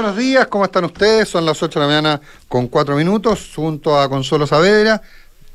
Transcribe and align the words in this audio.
buenos 0.00 0.16
días, 0.16 0.46
¿cómo 0.46 0.64
están 0.64 0.84
ustedes? 0.84 1.28
Son 1.28 1.44
las 1.44 1.60
8 1.60 1.80
de 1.80 1.84
la 1.84 1.92
mañana 1.92 2.20
con 2.46 2.68
4 2.68 2.94
minutos, 2.94 3.50
junto 3.52 3.98
a 3.98 4.08
Consuelo 4.08 4.46
Saavedra. 4.46 5.02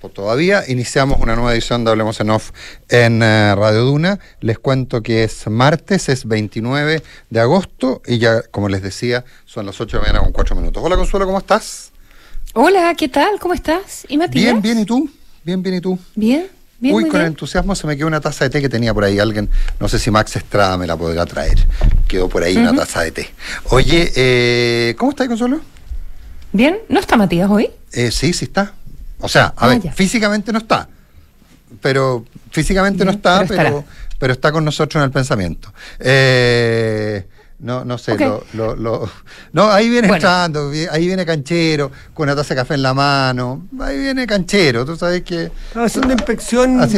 Por 0.01 0.11
todavía 0.11 0.65
iniciamos 0.67 1.21
una 1.21 1.33
nueva 1.33 1.53
edición 1.53 1.85
de 1.85 1.91
Hablemos 1.91 2.19
en 2.19 2.29
Off 2.29 2.51
en 2.89 3.23
eh, 3.23 3.55
Radio 3.55 3.85
Duna. 3.85 4.19
Les 4.41 4.59
cuento 4.59 5.01
que 5.01 5.23
es 5.23 5.47
martes, 5.47 6.09
es 6.09 6.27
29 6.27 7.01
de 7.29 7.39
agosto 7.39 8.01
y 8.05 8.17
ya, 8.17 8.41
como 8.41 8.67
les 8.67 8.81
decía, 8.81 9.23
son 9.45 9.65
las 9.65 9.79
8 9.79 9.95
de 9.95 10.01
la 10.01 10.07
mañana 10.09 10.25
con 10.25 10.33
4 10.33 10.57
minutos. 10.57 10.83
Hola 10.85 10.97
Consuelo, 10.97 11.25
¿cómo 11.25 11.37
estás? 11.37 11.93
Hola, 12.53 12.93
¿qué 12.95 13.07
tal? 13.07 13.39
¿Cómo 13.39 13.53
estás? 13.53 14.05
¿Y 14.09 14.17
Matías? 14.17 14.43
Bien, 14.43 14.61
bien, 14.61 14.79
¿y 14.79 14.85
tú? 14.85 15.09
Bien, 15.45 15.63
bien, 15.63 15.75
¿y 15.77 15.79
tú? 15.79 15.97
Bien. 16.15 16.49
Uy, 16.91 17.07
con 17.07 17.21
entusiasmo 17.21 17.75
se 17.75 17.87
me 17.87 17.95
quedó 17.95 18.07
una 18.07 18.19
taza 18.19 18.45
de 18.45 18.49
té 18.49 18.61
que 18.61 18.69
tenía 18.69 18.93
por 18.93 19.03
ahí 19.03 19.19
alguien, 19.19 19.49
no 19.79 19.87
sé 19.87 19.99
si 19.99 20.11
Max 20.11 20.35
Estrada 20.35 20.77
me 20.77 20.87
la 20.87 20.97
podrá 20.97 21.25
traer. 21.25 21.65
Quedó 22.07 22.27
por 22.27 22.43
ahí 22.43 22.57
una 22.57 22.75
taza 22.75 23.01
de 23.01 23.11
té. 23.11 23.29
Oye, 23.69 24.11
eh, 24.15 24.95
¿cómo 24.97 25.11
estás, 25.11 25.27
Consuelo? 25.27 25.61
Bien, 26.51 26.79
¿no 26.89 26.99
está 26.99 27.15
Matías 27.15 27.49
hoy? 27.49 27.71
Eh, 27.91 28.11
sí, 28.11 28.33
sí 28.33 28.45
está. 28.45 28.73
O 29.19 29.29
sea, 29.29 29.53
a 29.55 29.65
ah, 29.65 29.67
ver, 29.69 29.93
físicamente 29.93 30.51
no 30.51 30.59
está. 30.59 30.87
Pero 31.81 32.25
físicamente 32.51 33.03
no 33.05 33.11
está, 33.11 33.45
pero, 33.47 33.83
pero, 34.19 34.33
está 34.33 34.51
con 34.51 34.63
nosotros 34.63 35.01
en 35.01 35.05
el 35.05 35.11
pensamiento. 35.11 35.73
Eh, 35.99 37.25
no, 37.63 37.85
no 37.85 37.97
sé, 37.97 38.17
lo, 38.17 38.75
lo, 38.75 39.09
No, 39.53 39.71
ahí 39.71 39.89
viene 39.89 40.09
entrando, 40.09 40.69
ahí 40.91 41.07
viene 41.07 41.25
canchero, 41.25 41.91
con 42.13 42.25
una 42.25 42.35
taza 42.35 42.53
de 42.53 42.59
café 42.59 42.73
en 42.73 42.83
la 42.83 42.93
mano. 42.93 43.67
Ahí 43.79 43.97
viene 43.99 44.27
canchero, 44.27 44.85
tú 44.85 44.97
sabes 44.97 45.23
que. 45.23 45.49
Estaba 45.69 45.85
haciendo 45.85 46.11
inspección, 46.11 46.89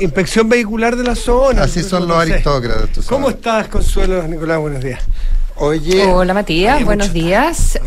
inspección 0.00 0.48
vehicular 0.48 0.96
de 0.96 1.04
la 1.04 1.14
zona. 1.14 1.62
Así 1.62 1.84
son 1.84 2.08
los 2.08 2.16
aristócratas. 2.18 3.06
¿Cómo 3.06 3.30
estás, 3.30 3.68
Consuelo, 3.68 4.26
Nicolás? 4.26 4.58
Buenos 4.58 4.82
días. 4.82 5.00
Oye. 5.54 6.04
Hola, 6.06 6.34
Matías, 6.34 6.84
buenos 6.84 7.12
días. 7.12 7.78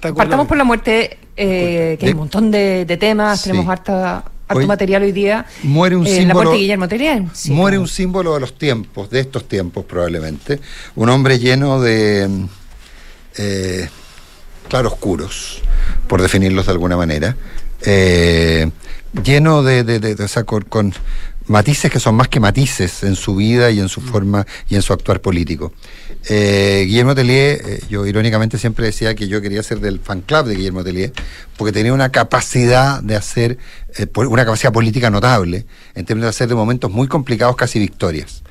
partamos 0.00 0.46
por 0.46 0.56
la 0.56 0.64
muerte, 0.64 1.18
eh, 1.36 1.96
que 1.98 2.06
hay 2.06 2.12
un 2.12 2.18
montón 2.18 2.52
de, 2.52 2.96
temas, 3.00 3.42
tenemos 3.42 3.68
harta 3.68 4.24
harto 4.52 4.66
material 4.66 5.02
hoy 5.02 5.12
día. 5.12 5.46
Muere 5.62 5.96
un 5.96 6.06
símbolo. 6.06 6.28
La 6.28 6.34
muerte 6.34 6.52
de 6.52 6.58
Guillermo 6.58 6.88
muere 7.48 7.78
un 7.78 7.88
símbolo 7.88 8.34
de 8.34 8.40
los 8.40 8.56
tiempos, 8.56 9.10
de 9.10 9.20
estos 9.20 9.48
tiempos 9.48 9.84
probablemente. 9.84 10.60
Un 10.94 11.08
hombre 11.08 11.38
lleno 11.38 11.80
de 11.80 12.28
eh, 13.36 13.88
claroscuros, 14.68 15.62
por 16.08 16.22
definirlos 16.22 16.66
de 16.66 16.72
alguna 16.72 16.96
manera. 16.96 17.36
Eh, 17.84 18.70
lleno 19.24 19.62
de, 19.62 19.82
de, 19.84 19.98
de, 19.98 20.14
o 20.24 20.60
con, 20.68 20.94
matices 21.46 21.90
que 21.90 22.00
son 22.00 22.14
más 22.14 22.28
que 22.28 22.40
matices 22.40 23.02
en 23.02 23.16
su 23.16 23.36
vida 23.36 23.70
y 23.70 23.80
en 23.80 23.88
su 23.88 24.00
forma 24.00 24.46
y 24.68 24.76
en 24.76 24.82
su 24.82 24.92
actuar 24.92 25.20
político. 25.20 25.72
Eh, 26.28 26.84
Guillermo 26.86 27.14
Tellier, 27.14 27.60
eh, 27.64 27.80
yo 27.88 28.06
irónicamente 28.06 28.56
siempre 28.56 28.86
decía 28.86 29.14
que 29.14 29.26
yo 29.26 29.40
quería 29.40 29.62
ser 29.62 29.80
del 29.80 29.98
fan 29.98 30.20
club 30.20 30.46
de 30.46 30.54
Guillermo 30.54 30.84
Tellier, 30.84 31.12
porque 31.56 31.72
tenía 31.72 31.92
una 31.92 32.10
capacidad 32.10 33.02
de 33.02 33.16
hacer, 33.16 33.58
eh, 33.98 34.06
una 34.14 34.44
capacidad 34.44 34.72
política 34.72 35.10
notable, 35.10 35.66
en 35.94 36.04
términos 36.04 36.26
de 36.26 36.30
hacer 36.30 36.48
de 36.48 36.54
momentos 36.54 36.90
muy 36.90 37.08
complicados 37.08 37.56
casi 37.56 37.78
victorias. 37.78 38.42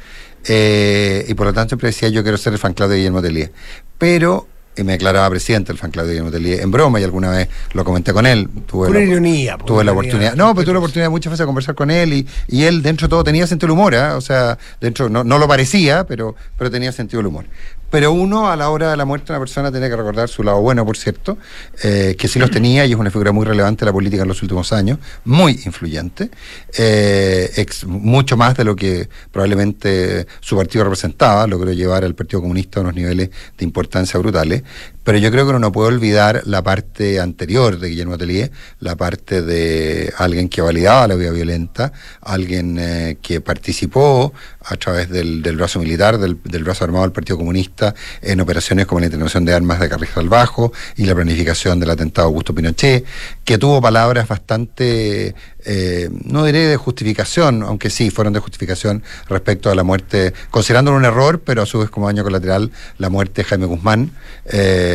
y 0.44 1.34
por 1.36 1.46
lo 1.46 1.54
tanto 1.54 1.70
siempre 1.70 1.90
decía 1.90 2.10
yo 2.10 2.24
quiero 2.24 2.36
ser 2.36 2.54
el 2.54 2.60
fan 2.60 2.74
club 2.74 2.90
de 2.90 2.98
Guillermo 2.98 3.22
Tellier. 3.22 3.52
Pero 3.98 4.48
y 4.76 4.84
me 4.84 4.94
declaraba 4.94 5.30
presidente 5.30 5.68
del 5.68 5.78
fan 5.78 5.92
de 5.92 6.04
Guillermo 6.04 6.32
Tellier 6.32 6.62
en 6.62 6.72
broma 6.72 7.00
y 7.00 7.04
alguna 7.04 7.30
vez 7.30 7.50
lo 7.74 7.84
comenté 7.84 8.14
con 8.14 8.26
él. 8.26 8.48
Tuve 8.66 8.90
la, 8.90 9.02
ironía. 9.02 9.58
Tuve 9.58 9.84
la 9.84 9.92
oportunidad. 9.92 10.36
No, 10.36 10.54
pero 10.54 10.66
tuve 10.66 10.74
la 10.74 10.80
oportunidad 10.80 11.10
muchas 11.10 11.32
veces 11.32 11.40
de 11.40 11.46
conversar 11.46 11.76
con 11.76 11.92
él 11.92 12.14
y, 12.14 12.28
y 12.48 12.64
él 12.64 12.82
dentro 12.82 13.08
de 13.08 13.10
todo 13.10 13.24
tenía 13.24 13.46
sentido 13.48 13.68
del 13.68 13.80
humor, 13.80 13.94
¿eh? 13.94 14.12
o 14.12 14.22
sea, 14.22 14.58
dentro 14.80 15.10
no, 15.10 15.24
no 15.24 15.38
lo 15.38 15.48
parecía, 15.48 16.06
pero, 16.06 16.36
pero 16.58 16.72
tenía 16.72 16.92
sentido 16.92 17.20
del 17.20 17.28
humor. 17.28 17.46
Pero 17.92 18.14
uno 18.14 18.50
a 18.50 18.56
la 18.56 18.70
hora 18.70 18.90
de 18.90 18.98
la 18.98 19.06
muerte 19.06 19.28
de 19.28 19.34
una 19.34 19.40
persona 19.40 19.70
tiene 19.70 19.90
que 19.90 19.96
recordar 19.96 20.30
su 20.30 20.44
lado 20.44 20.62
bueno, 20.62 20.86
por 20.86 20.98
cierto, 20.98 21.38
eh, 21.84 22.16
que 22.18 22.28
sí 22.28 22.40
los 22.40 22.50
tenía 22.50 22.86
y 22.86 22.94
es 22.94 22.98
una 22.98 23.12
figura 23.12 23.34
muy 23.34 23.46
relevante 23.46 23.82
de 23.82 23.88
la 23.88 23.94
política 23.94 24.24
en 24.24 24.30
los 24.30 24.42
últimos 24.42 24.72
años, 24.72 24.98
muy 25.26 25.60
influyente, 25.66 26.32
eh, 26.78 27.66
mucho 27.86 28.38
más 28.38 28.56
de 28.56 28.64
lo 28.64 28.76
que 28.76 29.10
probablemente 29.32 30.26
su 30.40 30.56
partido 30.56 30.86
representaba, 30.86 31.46
logró 31.48 31.72
llevar 31.74 32.06
al 32.06 32.16
Partido 32.16 32.42
Comunista 32.42 32.80
a 32.80 32.84
unos 32.84 32.96
niveles 32.96 33.30
de 33.58 33.66
importancia 33.66 34.18
brutales. 34.20 34.64
Pero 35.04 35.18
yo 35.18 35.32
creo 35.32 35.46
que 35.46 35.50
uno 35.50 35.60
no 35.60 35.72
puede 35.72 35.90
olvidar 35.90 36.44
la 36.46 36.62
parte 36.62 37.20
anterior 37.20 37.80
de 37.80 37.90
Guillermo 37.90 38.14
Atelier, 38.14 38.52
la 38.80 38.96
parte 38.96 39.42
de 39.42 40.14
alguien 40.18 40.48
que 40.48 40.62
validaba 40.62 41.08
la 41.08 41.16
vida 41.16 41.32
violenta, 41.32 41.92
alguien 42.22 42.78
eh, 42.80 43.18
que 43.22 43.42
participó 43.42 44.34
a 44.64 44.76
través 44.76 45.10
del, 45.10 45.42
brazo 45.56 45.80
militar, 45.80 46.20
del, 46.20 46.64
brazo 46.64 46.84
armado 46.84 47.04
del 47.04 47.12
Partido 47.12 47.38
Comunista, 47.38 47.96
en 48.22 48.42
operaciones 48.42 48.86
como 48.86 49.00
la 49.00 49.08
intervención 49.08 49.44
de 49.44 49.54
armas 49.54 49.80
de 49.80 49.90
Carrizal 49.90 50.30
Bajo 50.30 50.72
y 50.98 51.06
la 51.06 51.16
planificación 51.16 51.80
del 51.80 51.90
atentado 51.90 52.28
Augusto 52.28 52.54
Pinochet, 52.54 53.04
que 53.44 53.58
tuvo 53.58 53.82
palabras 53.82 54.28
bastante 54.28 55.34
eh, 55.64 56.10
no 56.26 56.44
diré 56.44 56.68
de 56.68 56.78
justificación, 56.78 57.64
aunque 57.64 57.90
sí 57.90 58.10
fueron 58.10 58.34
de 58.34 58.40
justificación 58.40 59.04
respecto 59.28 59.70
a 59.70 59.76
la 59.76 59.84
muerte, 59.84 60.34
considerándolo 60.50 60.98
un 60.98 61.06
error, 61.06 61.42
pero 61.46 61.62
a 61.62 61.66
su 61.66 61.80
vez 61.80 61.90
como 61.90 62.08
daño 62.08 62.24
colateral, 62.24 62.72
la 62.98 63.10
muerte 63.10 63.44
de 63.44 63.50
Jaime 63.50 63.66
Guzmán. 63.66 64.12
Eh, 64.46 64.91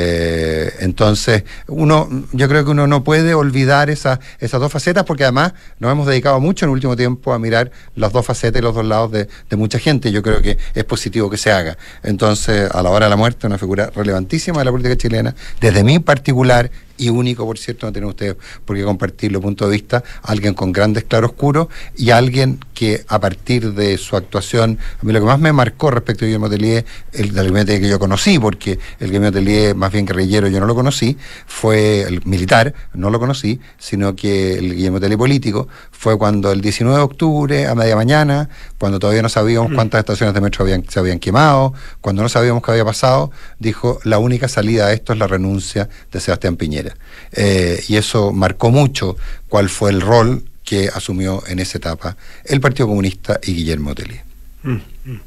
entonces, 0.81 1.45
uno, 1.69 2.09
yo 2.33 2.49
creo 2.49 2.65
que 2.65 2.71
uno 2.71 2.87
no 2.87 3.05
puede 3.05 3.35
olvidar 3.35 3.91
esas 3.91 4.19
dos 4.41 4.73
facetas, 4.73 5.05
porque 5.05 5.25
además 5.25 5.53
nos 5.79 5.93
hemos 5.93 6.07
dedicado 6.07 6.41
mucho 6.41 6.65
en 6.65 6.71
el 6.71 6.75
último 6.75 6.97
tiempo 6.97 7.33
a 7.33 7.39
mirar 7.39 7.71
las 7.95 8.13
dos 8.13 8.25
facetas 8.25 8.61
y 8.61 8.63
los 8.63 8.75
dos 8.75 8.85
lados 8.85 9.11
de, 9.13 9.29
de 9.49 9.57
mucha 9.57 9.79
gente. 9.79 10.13
Yo 10.13 10.23
creo 10.23 10.43
que 10.43 10.59
es 10.75 10.85
positivo 10.85 11.31
que 11.31 11.37
se 11.37 11.53
haga. 11.53 11.77
Entonces, 12.03 12.71
a 12.71 12.83
la 12.83 12.91
hora 12.91 13.07
de 13.07 13.11
la 13.11 13.17
muerte, 13.17 13.47
una 13.47 13.59
figura 13.59 13.91
relevantísima 13.95 14.59
de 14.59 14.65
la 14.65 14.71
política 14.71 14.97
chilena, 14.97 15.35
desde 15.61 15.85
mi 15.85 15.99
particular 15.99 16.71
y 16.97 17.09
único, 17.09 17.45
por 17.47 17.59
cierto, 17.59 17.87
no 17.87 17.93
tienen 17.93 18.09
ustedes 18.09 18.37
por 18.65 18.77
qué 18.77 18.85
compartirlo, 18.85 19.41
punto 19.41 19.67
de 19.67 19.73
vista, 19.73 20.03
alguien 20.23 20.55
con 20.55 20.73
grandes 20.73 21.05
claroscuros 21.05 21.69
y 21.97 22.11
alguien 22.11 22.59
que 22.75 23.05
a 23.09 23.19
partir 23.21 23.73
de 23.73 23.97
su 23.99 24.17
actuación, 24.17 24.79
a 25.01 25.05
mí 25.05 25.13
lo 25.13 25.21
que 25.21 25.27
más 25.27 25.39
me 25.39 25.53
marcó 25.53 25.91
respecto 25.91 26.25
a 26.25 26.27
Guillermo 26.27 26.51
Tellier, 26.51 26.85
el 27.13 27.33
del 27.33 27.67
que 27.67 27.89
yo 27.89 27.99
conocí, 27.99 28.39
porque 28.39 28.79
el 29.01 29.07
Guillermo 29.09 29.33
Tellier 29.33 29.75
más 29.75 29.93
bien 29.93 30.07
guerrillero 30.07 30.49
yo 30.49 30.61
no 30.61 30.67
lo 30.67 30.75
conocí, 30.75 31.17
fue 31.47 32.03
el 32.03 32.23
militar, 32.25 32.75
no 32.95 33.11
lo 33.11 33.19
conocí, 33.19 33.61
sino 33.79 34.15
que 34.15 34.55
el 34.55 34.75
Guillermo 34.75 35.01
Tellier 35.01 35.19
político 35.19 35.69
fue 35.99 36.19
cuando 36.19 36.53
el 36.53 36.61
19 36.61 36.99
de 36.99 37.03
octubre, 37.03 37.67
a 37.67 37.75
media 37.75 37.97
mañana, 37.97 38.49
cuando 38.79 38.99
todavía 38.99 39.23
no 39.23 39.29
sabíamos 39.29 39.71
mm. 39.71 39.75
cuántas 39.75 40.01
estaciones 40.01 40.35
de 40.35 40.41
metro 40.41 40.65
habían, 40.65 40.89
se 40.89 40.99
habían 40.99 41.19
quemado, 41.19 41.73
cuando 42.01 42.23
no 42.23 42.29
sabíamos 42.29 42.63
qué 42.63 42.73
había 42.73 42.85
pasado, 42.85 43.31
dijo, 43.59 43.99
la 44.05 44.19
única 44.19 44.47
salida 44.47 44.87
a 44.87 44.93
esto 44.93 45.13
es 45.13 45.19
la 45.19 45.27
renuncia 45.27 45.89
de 46.13 46.21
Sebastián 46.21 46.57
Piñera. 46.57 46.95
Eh, 47.33 47.83
y 47.89 47.97
eso 47.97 48.33
marcó 48.33 48.71
mucho 48.71 49.17
cuál 49.49 49.69
fue 49.69 49.91
el 49.91 50.01
rol 50.01 50.45
que 50.65 50.91
asumió 50.93 51.43
en 51.47 51.61
esa 51.61 51.79
etapa 51.79 52.17
el 52.45 52.61
Partido 52.61 52.89
Comunista 52.89 53.41
y 53.43 53.55
Guillermo 53.55 53.95
Tellier. 53.95 54.23
Mm, 54.65 54.73
mm. 55.05 55.21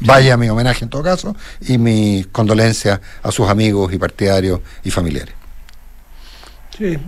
Vaya 0.00 0.36
mi 0.36 0.48
homenaje 0.48 0.84
en 0.84 0.90
todo 0.90 1.02
caso 1.02 1.34
y 1.60 1.78
mi 1.78 2.26
condolencia 2.32 3.00
a 3.22 3.30
sus 3.30 3.48
amigos 3.48 3.92
y 3.92 3.98
partidarios 3.98 4.60
y 4.84 4.90
familiares. 4.90 5.41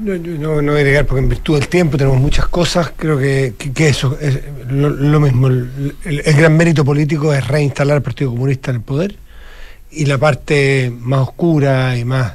No, 0.01 0.63
no, 0.63 0.73
a 0.73 0.77
agregar 0.77 1.07
porque 1.07 1.23
en 1.23 1.29
virtud 1.29 1.59
del 1.59 1.69
tiempo 1.69 1.97
tenemos 1.97 2.21
muchas 2.21 2.49
cosas, 2.49 2.93
creo 2.97 3.19
que, 3.19 3.55
eso 3.77 4.17
es 4.21 4.41
lo, 4.69 5.21
mismo. 5.21 5.49
El, 5.49 5.95
el, 6.05 6.35
gran 6.35 6.57
mérito 6.57 6.85
político 6.85 7.33
es 7.33 7.47
reinstalar 7.47 7.97
al 7.97 8.03
Partido 8.03 8.31
Comunista 8.31 8.71
en 8.71 8.77
el 8.77 8.83
poder 8.83 9.17
y 9.91 10.07
la 10.07 10.19
parte 10.19 10.93
más 10.97 11.21
oscura 11.21 11.97
y 11.97 12.05
más 12.05 12.35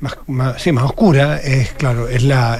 más, 0.00 0.62
sí, 0.62 0.72
más 0.72 0.84
oscura 0.84 1.38
es, 1.38 1.72
claro, 1.72 2.08
es, 2.08 2.22
la, 2.22 2.58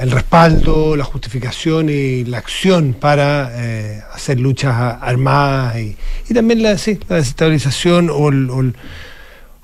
el 0.00 0.10
respaldo, 0.10 0.96
la 0.96 1.04
justificación 1.04 1.88
y 1.88 2.24
la 2.24 2.38
acción 2.38 2.94
para 2.94 3.50
eh, 3.54 4.02
hacer 4.12 4.40
luchas 4.40 4.74
armadas 5.00 5.76
y, 5.78 5.96
también 6.34 6.62
la, 6.62 6.70
la 6.70 7.16
desestabilización 7.16 8.10
o, 8.10 8.14
o, 8.14 8.72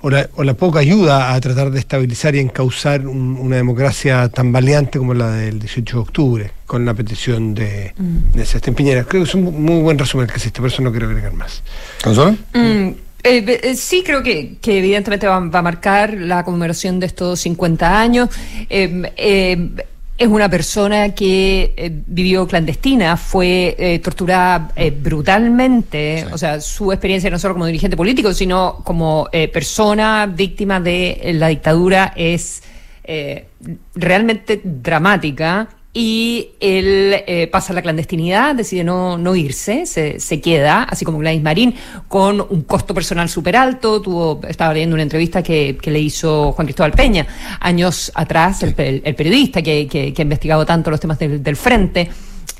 la, 0.03 0.55
poca 0.55 0.79
ayuda 0.79 1.35
a 1.35 1.41
tratar 1.41 1.71
de 1.71 1.79
estabilizar 1.79 2.35
y 2.35 2.39
encauzar 2.39 3.07
una 3.07 3.57
democracia 3.57 4.29
tan 4.29 4.53
valiente 4.53 4.99
como 4.99 5.15
la 5.15 5.31
del 5.31 5.59
18 5.59 5.97
de 5.97 6.01
octubre, 6.01 6.51
con 6.67 6.85
la 6.85 6.95
petición 6.95 7.55
de, 7.55 7.95
mm. 7.97 8.37
de 8.37 8.47
Sebastián 8.47 8.77
Piñera. 8.77 9.05
Creo 9.05 9.25
que 9.25 9.29
es 9.29 9.35
un 9.35 9.63
muy 9.63 9.81
buen 9.83 9.99
resumen 9.99 10.27
que 10.27 10.35
existe, 10.35 10.61
por 10.61 10.71
eso 10.71 10.83
no 10.83 10.91
quiero 10.91 11.07
agregar 11.07 11.33
más. 11.33 11.63
¿Consuelo? 12.03 12.37
Mm. 12.55 12.91
Eh, 13.25 13.61
eh, 13.63 13.75
sí, 13.75 14.03
creo 14.05 14.23
que, 14.23 14.59
evidentemente 14.65 15.27
va, 15.27 15.37
a 15.37 15.63
marcar 15.63 16.15
la 16.15 16.45
conmemoración 16.45 17.01
de 17.01 17.07
estos 17.07 17.41
50 17.41 18.01
años. 18.01 18.29
Eh, 18.71 19.69
es 20.19 20.29
una 20.29 20.51
persona 20.51 21.15
que 21.15 22.03
vivió 22.07 22.47
clandestina, 22.47 23.17
fue 23.17 24.01
torturada 24.03 24.73
brutalmente, 25.01 26.27
o 26.33 26.37
sea, 26.37 26.61
su 26.61 26.91
experiencia 26.93 27.31
no 27.31 27.39
solo 27.39 27.55
como 27.55 27.67
dirigente 27.67 27.97
político, 27.97 28.35
sino 28.35 28.81
como 28.83 29.29
persona 29.53 30.27
víctima 30.27 30.81
de 30.81 31.31
la 31.35 31.47
dictadura 31.49 32.13
es 32.17 32.65
realmente 33.95 34.61
dramática 34.65 35.69
y 35.95 36.51
él 36.61 37.17
eh, 37.27 37.49
pasa 37.51 37.73
a 37.73 37.75
la 37.75 37.83
clandestinidad, 37.83 38.55
decide 38.55 38.85
no, 38.85 39.17
no 39.17 39.35
irse, 39.35 39.87
se, 39.87 40.21
se, 40.21 40.41
queda, 40.41 40.85
así 40.85 41.05
como 41.05 41.19
Gladys 41.19 41.43
Marín, 41.43 41.75
con 42.09 42.41
un 42.41 42.63
costo 42.63 42.95
personal 42.95 43.29
súper 43.29 43.57
alto. 43.57 44.01
Tuvo, 44.03 44.41
estaba 44.47 44.75
leyendo 44.75 44.95
una 44.95 45.03
entrevista 45.03 45.43
que, 45.43 45.79
que, 45.81 45.91
le 45.91 45.99
hizo 45.99 46.53
Juan 46.53 46.67
Cristóbal 46.67 46.93
Peña 46.93 47.27
años 47.61 48.13
atrás, 48.15 48.63
el, 48.63 48.75
el, 48.77 49.15
periodista 49.15 49.63
que, 49.63 49.89
que, 49.89 50.13
que, 50.13 50.23
ha 50.23 50.25
investigado 50.25 50.65
tanto 50.67 50.91
los 50.91 51.01
temas 51.01 51.19
del, 51.19 51.43
del 51.43 51.57
frente 51.57 52.11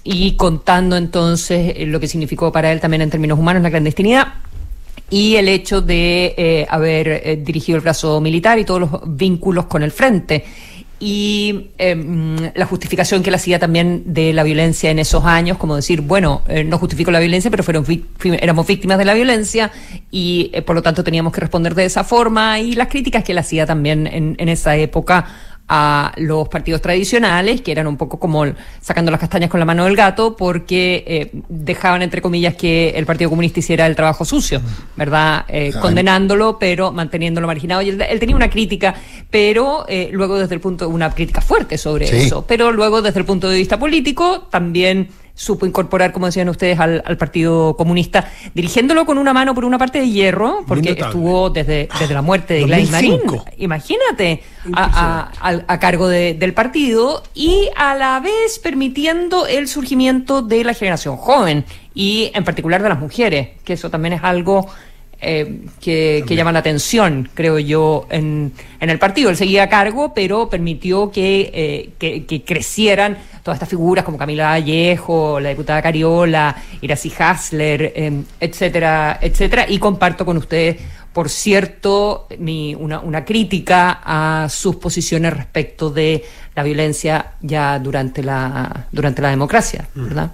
y 0.03 0.33
contando 0.33 0.97
entonces 0.97 1.75
lo 1.87 2.01
que 2.01 2.09
significó 2.09 2.51
para 2.51 2.73
él 2.73 2.81
también 2.81 3.03
en 3.03 3.11
términos 3.11 3.39
humanos 3.39 3.63
la 3.63 3.71
clandestinidad 3.71 4.29
y 5.11 5.37
el 5.37 5.49
hecho 5.49 5.81
de 5.81 6.35
eh, 6.37 6.67
haber 6.69 7.09
eh, 7.09 7.37
dirigido 7.43 7.77
el 7.77 7.83
brazo 7.83 8.21
militar 8.21 8.59
y 8.59 8.65
todos 8.65 8.81
los 8.81 8.91
vínculos 9.07 9.67
con 9.67 9.83
el 9.83 9.91
frente 9.91 10.45
y 11.01 11.71
eh, 11.79 12.51
la 12.55 12.67
justificación 12.67 13.23
que 13.23 13.31
él 13.31 13.35
hacía 13.35 13.59
también 13.59 14.03
de 14.07 14.33
la 14.33 14.43
violencia 14.43 14.91
en 14.91 14.99
esos 14.99 15.25
años, 15.25 15.57
como 15.57 15.77
decir, 15.77 16.01
bueno, 16.01 16.43
eh, 16.49 16.65
no 16.65 16.79
justifico 16.79 17.11
la 17.11 17.21
violencia, 17.21 17.51
pero 17.51 17.63
fueron 17.63 17.85
éramos 18.41 18.67
víctimas 18.67 18.99
de 18.99 19.05
la 19.05 19.15
violencia 19.15 19.71
y 20.11 20.51
eh, 20.53 20.63
por 20.63 20.75
lo 20.75 20.83
tanto 20.83 21.05
teníamos 21.05 21.33
que 21.33 21.41
responder 21.41 21.75
de 21.75 21.85
esa 21.85 22.03
forma. 22.03 22.59
Y 22.59 22.73
las 22.73 22.89
críticas 22.89 23.23
que 23.23 23.33
él 23.33 23.39
hacía 23.39 23.65
también 23.65 24.07
en, 24.07 24.35
en 24.39 24.49
esa 24.49 24.77
época 24.77 25.27
a 25.69 26.13
los 26.17 26.49
partidos 26.49 26.81
tradicionales, 26.81 27.61
que 27.61 27.73
eran 27.73 27.87
un 27.87 27.97
poco 27.97 28.19
como 28.19 28.45
sacando 28.81 29.11
las 29.11 29.21
castañas 29.21 29.51
con 29.51 29.61
la 29.61 29.67
mano 29.67 29.85
del 29.85 29.97
gato, 29.97 30.37
porque 30.37 31.05
eh, 31.07 31.31
dejaban, 31.49 32.03
entre 32.03 32.23
comillas, 32.23 32.55
que 32.55 32.91
el 32.91 33.05
Partido 33.05 33.29
Comunista 33.31 33.61
hiciera 33.61 33.87
el 33.87 33.95
trabajo 33.95 34.25
sucio, 34.25 34.61
¿verdad? 34.97 35.45
Eh, 35.49 35.73
condenándolo, 35.81 36.59
pero 36.59 36.91
manteniéndolo 36.93 37.47
marginado. 37.47 37.83
Y 37.83 37.91
él, 37.91 38.19
tenía 38.19 38.35
una 38.35 38.49
crítica, 38.49 38.95
pero 39.31 39.85
eh, 39.89 40.09
luego 40.13 40.39
desde 40.39 40.55
el 40.55 40.61
punto, 40.61 40.89
una 40.89 41.11
crítica 41.11 41.41
fuerte 41.41 41.77
sobre 41.77 42.25
eso, 42.25 42.47
pero 42.47 42.73
luego 42.73 43.03
desde 43.03 43.21
el 43.21 43.27
punto 43.27 43.49
de 43.51 43.59
vista 43.59 43.79
político 43.79 44.49
también 44.51 45.09
supo 45.39 45.67
incorporar, 45.67 46.11
como 46.13 46.27
decían 46.27 46.49
ustedes, 46.49 46.81
al, 46.81 47.17
Partido 47.17 47.77
Comunista, 47.77 48.29
dirigiéndolo 48.55 49.07
con 49.07 49.19
una 49.19 49.33
mano 49.33 49.55
por 49.55 49.65
una 49.65 49.79
parte 49.79 50.01
de 50.01 50.11
hierro, 50.11 50.65
porque 50.67 50.91
estuvo 50.91 51.49
desde, 51.49 51.89
desde 51.99 52.13
la 52.13 52.23
muerte 52.23 52.55
de 52.55 52.65
Gladys 52.65 52.91
Marín, 52.91 53.21
imagínate, 53.57 54.43
a, 54.73 55.79
cargo 55.81 56.09
del 56.09 56.55
partido 56.55 57.23
y 57.35 57.71
a 57.77 57.95
la 57.95 58.19
vez 58.19 58.59
permitiendo 58.59 59.47
el 59.47 59.69
surgimiento 59.69 60.43
de 60.43 60.65
la 60.65 60.75
generación 60.75 61.17
joven 61.17 61.65
y 61.95 62.33
en 62.35 62.43
particular 62.43 62.83
de 62.83 62.89
las 62.89 62.99
mujeres, 62.99 63.51
que 63.65 63.75
eso 63.75 63.91
también 63.91 64.15
es 64.15 64.25
algo 64.25 64.69
eh, 65.21 65.63
que, 65.81 66.25
llama 66.29 66.53
la 66.53 66.61
atención, 66.61 67.29
creo 67.35 67.59
yo, 67.59 68.07
en, 68.09 68.53
en, 68.79 68.91
el 68.91 69.01
partido. 69.01 69.31
Él 69.31 69.37
seguía 69.37 69.65
a 69.65 69.69
cargo, 69.69 70.15
pero 70.15 70.49
permitió 70.49 71.11
que, 71.11 71.51
eh, 71.53 71.91
que, 71.99 72.45
crecieran 72.45 73.19
todas 73.43 73.57
estas 73.57 73.69
figuras 73.69 74.05
como 74.05 74.17
Camila 74.17 74.51
Vallejo, 74.51 75.41
la 75.41 75.49
diputada 75.49 75.83
Cariola, 75.83 76.55
Iracy 76.81 77.13
Hasler, 77.19 77.93
em, 77.97 78.25
etcétera, 78.39 79.19
etcétera. 79.21 79.67
Y 79.69 79.81
comparto 79.81 80.25
con 80.25 80.37
ustedes, 80.37 80.77
por 81.13 81.29
cierto, 81.29 82.29
mi, 82.39 82.77
una, 82.77 83.01
una 83.01 83.25
crítica 83.25 84.01
a 84.05 84.49
sus 84.49 84.77
posiciones 84.77 85.33
respecto 85.33 85.91
de 85.91 86.25
la 86.55 86.63
violencia 86.63 87.33
ya 87.41 87.81
durante 87.81 88.23
la, 88.23 88.87
durante 88.93 89.21
la 89.21 89.31
democracia, 89.31 89.89
mm. 89.95 90.05
¿verdad? 90.05 90.31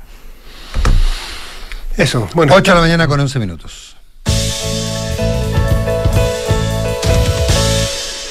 Eso, 1.97 2.29
bueno. 2.35 2.55
8 2.55 2.71
de 2.71 2.75
la 2.75 2.81
mañana 2.81 3.07
con 3.07 3.19
11 3.21 3.39
minutos. 3.39 3.94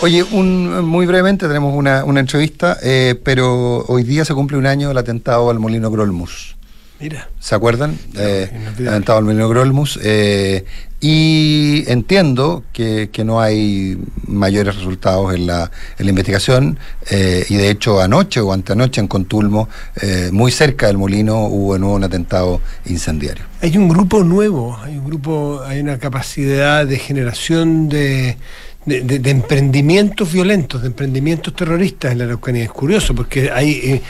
Oye, 0.03 0.21
un, 0.21 0.83
muy 0.83 1.05
brevemente 1.05 1.47
tenemos 1.47 1.73
una, 1.73 2.03
una 2.03 2.19
entrevista, 2.19 2.77
eh, 2.83 3.15
pero 3.23 3.85
hoy 3.85 4.03
día 4.03 4.25
se 4.25 4.33
cumple 4.33 4.57
un 4.57 4.65
año 4.65 4.89
del 4.89 4.97
atentado 4.97 5.49
al 5.49 5.59
Molino 5.59 5.89
Grolmus. 5.89 6.57
Mira. 6.99 7.29
¿Se 7.39 7.55
acuerdan? 7.55 7.97
Eh, 8.17 8.51
atentado 8.85 9.19
al 9.19 9.23
Molino 9.23 9.47
Grolmus. 9.47 9.97
Eh, 10.03 10.65
y 10.99 11.83
entiendo 11.87 12.63
que, 12.71 13.09
que, 13.11 13.25
no 13.25 13.41
hay 13.41 13.97
mayores 14.25 14.77
resultados 14.77 15.35
en 15.35 15.47
la, 15.47 15.69
en 15.97 16.05
la 16.05 16.09
investigación. 16.09 16.79
Eh, 17.11 17.45
y 17.49 17.55
de 17.55 17.69
hecho, 17.69 18.01
anoche 18.01 18.39
o 18.39 18.53
antenoche 18.53 19.01
en 19.01 19.09
Contulmo, 19.09 19.67
eh, 20.01 20.29
muy 20.31 20.49
cerca 20.49 20.87
del 20.87 20.97
molino, 20.97 21.47
hubo 21.47 21.73
de 21.73 21.79
nuevo 21.79 21.95
un 21.95 22.05
atentado 22.05 22.61
incendiario. 22.85 23.43
Hay 23.61 23.77
un 23.77 23.89
grupo 23.89 24.23
nuevo, 24.23 24.77
hay 24.81 24.97
un 24.97 25.05
grupo, 25.05 25.61
hay 25.65 25.81
una 25.81 25.99
capacidad 25.99 26.87
de 26.87 26.97
generación 26.97 27.89
de 27.89 28.37
de, 28.85 29.31
emprendimientos 29.31 30.31
violentos, 30.31 30.81
de 30.81 30.87
emprendimientos 30.87 31.55
terroristas 31.55 32.11
en 32.11 32.19
la 32.19 32.25
Araucanía. 32.25 32.63
Es 32.63 32.71
curioso 32.71 33.15
porque 33.15 33.51
hay 33.51 33.71
eh, 33.71 34.01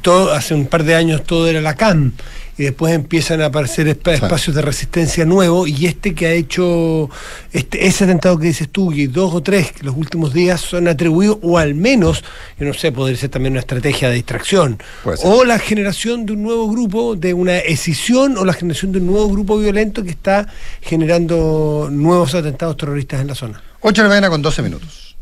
todo, 0.00 0.32
hace 0.32 0.54
un 0.54 0.66
par 0.66 0.84
de 0.84 0.94
años 0.94 1.24
todo 1.24 1.48
era 1.48 1.60
la 1.60 1.74
CAM 1.74 2.12
y 2.58 2.64
después 2.64 2.92
empiezan 2.94 3.40
a 3.40 3.46
aparecer 3.46 3.88
espacios 3.88 4.54
de 4.54 4.62
resistencia 4.62 5.24
nuevos 5.24 5.68
y 5.68 5.86
este 5.86 6.14
que 6.14 6.26
ha 6.26 6.32
hecho 6.32 7.08
este, 7.52 7.86
ese 7.86 8.04
atentado 8.04 8.38
que 8.38 8.48
dices 8.48 8.68
tú 8.70 8.92
y 8.92 9.06
dos 9.06 9.34
o 9.34 9.42
tres 9.42 9.72
que 9.72 9.84
los 9.84 9.96
últimos 9.96 10.34
días 10.34 10.60
son 10.60 10.86
atribuidos 10.86 11.38
o 11.42 11.56
al 11.56 11.74
menos, 11.74 12.22
yo 12.58 12.66
no 12.66 12.74
sé, 12.74 12.92
podría 12.92 13.16
ser 13.16 13.30
también 13.30 13.54
una 13.54 13.60
estrategia 13.60 14.10
de 14.10 14.16
distracción 14.16 14.78
o 15.24 15.44
la 15.44 15.58
generación 15.58 16.26
de 16.26 16.34
un 16.34 16.42
nuevo 16.42 16.68
grupo, 16.68 17.16
de 17.16 17.32
una 17.32 17.58
escisión 17.58 18.36
o 18.36 18.44
la 18.44 18.52
generación 18.52 18.92
de 18.92 18.98
un 18.98 19.06
nuevo 19.06 19.28
grupo 19.30 19.58
violento 19.58 20.02
que 20.02 20.10
está 20.10 20.46
generando 20.82 21.88
nuevos 21.90 22.34
atentados 22.34 22.76
terroristas 22.76 23.20
en 23.22 23.28
la 23.28 23.34
zona. 23.34 23.71
8 23.84 24.02
de 24.02 24.08
la 24.08 24.08
mañana 24.08 24.30
con 24.30 24.40
12 24.40 24.62
minutos. 24.62 25.16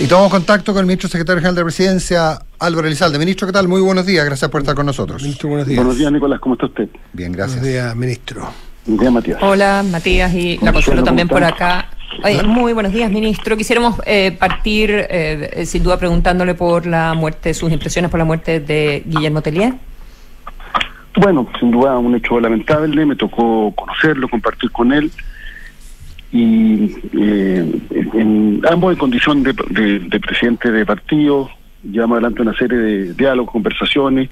Y 0.00 0.06
tomamos 0.06 0.32
contacto 0.32 0.72
con 0.72 0.80
el 0.80 0.86
ministro 0.86 1.08
secretario 1.08 1.38
general 1.38 1.54
de 1.54 1.60
la 1.60 1.64
Presidencia, 1.66 2.38
Álvaro 2.58 2.88
Elizalde. 2.88 3.20
Ministro, 3.20 3.46
¿qué 3.46 3.52
tal? 3.52 3.68
Muy 3.68 3.80
buenos 3.80 4.04
días, 4.04 4.24
gracias 4.24 4.50
por 4.50 4.62
estar 4.62 4.74
con 4.74 4.86
nosotros. 4.86 5.22
Ministro, 5.22 5.48
buenos 5.50 5.68
días. 5.68 5.76
Buenos 5.76 5.96
días, 5.96 6.10
Nicolás, 6.10 6.40
¿cómo 6.40 6.56
está 6.56 6.66
usted? 6.66 6.88
Bien, 7.12 7.30
gracias. 7.30 7.60
Buenos 7.60 7.72
días, 7.72 7.96
ministro. 7.96 8.48
Buenos 8.84 9.00
días, 9.00 9.12
Matías. 9.12 9.38
Hola, 9.42 9.84
Matías, 9.88 10.34
y 10.34 10.58
la 10.58 10.72
Consuelo 10.72 11.04
también 11.04 11.28
por 11.28 11.44
acá. 11.44 11.88
muy 12.44 12.72
buenos 12.72 12.92
días, 12.92 13.12
ministro. 13.12 13.56
Quisiéramos 13.56 14.00
eh, 14.04 14.36
partir, 14.36 14.90
eh, 15.08 15.62
sin 15.66 15.84
duda, 15.84 15.98
preguntándole 15.98 16.54
por 16.54 16.84
la 16.84 17.14
muerte, 17.14 17.54
sus 17.54 17.70
impresiones 17.70 18.10
por 18.10 18.18
la 18.18 18.24
muerte 18.24 18.58
de 18.58 19.04
Guillermo 19.06 19.40
Tellier. 19.40 19.74
Bueno, 21.16 21.46
sin 21.60 21.70
duda 21.70 21.98
un 21.98 22.14
hecho 22.14 22.40
lamentable, 22.40 23.04
me 23.04 23.16
tocó 23.16 23.72
conocerlo, 23.74 24.28
compartir 24.28 24.70
con 24.70 24.92
él 24.92 25.10
y 26.32 26.96
eh, 27.12 27.80
en, 28.14 28.62
ambos 28.70 28.92
en 28.94 28.98
condición 28.98 29.42
de, 29.42 29.52
presidente 30.18 30.72
de 30.72 30.86
partido, 30.86 31.50
llevamos 31.82 32.16
adelante 32.16 32.40
una 32.40 32.54
serie 32.54 32.78
de 32.78 33.14
diálogos, 33.14 33.52
conversaciones. 33.52 34.30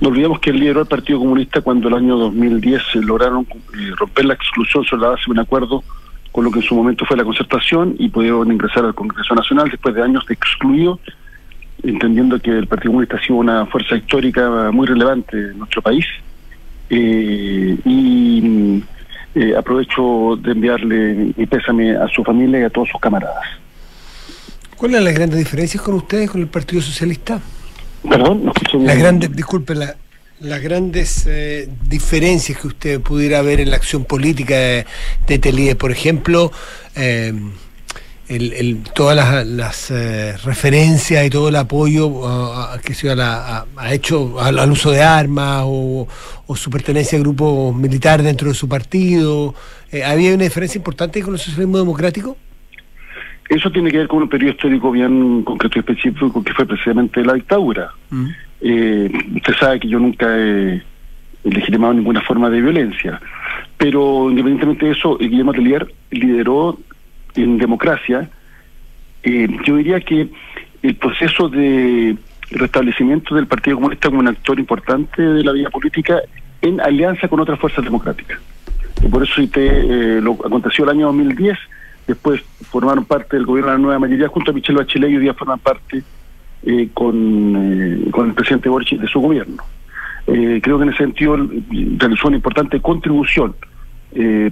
No 0.00 0.08
olvidemos 0.08 0.40
que 0.40 0.50
él 0.50 0.60
lideró 0.60 0.80
el 0.80 0.86
Partido 0.86 1.18
Comunista 1.18 1.60
cuando 1.60 1.88
el 1.88 1.94
año 1.94 2.16
2010 2.16 2.82
se 2.92 3.02
lograron 3.02 3.46
eh, 3.52 3.90
romper 3.98 4.24
la 4.24 4.34
exclusión 4.34 4.84
sobre 4.84 5.02
la 5.02 5.08
base 5.10 5.24
de 5.26 5.32
un 5.32 5.40
acuerdo 5.40 5.84
con 6.32 6.44
lo 6.44 6.50
que 6.50 6.60
en 6.60 6.64
su 6.64 6.74
momento 6.74 7.04
fue 7.04 7.18
la 7.18 7.24
concertación 7.24 7.94
y 7.98 8.08
pudieron 8.08 8.50
ingresar 8.50 8.86
al 8.86 8.94
Congreso 8.94 9.34
Nacional 9.34 9.68
después 9.68 9.94
de 9.94 10.02
años 10.02 10.24
de 10.26 10.32
excluido, 10.32 10.98
entendiendo 11.82 12.38
que 12.38 12.50
el 12.50 12.66
Partido 12.66 12.90
Comunista 12.90 13.16
ha 13.16 13.22
sido 13.22 13.36
una 13.36 13.66
fuerza 13.66 13.96
histórica 13.96 14.70
muy 14.70 14.86
relevante 14.86 15.36
en 15.36 15.58
nuestro 15.58 15.82
país. 15.82 16.06
Eh, 16.90 17.78
y 17.84 18.82
eh, 19.34 19.54
aprovecho 19.56 20.36
de 20.42 20.52
enviarle 20.52 21.32
mi 21.36 21.46
pésame 21.46 21.96
a 21.96 22.06
su 22.08 22.22
familia 22.22 22.60
y 22.60 22.62
a 22.64 22.70
todos 22.70 22.88
sus 22.90 23.00
camaradas. 23.00 23.46
¿Cuáles 24.76 24.98
son 24.98 25.04
las 25.04 25.14
grandes 25.14 25.38
diferencias 25.38 25.82
con 25.82 25.94
ustedes, 25.94 26.30
con 26.30 26.40
el 26.40 26.48
Partido 26.48 26.82
Socialista? 26.82 27.40
Perdón, 28.08 28.44
no 28.44 28.52
Las 28.80 28.98
grandes, 28.98 29.34
disculpe, 29.34 29.74
las 29.74 30.60
grandes 30.60 31.24
eh, 31.26 31.68
diferencias 31.88 32.58
que 32.58 32.66
usted 32.66 33.00
pudiera 33.00 33.40
ver 33.42 33.60
en 33.60 33.70
la 33.70 33.76
acción 33.76 34.04
política 34.04 34.54
de, 34.54 34.86
de 35.28 35.76
por 35.76 35.92
ejemplo, 35.92 36.50
el, 38.36 38.82
todas 38.94 39.46
las, 39.46 39.90
eh, 39.90 40.36
referencias 40.44 41.26
y 41.26 41.30
todo 41.30 41.48
el 41.48 41.56
apoyo 41.56 42.10
que 42.84 42.94
se 42.94 43.10
ha, 43.10 43.66
hecho 43.90 44.40
al, 44.40 44.70
uso 44.70 44.90
de 44.90 45.02
armas 45.02 45.62
o, 45.66 46.06
su 46.54 46.70
pertenencia 46.70 47.16
al 47.16 47.24
grupo 47.24 47.72
militar 47.72 48.22
dentro 48.22 48.48
de 48.48 48.54
su 48.54 48.68
partido. 48.68 49.54
Eh, 49.90 50.04
¿Había 50.04 50.34
una 50.34 50.44
diferencia 50.44 50.78
importante 50.78 51.22
con 51.22 51.34
el 51.34 51.40
socialismo 51.40 51.78
democrático? 51.78 52.36
Eso 53.48 53.70
tiene 53.70 53.90
que 53.90 53.98
ver 53.98 54.08
con 54.08 54.22
un 54.22 54.28
periodo 54.28 54.52
histórico 54.52 54.90
bien 54.90 55.42
concreto 55.44 55.78
y 55.78 55.80
específico 55.80 56.42
que 56.42 56.52
fue 56.52 56.66
precisamente 56.66 57.24
la 57.24 57.34
dictadura. 57.34 57.90
Mm. 58.10 58.26
Eh, 58.60 59.10
usted 59.36 59.54
sabe 59.58 59.80
que 59.80 59.88
yo 59.88 59.98
nunca 59.98 60.26
he, 60.28 60.82
legitimado 61.44 61.94
ninguna 61.94 62.20
forma 62.20 62.48
de 62.50 62.60
violencia, 62.60 63.20
pero 63.76 64.30
independientemente 64.30 64.86
de 64.86 64.92
eso, 64.92 65.18
Guillermo 65.18 65.52
Telier 65.52 65.92
lideró 66.10 66.78
en 67.34 67.58
democracia, 67.58 68.28
eh, 69.22 69.48
yo 69.64 69.76
diría 69.76 70.00
que 70.00 70.28
el 70.82 70.96
proceso 70.96 71.48
de 71.48 72.16
restablecimiento 72.50 73.34
del 73.34 73.46
Partido 73.46 73.76
Comunista 73.76 74.08
como 74.08 74.20
un 74.20 74.28
actor 74.28 74.58
importante 74.58 75.22
de 75.22 75.44
la 75.44 75.52
vida 75.52 75.70
política 75.70 76.20
en 76.60 76.80
alianza 76.80 77.28
con 77.28 77.40
otras 77.40 77.58
fuerzas 77.58 77.84
democráticas. 77.84 78.38
Y 79.02 79.08
por 79.08 79.22
eso 79.22 79.40
eh, 79.40 80.20
lo 80.22 80.32
aconteció 80.32 80.84
el 80.84 80.90
año 80.90 81.06
2010, 81.06 81.58
después 82.06 82.42
formaron 82.70 83.04
parte 83.04 83.36
del 83.36 83.46
gobierno 83.46 83.70
de 83.70 83.76
la 83.76 83.82
nueva 83.82 83.98
mayoría 84.00 84.28
junto 84.28 84.50
a 84.50 84.54
Michelle 84.54 84.78
Bachelet 84.78 85.10
y 85.10 85.16
hoy 85.16 85.22
día 85.22 85.34
forman 85.34 85.58
parte 85.60 86.02
eh, 86.64 86.88
con, 86.92 88.10
con 88.10 88.28
el 88.28 88.34
presidente 88.34 88.68
Boric 88.68 89.00
de 89.00 89.08
su 89.08 89.20
gobierno. 89.20 89.62
creo 90.26 90.78
que 90.78 90.84
en 90.84 90.90
ese 90.90 90.98
sentido 90.98 91.36
realizó 91.96 92.28
una 92.28 92.36
importante 92.36 92.80
contribución, 92.80 93.54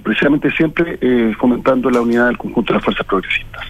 precisamente 0.03 0.51
siempre 0.51 0.97
fomentando 1.39 1.89
la 1.89 2.01
unidad 2.01 2.27
del 2.27 2.37
conjunto 2.37 2.73
de 2.73 2.77
las 2.77 2.83
fuerzas 2.83 3.05
progresistas. 3.05 3.65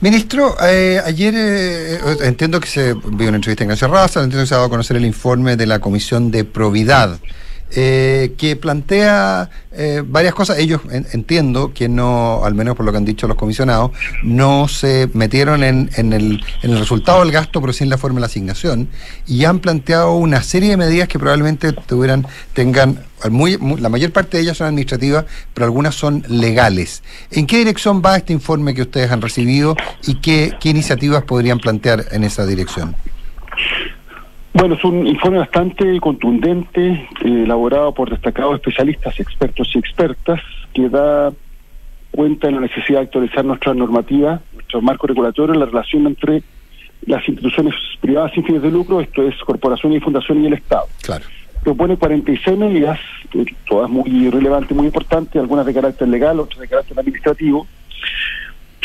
Ministro, 0.00 0.54
eh, 0.62 1.00
ayer 1.04 1.32
eh, 1.34 1.98
entiendo 2.24 2.60
que 2.60 2.66
se 2.66 2.92
vio 2.92 3.28
una 3.28 3.36
entrevista 3.36 3.64
en 3.64 3.68
Canción 3.68 3.90
Raza, 3.90 4.22
entiendo 4.22 4.42
que 4.42 4.46
se 4.46 4.54
ha 4.54 4.58
dado 4.58 4.66
a 4.66 4.70
conocer 4.70 4.98
el 4.98 5.06
informe 5.06 5.56
de 5.56 5.64
la 5.66 5.78
Comisión 5.78 6.30
de 6.30 6.44
Probidad. 6.44 7.18
Eh, 7.72 8.34
que 8.38 8.54
plantea 8.54 9.50
eh, 9.72 10.02
varias 10.06 10.34
cosas. 10.34 10.58
Ellos 10.58 10.82
entiendo 10.90 11.72
que 11.74 11.88
no, 11.88 12.44
al 12.44 12.54
menos 12.54 12.76
por 12.76 12.86
lo 12.86 12.92
que 12.92 12.98
han 12.98 13.04
dicho 13.04 13.26
los 13.26 13.36
comisionados, 13.36 13.90
no 14.22 14.68
se 14.68 15.10
metieron 15.14 15.64
en, 15.64 15.90
en, 15.96 16.12
el, 16.12 16.44
en 16.62 16.70
el 16.70 16.78
resultado 16.78 17.20
del 17.20 17.32
gasto, 17.32 17.60
pero 17.60 17.72
sí 17.72 17.82
en 17.82 17.90
la 17.90 17.98
forma 17.98 18.16
de 18.16 18.20
la 18.20 18.26
asignación, 18.26 18.88
y 19.26 19.44
han 19.44 19.58
planteado 19.58 20.14
una 20.14 20.42
serie 20.42 20.70
de 20.70 20.76
medidas 20.76 21.08
que 21.08 21.18
probablemente 21.18 21.72
tuvieran, 21.72 22.26
tengan, 22.52 23.04
muy, 23.30 23.58
la 23.78 23.88
mayor 23.88 24.12
parte 24.12 24.36
de 24.36 24.44
ellas 24.44 24.58
son 24.58 24.68
administrativas, 24.68 25.24
pero 25.52 25.64
algunas 25.64 25.96
son 25.96 26.24
legales. 26.28 27.02
¿En 27.32 27.48
qué 27.48 27.58
dirección 27.58 28.00
va 28.04 28.16
este 28.16 28.32
informe 28.32 28.74
que 28.74 28.82
ustedes 28.82 29.10
han 29.10 29.20
recibido 29.20 29.76
y 30.06 30.20
qué, 30.20 30.52
qué 30.60 30.68
iniciativas 30.68 31.24
podrían 31.24 31.58
plantear 31.58 32.06
en 32.12 32.22
esa 32.22 32.46
dirección? 32.46 32.94
Bueno, 34.58 34.74
es 34.74 34.84
un 34.84 35.06
informe 35.06 35.36
bastante 35.36 36.00
contundente, 36.00 36.88
eh, 36.88 37.08
elaborado 37.44 37.92
por 37.92 38.08
destacados 38.08 38.54
especialistas, 38.54 39.20
expertos 39.20 39.70
y 39.74 39.78
expertas, 39.78 40.40
que 40.72 40.88
da 40.88 41.30
cuenta 42.10 42.46
de 42.46 42.54
la 42.54 42.60
necesidad 42.60 43.00
de 43.00 43.04
actualizar 43.04 43.44
nuestra 43.44 43.74
normativa, 43.74 44.40
nuestro 44.54 44.80
marco 44.80 45.06
regulatorio, 45.06 45.54
la 45.54 45.66
relación 45.66 46.06
entre 46.06 46.42
las 47.02 47.28
instituciones 47.28 47.74
privadas 48.00 48.32
sin 48.32 48.44
fines 48.44 48.62
de 48.62 48.70
lucro, 48.70 49.02
esto 49.02 49.28
es 49.28 49.36
corporaciones 49.44 49.98
y 49.98 50.00
fundaciones 50.00 50.44
y 50.44 50.46
el 50.46 50.54
Estado. 50.54 50.86
Claro. 51.02 51.26
Propone 51.62 51.98
46 51.98 52.56
medidas, 52.56 52.98
eh, 53.34 53.44
todas 53.68 53.90
muy 53.90 54.30
relevantes, 54.30 54.74
muy 54.74 54.86
importantes, 54.86 55.38
algunas 55.38 55.66
de 55.66 55.74
carácter 55.74 56.08
legal, 56.08 56.40
otras 56.40 56.60
de 56.60 56.68
carácter 56.68 56.98
administrativo. 56.98 57.66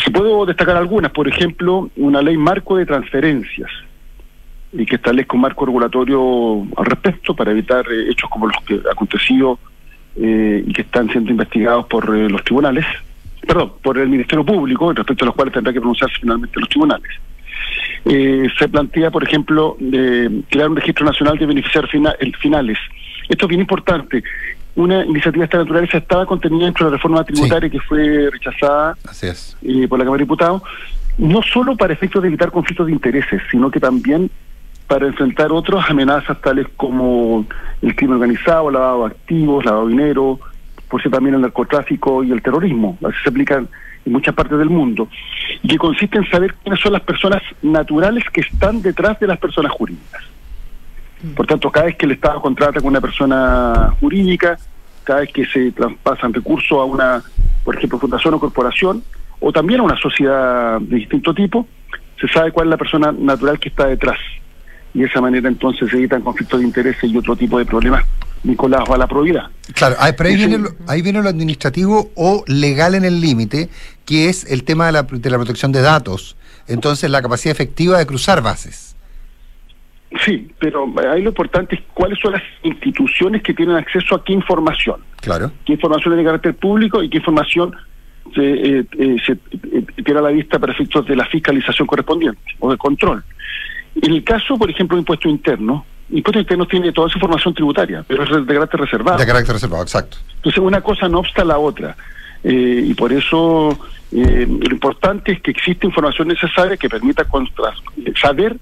Si 0.03 0.11
puedo 0.11 0.45
destacar 0.45 0.75
algunas, 0.75 1.13
por 1.13 1.29
ejemplo, 1.29 1.89
una 1.95 2.21
ley 2.21 2.35
marco 2.35 2.75
de 2.75 2.85
transferencias, 2.85 3.71
y 4.73 4.85
que 4.85 4.95
establezca 4.95 5.35
un 5.35 5.41
marco 5.41 5.65
regulatorio 5.65 6.65
al 6.77 6.85
respecto 6.85 7.35
para 7.35 7.51
evitar 7.51 7.85
eh, 7.91 8.09
hechos 8.09 8.29
como 8.29 8.47
los 8.47 8.55
que 8.65 8.75
han 8.75 8.87
acontecido 8.91 9.59
eh, 10.15 10.63
y 10.65 10.73
que 10.73 10.83
están 10.83 11.09
siendo 11.09 11.31
investigados 11.31 11.85
por 11.87 12.15
eh, 12.15 12.29
los 12.29 12.43
tribunales, 12.43 12.85
perdón, 13.45 13.73
por 13.81 13.97
el 13.97 14.09
Ministerio 14.09 14.45
Público, 14.45 14.93
respecto 14.93 15.25
a 15.25 15.27
los 15.27 15.35
cuales 15.35 15.53
tendrá 15.53 15.73
que 15.73 15.79
pronunciarse 15.79 16.17
finalmente 16.21 16.59
los 16.59 16.69
tribunales. 16.69 17.11
se 18.05 18.69
plantea, 18.69 19.11
por 19.11 19.23
ejemplo, 19.23 19.75
de 19.79 20.43
crear 20.49 20.69
un 20.69 20.75
registro 20.75 21.05
nacional 21.05 21.37
de 21.37 21.45
beneficiarios 21.45 21.91
finales. 22.39 22.77
Esto 23.27 23.45
es 23.45 23.49
bien 23.49 23.61
importante. 23.61 24.23
Una 24.75 25.03
iniciativa 25.05 25.41
de 25.41 25.45
esta 25.45 25.57
naturaleza 25.57 25.97
estaba 25.97 26.25
contenida 26.25 26.65
dentro 26.65 26.85
de 26.85 26.91
la 26.91 26.97
reforma 26.97 27.23
tributaria 27.25 27.69
que 27.69 27.79
fue 27.81 28.29
rechazada 28.31 28.95
por 29.03 29.99
la 29.99 30.05
Cámara 30.05 30.17
de 30.17 30.23
Diputados, 30.23 30.61
no 31.17 31.41
solo 31.41 31.75
para 31.75 31.93
efectos 31.93 32.21
de 32.21 32.29
evitar 32.29 32.51
conflictos 32.51 32.87
de 32.87 32.93
intereses, 32.93 33.41
sino 33.51 33.69
que 33.69 33.79
también 33.79 34.31
para 34.91 35.07
enfrentar 35.07 35.53
otras 35.53 35.89
amenazas 35.89 36.41
tales 36.41 36.67
como 36.75 37.45
el 37.81 37.95
crimen 37.95 38.15
organizado, 38.15 38.69
lavado 38.69 39.05
de 39.05 39.11
activos, 39.13 39.63
lavado 39.63 39.87
de 39.87 39.93
dinero, 39.93 40.37
por 40.89 41.01
ser 41.01 41.09
también 41.13 41.35
el 41.35 41.39
narcotráfico 41.39 42.25
y 42.25 42.31
el 42.33 42.41
terrorismo. 42.41 42.97
Así 43.01 43.15
se 43.23 43.29
aplican 43.29 43.69
en 44.05 44.11
muchas 44.11 44.35
partes 44.35 44.57
del 44.57 44.69
mundo. 44.69 45.07
Y 45.63 45.69
que 45.69 45.77
consiste 45.77 46.17
en 46.17 46.29
saber 46.29 46.55
quiénes 46.55 46.81
son 46.81 46.91
las 46.91 47.03
personas 47.03 47.41
naturales 47.61 48.25
que 48.33 48.41
están 48.41 48.81
detrás 48.81 49.17
de 49.21 49.27
las 49.27 49.39
personas 49.39 49.71
jurídicas. 49.71 50.23
Por 51.37 51.47
tanto, 51.47 51.71
cada 51.71 51.85
vez 51.85 51.95
que 51.95 52.05
el 52.05 52.11
Estado 52.11 52.41
contrata 52.41 52.81
con 52.81 52.89
una 52.89 52.99
persona 52.99 53.93
jurídica, 54.01 54.57
cada 55.05 55.21
vez 55.21 55.31
que 55.31 55.45
se 55.45 55.71
traspasan 55.71 56.33
recursos 56.33 56.77
a 56.77 56.83
una, 56.83 57.23
por 57.63 57.77
ejemplo, 57.77 57.97
fundación 57.97 58.33
o 58.33 58.39
corporación, 58.41 59.01
o 59.39 59.53
también 59.53 59.79
a 59.79 59.83
una 59.83 59.97
sociedad 59.97 60.81
de 60.81 60.97
distinto 60.97 61.33
tipo, 61.33 61.65
se 62.19 62.27
sabe 62.27 62.51
cuál 62.51 62.67
es 62.67 62.71
la 62.71 62.77
persona 62.77 63.13
natural 63.13 63.57
que 63.57 63.69
está 63.69 63.87
detrás 63.87 64.17
y 64.93 64.99
de 64.99 65.05
esa 65.05 65.21
manera 65.21 65.47
entonces 65.47 65.89
se 65.89 65.97
evitan 65.97 66.21
conflictos 66.21 66.59
de 66.59 66.65
intereses 66.65 67.03
y 67.09 67.17
otro 67.17 67.35
tipo 67.35 67.57
de 67.57 67.65
problemas 67.65 68.05
vinculados 68.43 68.89
a 68.89 68.97
la 68.97 69.07
probidad. 69.07 69.49
Claro, 69.73 69.95
pero 70.17 70.29
ahí, 70.29 70.35
viene 70.35 70.57
lo, 70.57 70.69
ahí 70.87 71.01
viene 71.01 71.21
lo 71.21 71.29
administrativo 71.29 72.11
o 72.15 72.43
legal 72.47 72.95
en 72.95 73.05
el 73.05 73.21
límite, 73.21 73.69
que 74.05 74.29
es 74.29 74.51
el 74.51 74.63
tema 74.63 74.87
de 74.87 74.91
la, 74.91 75.03
de 75.03 75.29
la 75.29 75.37
protección 75.37 75.71
de 75.71 75.81
datos. 75.81 76.35
Entonces, 76.67 77.09
la 77.09 77.21
capacidad 77.21 77.51
efectiva 77.51 77.97
de 77.97 78.05
cruzar 78.05 78.41
bases. 78.41 78.95
Sí, 80.25 80.51
pero 80.59 80.91
ahí 81.09 81.21
lo 81.21 81.29
importante 81.29 81.75
es 81.75 81.81
cuáles 81.93 82.19
son 82.19 82.33
las 82.33 82.43
instituciones 82.63 83.41
que 83.41 83.53
tienen 83.53 83.75
acceso 83.77 84.15
a 84.15 84.23
qué 84.23 84.33
información. 84.33 85.01
Claro. 85.21 85.51
¿Qué 85.65 85.73
información 85.73 86.13
es 86.13 86.17
de 86.17 86.25
carácter 86.25 86.55
público 86.55 87.01
y 87.01 87.09
qué 87.09 87.17
información 87.17 87.73
se, 88.35 88.41
eh, 88.41 88.85
eh, 88.97 89.15
se 89.25 89.33
eh, 89.33 89.85
tiene 90.03 90.19
a 90.19 90.23
la 90.23 90.29
vista 90.29 90.59
para 90.59 90.73
efectos 90.73 91.05
de 91.07 91.15
la 91.15 91.25
fiscalización 91.25 91.87
correspondiente 91.87 92.41
o 92.59 92.71
de 92.71 92.77
control? 92.77 93.23
En 93.95 94.13
el 94.13 94.23
caso, 94.23 94.57
por 94.57 94.69
ejemplo, 94.69 94.95
de 94.95 95.01
impuesto 95.01 95.27
interno, 95.27 95.85
impuesto 96.09 96.39
interno 96.39 96.65
tiene 96.65 96.91
toda 96.91 97.09
su 97.09 97.17
información 97.17 97.53
tributaria, 97.53 98.03
pero 98.07 98.23
es 98.23 98.29
de 98.29 98.53
carácter 98.53 98.79
reservado. 98.79 99.17
De 99.17 99.25
carácter 99.25 99.53
reservado, 99.53 99.83
exacto. 99.83 100.17
Entonces, 100.35 100.61
una 100.61 100.81
cosa 100.81 101.07
no 101.07 101.19
obsta 101.19 101.41
a 101.41 101.45
la 101.45 101.57
otra. 101.57 101.95
Eh, 102.43 102.83
y 102.87 102.93
por 102.93 103.13
eso 103.13 103.77
eh, 104.11 104.47
lo 104.47 104.73
importante 104.73 105.33
es 105.33 105.41
que 105.41 105.51
existe 105.51 105.85
información 105.85 106.27
necesaria 106.27 106.75
que 106.77 106.89
permita 106.89 107.25
saber 108.19 108.57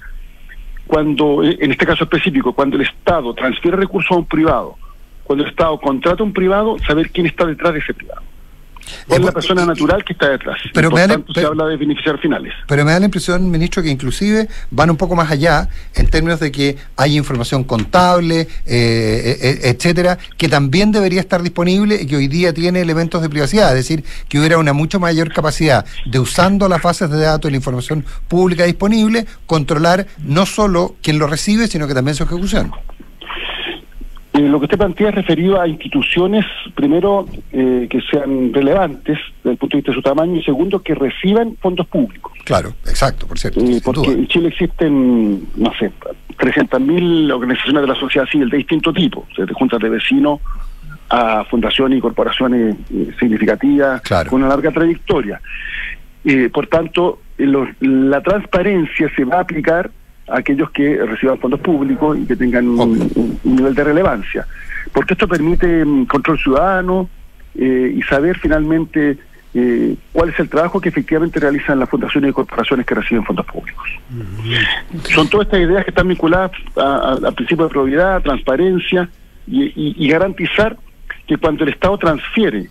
cuando, 0.86 1.43
en 1.43 1.71
este 1.71 1.86
caso 1.86 2.03
específico, 2.03 2.53
cuando 2.53 2.75
el 2.75 2.81
Estado 2.81 3.33
transfiere 3.33 3.77
recursos 3.77 4.12
a 4.12 4.15
un 4.15 4.25
privado, 4.25 4.75
cuando 5.24 5.43
el 5.45 5.51
Estado 5.51 5.79
contrata 5.79 6.24
a 6.24 6.25
un 6.25 6.33
privado, 6.33 6.77
saber 6.79 7.12
quién 7.12 7.27
está 7.27 7.45
detrás 7.45 7.74
de 7.74 7.79
ese 7.79 7.93
privado 7.93 8.24
es 9.10 9.19
la 9.19 9.31
persona 9.31 9.65
natural 9.65 10.03
que 10.03 10.13
está 10.13 10.29
detrás. 10.29 10.60
Pero 10.74 10.91
me 10.91 11.01
da 11.01 11.08
tanto, 11.10 11.34
se 11.34 11.46
habla 11.46 11.65
de 11.65 11.77
beneficiar 11.77 12.19
finales. 12.19 12.53
Pero 12.67 12.86
me 12.86 12.91
da 12.91 13.00
la 13.00 13.05
impresión, 13.05 13.50
ministro, 13.50 13.81
que 13.84 13.89
inclusive 13.89 14.48
van 14.72 14.89
un 14.89 14.98
poco 14.98 15.15
más 15.15 15.31
allá 15.31 15.67
en 15.96 16.08
términos 16.08 16.39
de 16.39 16.51
que 16.51 16.77
hay 16.96 17.17
información 17.17 17.63
contable, 17.63 18.41
eh, 18.41 18.48
eh, 18.65 19.38
eh, 19.41 19.60
etcétera, 19.63 20.17
que 20.38 20.50
también 20.50 20.91
debería 20.91 21.19
estar 21.19 21.41
disponible 21.41 22.01
y 22.01 22.05
que 22.05 22.15
hoy 22.15 22.27
día 22.27 22.53
tiene 22.53 22.81
elementos 22.81 23.22
de 23.22 23.29
privacidad. 23.29 23.69
Es 23.69 23.88
decir, 23.88 24.03
que 24.27 24.39
hubiera 24.39 24.58
una 24.58 24.74
mucho 24.74 25.00
mayor 25.00 25.34
capacidad 25.34 25.86
de 26.05 26.19
usando 26.19 26.67
las 26.67 26.81
bases 26.81 27.10
de 27.10 27.19
datos 27.19 27.50
y 27.50 27.51
la 27.51 27.58
información 27.58 28.05
pública 28.27 28.65
disponible, 28.65 29.25
controlar 29.46 30.08
no 30.19 30.46
solo 30.46 30.96
quién 31.01 31.19
lo 31.19 31.27
recibe, 31.27 31.67
sino 31.67 31.88
que 31.88 31.93
también 31.93 32.15
su 32.15 32.24
ejecución. 32.24 32.72
Eh, 34.33 34.41
lo 34.41 34.59
que 34.59 34.65
usted 34.65 34.77
plantea 34.77 35.09
es 35.09 35.15
referido 35.15 35.59
a 35.59 35.67
instituciones, 35.67 36.45
primero, 36.75 37.25
eh, 37.51 37.88
que 37.89 38.00
sean 38.01 38.53
relevantes 38.53 39.17
desde 39.38 39.51
el 39.51 39.57
punto 39.57 39.75
de 39.75 39.79
vista 39.79 39.91
de 39.91 39.95
su 39.95 40.01
tamaño 40.03 40.36
y 40.36 40.43
segundo, 40.43 40.83
que 40.83 40.93
reciban 40.93 41.57
fondos 41.59 41.88
públicos. 41.88 42.31
Claro, 42.45 42.74
exacto, 42.86 43.25
por 43.25 43.39
cierto. 43.39 43.59
Eh, 43.59 43.81
porque 43.83 44.12
en 44.12 44.27
Chile 44.27 44.50
existen, 44.50 45.48
no 45.55 45.74
sé, 45.79 45.91
300.000 46.38 47.33
organizaciones 47.33 47.81
de 47.81 47.88
la 47.88 47.95
sociedad 47.95 48.27
civil 48.27 48.50
de 48.50 48.57
distinto 48.57 48.93
tipo, 48.93 49.25
desde 49.36 49.53
juntas 49.53 49.79
de 49.79 49.89
vecinos 49.89 50.39
a 51.09 51.43
fundaciones 51.45 51.98
y 51.98 52.01
corporaciones 52.01 52.75
significativas 53.19 54.00
con 54.29 54.43
una 54.43 54.50
larga 54.50 54.71
trayectoria. 54.71 55.41
por 56.53 56.67
tanto, 56.67 57.21
la 57.39 58.21
transparencia 58.21 59.12
se 59.15 59.25
va 59.25 59.38
a 59.38 59.41
aplicar 59.41 59.89
aquellos 60.31 60.69
que 60.71 60.98
reciban 61.05 61.39
fondos 61.39 61.59
públicos 61.59 62.17
y 62.17 62.25
que 62.25 62.36
tengan 62.36 62.67
un, 62.67 63.39
nivel 63.43 63.75
de 63.75 63.83
relevancia. 63.83 64.48
Porque 64.93 65.13
esto 65.13 65.27
permite 65.27 65.86
mm, 65.86 66.05
control 66.05 66.39
ciudadano 66.39 67.09
eh, 67.55 67.93
y 67.95 68.01
saber 68.03 68.38
finalmente 68.39 69.17
eh, 69.53 69.95
cuál 70.12 70.29
es 70.29 70.39
el 70.39 70.48
trabajo 70.48 70.79
que 70.79 70.89
efectivamente 70.89 71.39
realizan 71.39 71.79
las 71.79 71.89
fundaciones 71.89 72.29
y 72.29 72.33
corporaciones 72.33 72.86
que 72.86 72.95
reciben 72.95 73.25
fondos 73.25 73.45
públicos. 73.48 73.89
Son 75.13 75.27
todas 75.27 75.48
estas 75.48 75.62
ideas 75.62 75.83
que 75.83 75.89
están 75.89 76.07
vinculadas 76.07 76.51
al 76.75 77.33
principio 77.33 77.65
de 77.65 77.71
probidad, 77.71 78.21
transparencia 78.21 79.09
y, 79.48 80.07
garantizar 80.07 80.77
que 81.25 81.38
cuando 81.38 81.63
el 81.63 81.71
Estado 81.71 81.98
transfiere 81.98 82.69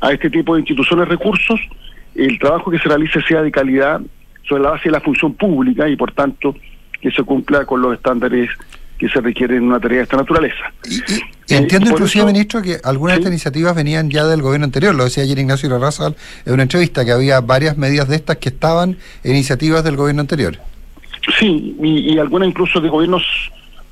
a 0.00 0.12
este 0.12 0.28
tipo 0.28 0.54
de 0.54 0.60
instituciones 0.60 1.06
recursos, 1.08 1.60
el 2.14 2.38
trabajo 2.38 2.70
que 2.70 2.78
se 2.78 2.88
realice 2.88 3.20
sea 3.22 3.42
de 3.42 3.52
calidad 3.52 4.00
sobre 4.48 4.62
la 4.62 4.70
base 4.70 4.84
de 4.84 4.92
la 4.92 5.00
función 5.00 5.34
pública 5.34 5.88
y 5.88 5.96
por 5.96 6.12
tanto 6.12 6.56
que 7.00 7.10
se 7.10 7.22
cumpla 7.22 7.64
con 7.64 7.82
los 7.82 7.94
estándares 7.94 8.50
que 8.98 9.08
se 9.08 9.20
requieren 9.20 9.58
en 9.58 9.64
una 9.64 9.80
tarea 9.80 9.98
de 9.98 10.04
esta 10.04 10.16
naturaleza. 10.16 10.72
Y, 10.88 11.00
eh, 11.00 11.20
entiendo, 11.48 11.90
inclusive, 11.90 12.24
ministro, 12.24 12.62
que 12.62 12.78
algunas 12.82 13.16
de 13.16 13.20
estas 13.20 13.32
iniciativas 13.32 13.74
venían 13.74 14.10
ya 14.10 14.24
del 14.24 14.42
gobierno 14.42 14.64
anterior. 14.64 14.94
Lo 14.94 15.04
decía 15.04 15.22
ayer 15.22 15.38
Ignacio 15.38 15.68
Larrazal 15.68 16.16
en 16.44 16.54
una 16.54 16.62
entrevista, 16.62 17.04
que 17.04 17.12
había 17.12 17.40
varias 17.40 17.76
medidas 17.76 18.08
de 18.08 18.16
estas 18.16 18.36
que 18.38 18.48
estaban 18.48 18.96
en 19.22 19.30
iniciativas 19.32 19.84
del 19.84 19.96
gobierno 19.96 20.22
anterior. 20.22 20.58
Sí, 21.38 21.76
y, 21.82 22.18
algunas 22.18 22.48
incluso 22.48 22.80
de 22.80 22.88
gobiernos 22.88 23.22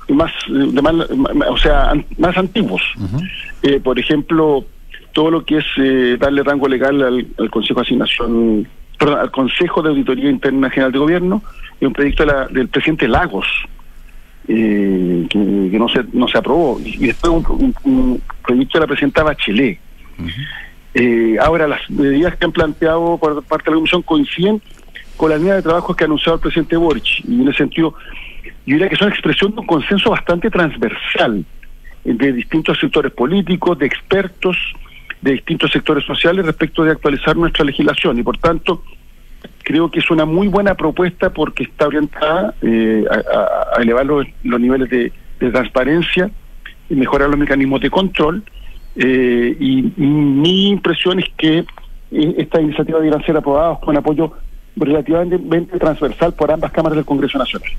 más, 0.09 0.31
de 0.47 0.79
o 1.49 1.57
sea, 1.57 1.93
más 2.17 2.37
antiguos. 2.37 2.81
Eh, 3.61 3.79
por 3.79 3.99
ejemplo, 3.99 4.65
todo 5.13 5.31
lo 5.31 5.45
que 5.45 5.57
es 5.57 5.65
eh, 5.77 6.17
darle 6.19 6.43
rango 6.43 6.67
legal 6.67 7.01
al, 7.37 7.49
Consejo 7.49 7.79
de 7.79 7.85
Asignación, 7.85 8.67
perdón, 8.97 9.19
al 9.19 9.31
Consejo 9.31 9.81
de 9.81 9.89
Auditoría 9.89 10.29
Interna 10.29 10.69
General 10.69 10.91
de 10.91 10.99
Gobierno, 10.99 11.43
un 11.87 11.93
proyecto 11.93 12.25
del 12.49 12.67
presidente 12.67 13.07
Lagos, 13.07 13.45
eh, 14.47 15.25
que, 15.29 15.37
no 15.37 15.89
se 15.89 16.03
no 16.13 16.27
se 16.27 16.37
aprobó, 16.37 16.79
y 16.83 17.07
después 17.07 17.45
un, 17.83 18.21
proyecto 18.45 18.77
de 18.77 18.81
la 18.81 18.87
presidenta 18.87 19.23
Bachelet. 19.23 19.79
Eh, 20.93 21.37
ahora, 21.41 21.67
las 21.67 21.89
medidas 21.89 22.35
que 22.37 22.45
han 22.45 22.51
planteado 22.51 23.17
por 23.17 23.43
parte 23.43 23.65
de 23.65 23.71
la 23.71 23.75
Comisión 23.75 24.01
coinciden 24.01 24.61
con 25.17 25.29
la 25.29 25.37
línea 25.37 25.55
de 25.55 25.61
trabajo 25.61 25.95
que 25.95 26.03
ha 26.03 26.07
anunciado 26.07 26.35
el 26.35 26.41
presidente 26.41 26.77
Boric, 26.77 27.25
y 27.27 27.41
en 27.41 27.47
ese 27.49 27.57
sentido, 27.57 27.95
yo 28.65 28.73
diría 28.73 28.89
que 28.89 28.95
son 28.95 29.09
expresión 29.09 29.53
de 29.53 29.61
un 29.61 29.67
consenso 29.67 30.09
bastante 30.09 30.49
transversal 30.49 31.45
de 32.03 32.33
distintos 32.33 32.79
sectores 32.79 33.11
políticos, 33.11 33.77
de 33.79 33.87
expertos, 33.87 34.57
de 35.21 35.33
distintos 35.33 35.71
sectores 35.71 36.05
sociales 36.05 36.45
respecto 36.45 36.83
de 36.83 36.91
actualizar 36.91 37.35
nuestra 37.35 37.65
legislación. 37.65 38.19
Y 38.19 38.23
por 38.23 38.37
tanto 38.37 38.83
creo 39.65 39.89
que 39.89 39.99
es 39.99 40.09
una 40.11 40.25
muy 40.25 40.47
buena 40.47 40.75
propuesta 40.75 41.31
porque 41.31 41.63
está 41.63 41.87
orientada 41.87 42.53
eh, 42.61 43.03
a, 43.09 43.81
elevar 43.81 44.05
los, 44.05 44.25
niveles 44.43 44.89
de, 44.89 45.11
transparencia 45.51 46.29
y 46.89 46.95
mejorar 46.95 47.29
los 47.29 47.37
mecanismos 47.37 47.81
de 47.81 47.89
control 47.89 48.43
eh, 48.95 49.57
y, 49.59 49.91
mi 49.97 50.69
impresión 50.69 51.19
es 51.19 51.25
que 51.35 51.57
eh, 51.57 52.35
estas 52.37 52.61
iniciativas 52.61 53.01
deberán 53.01 53.25
ser 53.25 53.35
aprobadas 53.35 53.79
con 53.79 53.97
apoyo 53.97 54.33
relativamente 54.75 55.79
transversal 55.79 56.33
por 56.33 56.51
ambas 56.51 56.71
cámaras 56.71 56.97
del 56.97 57.05
Congreso 57.05 57.37
Nacional. 57.37 57.69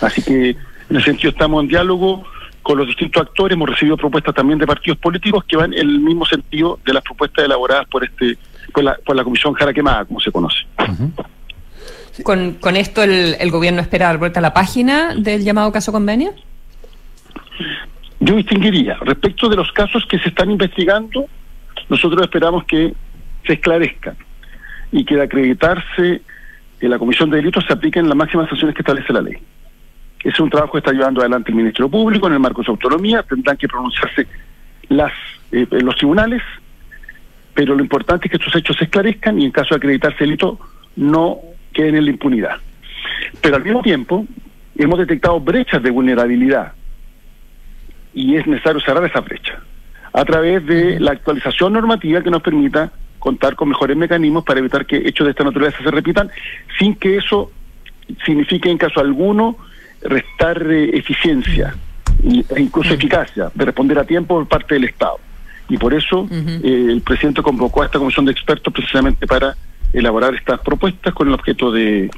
Así 0.00 0.22
que 0.22 0.50
en 0.50 0.96
ese 0.96 1.06
sentido 1.06 1.30
estamos 1.30 1.62
en 1.62 1.68
diálogo 1.68 2.24
con 2.62 2.78
los 2.78 2.86
distintos 2.86 3.22
actores, 3.22 3.56
hemos 3.56 3.68
recibido 3.68 3.96
propuestas 3.96 4.34
también 4.34 4.58
de 4.58 4.66
partidos 4.66 4.98
políticos 4.98 5.44
que 5.44 5.56
van 5.56 5.72
en 5.72 5.80
el 5.80 6.00
mismo 6.00 6.24
sentido 6.24 6.78
de 6.84 6.92
las 6.92 7.02
propuestas 7.02 7.44
elaboradas 7.44 7.86
por 7.88 8.04
este 8.04 8.38
por 8.72 8.84
la, 8.84 8.96
por 9.04 9.16
la 9.16 9.24
Comisión 9.24 9.52
Jara 9.54 9.72
Quemada, 9.72 10.04
como 10.04 10.20
se 10.20 10.30
conoce. 10.30 10.64
con, 12.22 12.54
con 12.54 12.76
esto 12.76 13.02
el, 13.02 13.36
el 13.38 13.50
gobierno 13.50 13.80
espera 13.80 14.06
dar 14.06 14.18
vuelta 14.18 14.40
a 14.40 14.42
la 14.42 14.54
página 14.54 15.14
del 15.14 15.42
llamado 15.44 15.72
caso 15.72 15.92
convenio. 15.92 16.32
Yo 18.20 18.36
distinguiría, 18.36 18.96
respecto 19.00 19.48
de 19.48 19.56
los 19.56 19.72
casos 19.72 20.04
que 20.06 20.18
se 20.18 20.28
están 20.28 20.50
investigando, 20.50 21.26
nosotros 21.88 22.22
esperamos 22.22 22.64
que 22.64 22.92
se 23.46 23.54
esclarezcan 23.54 24.16
y 24.92 25.04
que 25.04 25.16
de 25.16 25.22
acreditarse 25.22 26.22
en 26.80 26.90
la 26.90 26.98
comisión 26.98 27.30
de 27.30 27.38
delitos 27.38 27.64
se 27.66 27.72
apliquen 27.72 28.08
las 28.08 28.16
máximas 28.16 28.48
sanciones 28.48 28.74
que 28.74 28.82
establece 28.82 29.12
la 29.12 29.22
ley. 29.22 29.38
Ese 30.20 30.28
es 30.28 30.40
un 30.40 30.50
trabajo 30.50 30.72
que 30.72 30.78
está 30.78 30.92
llevando 30.92 31.20
adelante 31.20 31.50
el 31.50 31.56
Ministerio 31.56 31.88
Público 31.88 32.26
en 32.26 32.34
el 32.34 32.40
marco 32.40 32.60
de 32.60 32.66
su 32.66 32.72
autonomía. 32.72 33.22
Tendrán 33.22 33.56
que 33.56 33.68
pronunciarse 33.68 34.26
las 34.88 35.12
eh, 35.52 35.66
los 35.70 35.96
tribunales, 35.96 36.42
pero 37.54 37.74
lo 37.74 37.82
importante 37.82 38.26
es 38.26 38.30
que 38.30 38.36
estos 38.36 38.54
hechos 38.54 38.76
se 38.76 38.84
esclarezcan 38.84 39.38
y 39.40 39.44
en 39.44 39.50
caso 39.50 39.70
de 39.70 39.76
acreditarse 39.76 40.24
delito 40.24 40.58
no 40.96 41.38
queden 41.72 41.96
en 41.96 42.04
la 42.04 42.10
impunidad. 42.10 42.56
Pero 43.40 43.56
al 43.56 43.64
mismo 43.64 43.82
tiempo 43.82 44.26
hemos 44.76 44.98
detectado 44.98 45.40
brechas 45.40 45.82
de 45.82 45.90
vulnerabilidad 45.90 46.72
y 48.14 48.36
es 48.36 48.46
necesario 48.46 48.80
cerrar 48.80 49.04
esa 49.04 49.20
brecha 49.20 49.60
a 50.12 50.24
través 50.24 50.66
de 50.66 50.98
la 50.98 51.12
actualización 51.12 51.72
normativa 51.72 52.22
que 52.22 52.30
nos 52.30 52.42
permita 52.42 52.92
contar 53.18 53.54
con 53.54 53.68
mejores 53.68 53.96
mecanismos 53.96 54.44
para 54.44 54.60
evitar 54.60 54.86
que 54.86 54.96
hechos 54.96 55.26
de 55.26 55.32
esta 55.32 55.44
naturaleza 55.44 55.78
se 55.82 55.90
repitan 55.90 56.30
sin 56.78 56.94
que 56.96 57.18
eso 57.18 57.52
signifique 58.24 58.68
en 58.68 58.78
caso 58.78 59.00
alguno 59.00 59.56
restar 60.02 60.62
eh, 60.70 60.96
eficiencia 60.96 61.74
e 62.24 62.60
incluso 62.60 62.94
eficacia 62.94 63.50
de 63.54 63.64
responder 63.64 63.98
a 63.98 64.04
tiempo 64.04 64.34
por 64.34 64.48
parte 64.48 64.74
del 64.74 64.84
Estado. 64.84 65.18
Y 65.70 65.78
por 65.78 65.94
eso 65.94 66.28
eh, 66.30 66.86
el 66.90 67.00
presidente 67.00 67.42
convocó 67.42 67.82
a 67.82 67.86
esta 67.86 67.98
comisión 67.98 68.26
de 68.26 68.32
expertos 68.32 68.72
precisamente 68.74 69.26
para 69.26 69.56
elaborar 69.92 70.34
estas 70.34 70.60
propuestas 70.60 71.14
con 71.14 71.28
el 71.28 71.34
objeto 71.34 71.70
de, 71.70 72.10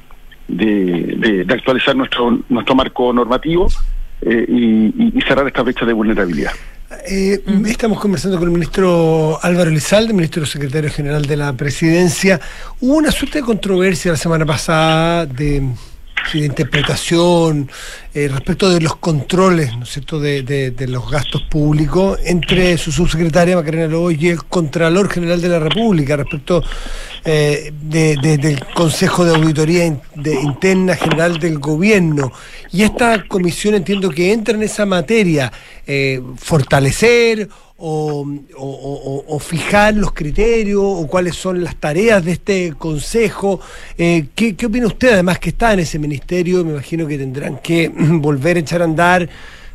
de, 0.49 1.47
actualizar 1.49 1.95
nuestro, 1.95 2.41
nuestro 2.49 2.75
marco 2.75 3.13
normativo 3.13 3.69
eh, 4.23 4.47
y, 4.49 5.21
cerrar 5.23 5.47
esta 5.47 5.63
brecha 5.63 5.85
de 5.85 5.93
vulnerabilidad. 5.93 6.53
Estamos 7.07 8.01
conversando 8.01 8.39
con 8.39 8.49
el 8.49 8.53
ministro 8.53 9.39
Álvaro 9.43 9.71
Elizalde, 9.71 10.13
ministro 10.13 10.45
secretario 10.47 10.91
general 10.91 11.27
de 11.27 11.37
la 11.37 11.53
presidencia. 11.55 12.41
Hubo 12.81 12.97
una 12.97 13.11
suerte 13.11 13.39
de 13.39 13.45
controversia 13.45 14.13
la 14.13 14.19
semana 14.19 14.47
pasada 14.47 15.27
de 15.27 15.63
de 16.33 16.47
interpretación 16.47 17.71
eh, 18.15 18.29
respecto 18.29 18.71
de 18.71 18.81
los 18.81 18.97
controles, 18.97 19.77
¿no 19.77 19.85
es 19.85 19.91
cierto?, 19.91 20.21
de, 20.21 20.75
los 20.89 21.11
gastos 21.11 21.43
públicos 21.43 22.19
entre 22.25 22.77
su 22.77 22.93
subsecretaria 22.93 23.57
Macarena 23.57 23.87
Lobo 23.87 24.11
y 24.11 24.29
el 24.29 24.45
Contralor 24.45 25.11
General 25.11 25.41
de 25.41 25.49
la 25.49 25.59
República 25.59 26.17
respecto 26.17 26.63
eh, 27.25 27.73
del 27.83 28.65
Consejo 28.75 29.25
de 29.25 29.35
Auditoría 29.37 29.87
Interna 29.87 30.97
General 30.97 31.39
del 31.39 31.59
Gobierno. 31.59 32.33
Y 32.73 32.83
esta 32.83 33.25
comisión 33.27 33.75
entiendo 33.75 34.11
que 34.11 34.33
entra 34.33 34.55
en 34.55 34.63
esa 34.63 34.87
materia, 34.87 35.53
eh, 35.87 36.21
fortalecer 36.37 37.49
o, 37.85 39.39
fijar 39.41 39.95
los 39.95 40.13
criterios 40.13 40.83
o 40.83 41.07
cuáles 41.09 41.35
son 41.35 41.65
las 41.65 41.77
tareas 41.77 42.25
de 42.25 42.33
este 42.33 42.73
consejo. 42.79 43.61
Eh, 43.99 44.27
¿qué, 44.35 44.55
opina 44.65 44.87
usted, 44.87 45.15
además 45.15 45.39
que 45.39 45.51
está 45.51 45.73
en 45.73 45.81
ese 45.81 45.99
ministerio? 45.99 46.65
Me 46.65 46.73
imagino 46.73 47.07
que 47.07 47.19
tendrán 47.19 47.59
que 47.59 47.89
volver 47.95 48.57
a 48.57 48.61
echar 48.61 48.83
a 48.83 48.85
andar 48.85 49.29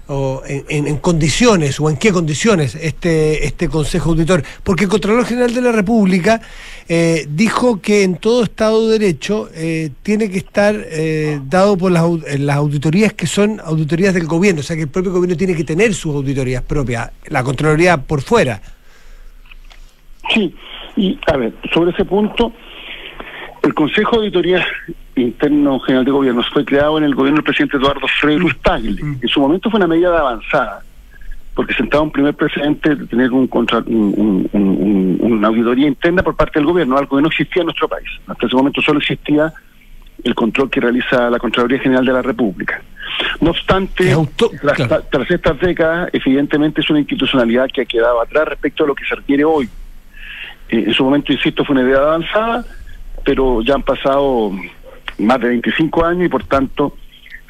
o 0.07 0.41
en, 0.47 0.97
condiciones 0.97 1.79
o 1.79 1.89
en 1.89 1.97
qué 1.97 2.11
condiciones 2.11 2.75
este, 2.75 3.45
este 3.45 3.67
Consejo 3.69 4.11
Auditor. 4.11 4.43
Porque 4.63 4.85
el 4.85 4.89
Contralor 4.89 5.25
General 5.25 5.53
de 5.53 5.61
la 5.61 5.71
República 5.71 6.41
eh, 6.87 7.25
dijo 7.29 7.81
que 7.81 8.03
en 8.03 8.15
todo 8.17 8.43
Estado 8.43 8.87
de 8.87 8.99
Derecho 8.99 9.49
eh, 9.53 9.91
tiene 10.03 10.29
que 10.29 10.37
estar 10.37 10.75
eh, 10.75 11.39
dado 11.43 11.77
por 11.77 11.91
las, 11.91 12.05
las 12.39 12.55
auditorías 12.55 13.13
que 13.13 13.27
son 13.27 13.59
auditorías 13.63 14.13
del 14.13 14.25
gobierno, 14.25 14.61
o 14.61 14.63
sea 14.63 14.75
que 14.75 14.83
el 14.83 14.89
propio 14.89 15.11
gobierno 15.11 15.35
tiene 15.35 15.55
que 15.55 15.63
tener 15.63 15.93
sus 15.93 16.15
auditorías 16.15 16.61
propias, 16.63 17.11
la 17.27 17.43
Contraloría 17.43 17.97
por 17.97 18.21
fuera. 18.21 18.61
Sí, 20.33 20.53
y 20.95 21.17
a 21.27 21.37
ver, 21.37 21.53
sobre 21.73 21.91
ese 21.91 22.05
punto, 22.05 22.51
el 23.67 23.73
Consejo 23.73 24.11
de 24.11 24.27
Auditoría 24.27 24.65
Interno 25.15 25.79
General 25.79 26.05
de 26.05 26.11
Gobierno 26.11 26.43
fue 26.53 26.63
creado 26.63 26.97
en 26.97 27.03
el 27.03 27.15
gobierno 27.15 27.37
del 27.37 27.43
presidente 27.43 27.77
Eduardo 27.77 28.07
Frei 28.19 28.37
Luis 28.37 28.57
Tagle. 28.61 29.03
Mm. 29.03 29.19
En 29.21 29.29
su 29.29 29.39
momento 29.39 29.69
fue 29.69 29.77
una 29.77 29.87
medida 29.87 30.11
de 30.11 30.17
avanzada, 30.17 30.81
porque 31.53 31.73
sentaba 31.73 32.03
un 32.03 32.11
primer 32.11 32.33
precedente 32.33 32.95
de 32.95 33.05
tener 33.07 33.31
un, 33.31 33.47
contra, 33.47 33.83
una 33.87 35.47
auditoría 35.47 35.87
interna 35.87 36.23
por 36.23 36.35
parte 36.35 36.59
del 36.59 36.67
gobierno, 36.67 36.97
algo 36.97 37.17
que 37.17 37.21
no 37.21 37.27
existía 37.27 37.61
en 37.61 37.67
nuestro 37.67 37.87
país. 37.87 38.07
Hasta 38.27 38.45
ese 38.45 38.55
momento 38.55 38.81
solo 38.81 38.99
existía 38.99 39.51
el 40.23 40.35
control 40.35 40.69
que 40.69 40.79
realiza 40.79 41.29
la 41.29 41.39
Contraloría 41.39 41.79
General 41.79 42.05
de 42.05 42.13
la 42.13 42.21
República. 42.21 42.81
No 43.41 43.51
obstante, 43.51 44.15
tras, 45.09 45.31
estas 45.31 45.59
décadas, 45.59 46.09
evidentemente 46.13 46.81
es 46.81 46.89
una 46.89 46.99
institucionalidad 46.99 47.69
que 47.73 47.81
ha 47.81 47.85
quedado 47.85 48.21
atrás 48.21 48.47
respecto 48.47 48.83
a 48.83 48.87
lo 48.87 48.95
que 48.95 49.05
se 49.05 49.15
requiere 49.15 49.43
hoy. 49.43 49.69
Eh, 50.69 50.83
en 50.87 50.93
su 50.93 51.03
momento, 51.03 51.31
insisto, 51.31 51.63
fue 51.63 51.75
una 51.75 51.87
idea 51.87 51.99
avanzada, 51.99 52.65
pero 53.27 53.61
ya 53.61 53.73
han 53.75 53.83
pasado 53.83 54.53
más 55.19 55.41
de 55.41 55.49
25 55.49 56.05
años 56.05 56.27
y 56.27 56.29
por 56.29 56.45
tanto 56.45 56.95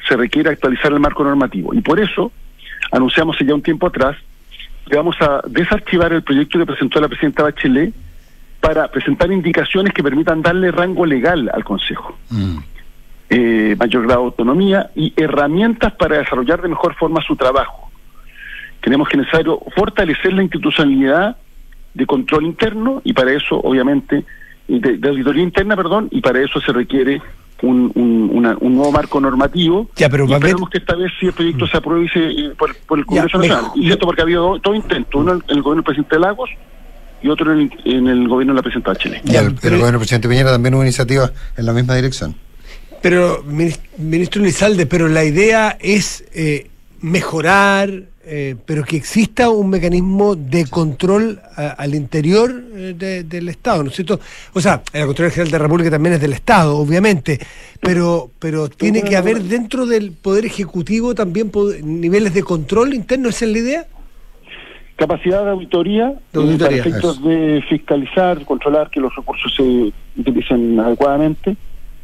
se 0.08 0.16
requiere 0.16 0.50
actualizar 0.50 0.90
el 0.92 0.98
marco 0.98 1.22
normativo. 1.22 1.72
Y 1.72 1.80
por 1.82 2.00
eso 2.00 2.32
anunciamos 2.90 3.36
ya 3.38 3.54
un 3.54 3.62
tiempo 3.62 3.86
atrás 3.86 4.16
que 4.90 4.96
vamos 4.96 5.14
a 5.20 5.40
desarchivar 5.46 6.12
el 6.12 6.24
proyecto 6.24 6.58
que 6.58 6.66
presentó 6.66 7.00
la 7.00 7.06
presidenta 7.06 7.44
Bachelet 7.44 7.94
para 8.58 8.88
presentar 8.88 9.30
indicaciones 9.30 9.92
que 9.92 10.02
permitan 10.02 10.42
darle 10.42 10.72
rango 10.72 11.06
legal 11.06 11.48
al 11.54 11.62
Consejo. 11.62 12.18
Mm. 12.30 12.58
Eh, 13.30 13.76
mayor 13.78 14.02
grado 14.04 14.22
de 14.22 14.26
autonomía 14.26 14.90
y 14.96 15.12
herramientas 15.14 15.92
para 15.92 16.18
desarrollar 16.18 16.60
de 16.60 16.70
mejor 16.70 16.96
forma 16.96 17.22
su 17.22 17.36
trabajo. 17.36 17.88
Tenemos 18.80 19.08
que 19.08 19.16
necesario 19.16 19.60
fortalecer 19.76 20.32
la 20.32 20.42
institucionalidad 20.42 21.36
de 21.94 22.04
control 22.04 22.46
interno 22.46 23.00
y 23.04 23.12
para 23.12 23.30
eso, 23.30 23.60
obviamente, 23.60 24.24
de, 24.68 25.08
auditoría 25.08 25.42
interna, 25.42 25.76
perdón, 25.76 26.08
y 26.10 26.20
para 26.20 26.40
eso 26.40 26.60
se 26.60 26.72
requiere 26.72 27.20
un, 27.62 27.90
un, 27.94 28.74
nuevo 28.74 28.92
marco 28.92 29.20
normativo. 29.20 29.88
Ya, 29.96 30.08
pero 30.08 30.26
y 30.26 30.32
esperemos 30.32 30.70
que 30.70 30.78
esta 30.78 30.94
vez 30.94 31.10
si 31.18 31.26
el 31.26 31.32
proyecto 31.32 31.66
se 31.66 31.76
apruebe 31.76 32.08
por, 32.56 32.98
el 32.98 33.06
Congreso 33.06 33.38
Nacional. 33.38 33.64
Y 33.74 33.86
cierto, 33.86 34.06
porque 34.06 34.20
ha 34.20 34.24
habido 34.24 34.58
dos, 34.58 34.76
intentos, 34.76 35.20
uno 35.20 35.32
en 35.32 35.42
el 35.48 35.62
gobierno 35.62 35.82
del 35.82 35.84
presidente 35.84 36.18
Lagos 36.18 36.50
y 37.20 37.28
otro 37.28 37.52
en 37.52 37.70
el, 38.06 38.28
gobierno 38.28 38.52
de 38.52 38.56
la 38.58 38.62
presidenta 38.62 38.94
Chile. 38.94 39.20
Ya, 39.24 39.40
pero, 39.42 39.74
el 39.74 39.80
gobierno 39.80 39.86
del 39.86 39.98
presidente 39.98 40.28
Piñera 40.28 40.52
también 40.52 40.74
hubo 40.74 40.82
iniciativas 40.82 41.32
en 41.56 41.66
la 41.66 41.72
misma 41.72 41.94
dirección. 41.94 42.34
Pero, 43.00 43.44
ministro 43.96 44.42
Lizalde, 44.42 44.86
pero 44.86 45.08
la 45.08 45.24
idea 45.24 45.76
es 45.80 46.24
eh, 46.34 46.68
mejorar, 47.00 47.90
eh, 48.24 48.56
pero 48.66 48.84
que 48.84 48.96
exista 48.96 49.50
un 49.50 49.70
mecanismo 49.70 50.34
de 50.34 50.66
control 50.66 51.40
al 51.56 51.94
interior 51.94 52.52
eh, 52.74 53.24
del 53.26 53.48
Estado, 53.48 53.84
¿no 53.84 53.90
es 53.90 53.96
cierto? 53.96 54.20
O 54.52 54.60
sea, 54.60 54.82
el 54.92 55.06
control 55.06 55.30
General 55.30 55.50
de 55.50 55.58
la 55.58 55.64
República 55.64 55.90
también 55.90 56.14
es 56.14 56.20
del 56.20 56.32
Estado, 56.32 56.76
obviamente, 56.76 57.38
pero, 57.80 58.30
pero 58.38 58.68
tiene 58.68 59.02
que 59.02 59.16
haber 59.16 59.42
dentro 59.42 59.86
del 59.86 60.12
Poder 60.12 60.44
Ejecutivo 60.44 61.14
también 61.14 61.50
niveles 61.82 62.34
de 62.34 62.42
control 62.42 62.94
interno, 62.94 63.28
¿esa 63.28 63.44
es 63.44 63.52
la 63.52 63.58
idea? 63.58 63.86
capacidad 64.98 65.44
de 65.44 65.50
auditoría, 65.50 66.12
De 66.32 66.40
auditoría, 66.40 66.82
para 66.82 66.88
efectos 66.88 67.22
de 67.22 67.62
fiscalizar, 67.68 68.44
controlar 68.44 68.90
que 68.90 68.98
los 69.00 69.14
recursos 69.14 69.54
se 69.54 69.92
utilicen 70.20 70.78
adecuadamente, 70.80 71.56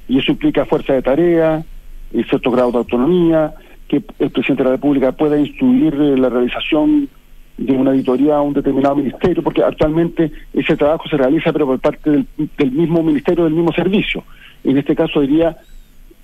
y 0.08 0.20
eso 0.20 0.30
implica 0.30 0.64
fuerza 0.64 0.92
de 0.92 1.02
tarea, 1.02 1.64
y 2.12 2.22
cierto 2.22 2.52
grado 2.52 2.70
de 2.70 2.78
autonomía, 2.78 3.52
que 4.00 4.24
el 4.24 4.30
presidente 4.30 4.62
de 4.62 4.68
la 4.70 4.76
República 4.76 5.12
pueda 5.12 5.38
instruir 5.38 5.94
eh, 5.94 6.16
la 6.16 6.28
realización 6.28 7.08
de 7.56 7.72
una 7.72 7.90
auditoría 7.92 8.36
a 8.36 8.42
un 8.42 8.52
determinado 8.52 8.96
ministerio, 8.96 9.42
porque 9.42 9.62
actualmente 9.62 10.32
ese 10.52 10.76
trabajo 10.76 11.08
se 11.08 11.16
realiza 11.16 11.52
pero 11.52 11.66
por 11.66 11.78
parte 11.78 12.10
del, 12.10 12.26
del 12.58 12.72
mismo 12.72 13.02
ministerio, 13.02 13.44
del 13.44 13.54
mismo 13.54 13.72
servicio. 13.72 14.24
En 14.64 14.76
este 14.78 14.96
caso 14.96 15.20
diría 15.20 15.56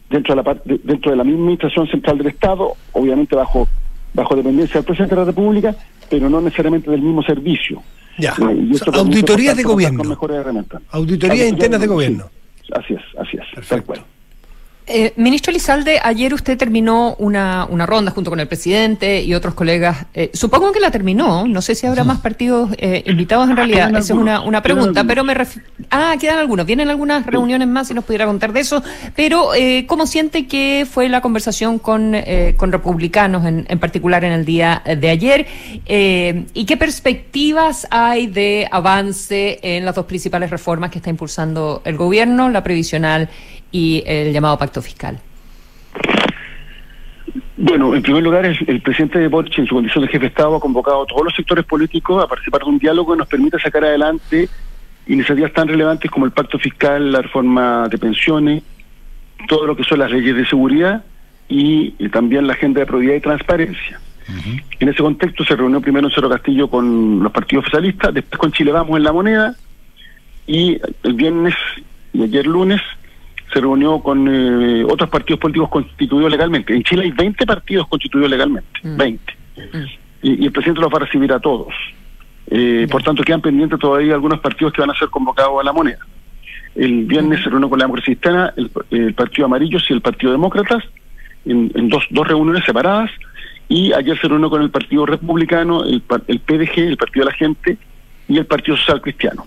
dentro 0.08 0.34
de 0.34 0.42
la 0.42 0.54
de- 0.64 0.80
dentro 0.82 1.10
de 1.12 1.16
la 1.16 1.22
misma 1.24 1.40
administración 1.42 1.86
central 1.88 2.18
del 2.18 2.28
Estado, 2.28 2.72
obviamente 2.92 3.36
bajo 3.36 3.68
bajo 4.12 4.34
dependencia 4.34 4.74
del 4.80 4.84
presidente 4.84 5.14
de 5.14 5.20
la 5.20 5.26
República, 5.26 5.74
pero 6.08 6.28
no 6.28 6.40
necesariamente 6.40 6.90
del 6.90 7.00
mismo 7.00 7.22
servicio. 7.22 7.80
Ya. 8.18 8.34
Eh, 8.50 8.72
auditorías 8.92 9.56
de 9.56 9.62
gobierno. 9.62 10.02
Auditorías 10.90 11.48
internas 11.48 11.80
de 11.80 11.86
gobierno. 11.86 12.24
sí. 12.64 12.72
Así 12.74 12.94
es, 12.94 13.00
así 13.18 13.36
es. 13.36 13.42
tal 13.68 13.82
Perfecto. 13.82 14.04
Eh, 14.92 15.12
ministro 15.14 15.52
Lizalde, 15.52 16.00
ayer 16.02 16.34
usted 16.34 16.58
terminó 16.58 17.14
una, 17.20 17.64
una 17.70 17.86
ronda 17.86 18.10
junto 18.10 18.28
con 18.28 18.40
el 18.40 18.48
presidente 18.48 19.22
y 19.22 19.34
otros 19.34 19.54
colegas. 19.54 20.06
Eh, 20.14 20.30
supongo 20.34 20.72
que 20.72 20.80
la 20.80 20.90
terminó. 20.90 21.46
No 21.46 21.62
sé 21.62 21.76
si 21.76 21.86
habrá 21.86 22.02
más 22.02 22.18
partidos 22.18 22.70
eh, 22.76 23.04
invitados 23.06 23.48
en 23.48 23.56
realidad. 23.56 23.88
Quedan 23.90 24.02
Esa 24.02 24.14
es 24.14 24.18
una, 24.18 24.40
una 24.40 24.62
pregunta. 24.62 25.04
Pero 25.04 25.22
me 25.22 25.34
ref- 25.36 25.62
Ah, 25.90 26.16
quedan 26.18 26.38
algunos. 26.38 26.66
Vienen 26.66 26.90
algunas 26.90 27.24
reuniones 27.24 27.68
más, 27.68 27.86
si 27.86 27.94
nos 27.94 28.04
pudiera 28.04 28.26
contar 28.26 28.52
de 28.52 28.60
eso. 28.60 28.82
Pero, 29.14 29.50
¿cómo 29.86 30.06
siente 30.06 30.48
que 30.48 30.86
fue 30.90 31.08
la 31.08 31.20
conversación 31.20 31.78
con, 31.78 32.16
eh, 32.16 32.54
con 32.56 32.72
republicanos, 32.72 33.46
en, 33.46 33.66
en 33.68 33.78
particular 33.78 34.24
en 34.24 34.32
el 34.32 34.44
día 34.44 34.82
de 34.84 35.08
ayer? 35.08 35.46
Eh, 35.86 36.46
¿Y 36.52 36.64
qué 36.64 36.76
perspectivas 36.76 37.86
hay 37.90 38.26
de 38.26 38.66
avance 38.72 39.60
en 39.62 39.84
las 39.84 39.94
dos 39.94 40.06
principales 40.06 40.50
reformas 40.50 40.90
que 40.90 40.98
está 40.98 41.10
impulsando 41.10 41.80
el 41.84 41.96
gobierno, 41.96 42.48
la 42.48 42.64
previsional 42.64 43.28
y 43.72 44.02
el 44.04 44.32
llamado 44.32 44.58
pacto 44.58 44.79
fiscal? 44.82 45.18
Bueno, 47.56 47.94
en 47.94 48.02
primer 48.02 48.22
lugar, 48.22 48.46
el, 48.46 48.58
el 48.66 48.80
presidente 48.80 49.28
Boric, 49.28 49.58
en 49.58 49.66
su 49.66 49.74
condición 49.74 50.04
de 50.04 50.08
jefe 50.08 50.20
de 50.20 50.26
Estado, 50.28 50.56
ha 50.56 50.60
convocado 50.60 51.02
a 51.02 51.06
todos 51.06 51.24
los 51.24 51.34
sectores 51.34 51.64
políticos 51.64 52.22
a 52.24 52.26
participar 52.26 52.62
de 52.62 52.70
un 52.70 52.78
diálogo 52.78 53.12
que 53.12 53.18
nos 53.18 53.28
permita 53.28 53.58
sacar 53.58 53.84
adelante 53.84 54.48
iniciativas 55.06 55.52
tan 55.52 55.68
relevantes 55.68 56.10
como 56.10 56.26
el 56.26 56.32
pacto 56.32 56.58
fiscal, 56.58 57.12
la 57.12 57.22
reforma 57.22 57.88
de 57.88 57.98
pensiones, 57.98 58.62
todo 59.48 59.66
lo 59.66 59.76
que 59.76 59.84
son 59.84 59.98
las 59.98 60.10
leyes 60.10 60.36
de 60.36 60.46
seguridad 60.46 61.04
y, 61.48 61.94
eh, 61.98 62.08
también 62.10 62.46
la 62.46 62.52
agenda 62.52 62.80
de 62.80 62.86
probidad 62.86 63.14
y 63.14 63.20
transparencia. 63.20 64.00
En 64.78 64.88
ese 64.88 65.02
contexto 65.02 65.44
se 65.44 65.56
reunió 65.56 65.80
primero 65.80 66.06
en 66.06 66.14
Cerro 66.14 66.30
Castillo 66.30 66.68
con 66.68 67.20
los 67.20 67.32
partidos 67.32 67.64
oficialistas, 67.64 68.14
después 68.14 68.38
con 68.38 68.52
Chile 68.52 68.70
Vamos 68.70 68.96
en 68.96 69.02
la 69.02 69.12
Moneda 69.12 69.56
y 70.46 70.80
el 71.02 71.14
viernes 71.14 71.54
y 72.12 72.22
ayer 72.22 72.46
lunes 72.46 72.80
se 73.52 73.60
reunió 73.60 74.00
con 74.00 74.28
eh, 74.28 74.84
otros 74.84 75.08
partidos 75.10 75.40
políticos 75.40 75.68
constituidos 75.70 76.30
legalmente. 76.30 76.74
En 76.74 76.82
Chile 76.82 77.02
hay 77.04 77.10
20 77.10 77.46
partidos 77.46 77.88
constituidos 77.88 78.30
legalmente, 78.30 78.68
Mm. 78.82 78.96
20. 78.96 79.34
Y, 80.22 80.42
y 80.42 80.46
el 80.46 80.52
presidente 80.52 80.80
los 80.80 80.92
va 80.92 80.96
a 80.98 81.00
recibir 81.06 81.32
a 81.32 81.40
todos. 81.40 81.74
Eh, 82.50 82.86
por 82.90 83.02
tanto, 83.02 83.22
quedan 83.22 83.40
pendientes 83.40 83.78
todavía 83.78 84.14
algunos 84.14 84.40
partidos 84.40 84.72
que 84.72 84.80
van 84.80 84.90
a 84.90 84.94
ser 84.98 85.08
convocados 85.08 85.60
a 85.60 85.64
la 85.64 85.72
moneda. 85.72 85.98
El 86.74 87.04
viernes 87.04 87.42
se 87.42 87.50
reunió 87.50 87.68
con 87.68 87.78
la 87.78 87.84
democracia 87.84 88.14
cristiana, 88.14 88.52
el, 88.56 88.70
el 88.90 89.14
Partido 89.14 89.46
Amarillos 89.46 89.84
y 89.88 89.92
el 89.92 90.00
Partido 90.00 90.32
Demócratas, 90.32 90.82
en, 91.44 91.70
en 91.74 91.88
dos, 91.88 92.04
dos 92.10 92.26
reuniones 92.26 92.64
separadas, 92.64 93.10
y 93.68 93.92
ayer 93.92 94.18
se 94.20 94.28
reunió 94.28 94.50
con 94.50 94.62
el 94.62 94.70
Partido 94.70 95.06
Republicano, 95.06 95.84
el, 95.84 96.02
el 96.26 96.40
PDG, 96.40 96.78
el 96.78 96.96
Partido 96.96 97.24
de 97.24 97.30
la 97.30 97.36
Gente, 97.36 97.78
y 98.28 98.38
el 98.38 98.46
Partido 98.46 98.76
Social 98.76 99.00
Cristiano. 99.00 99.46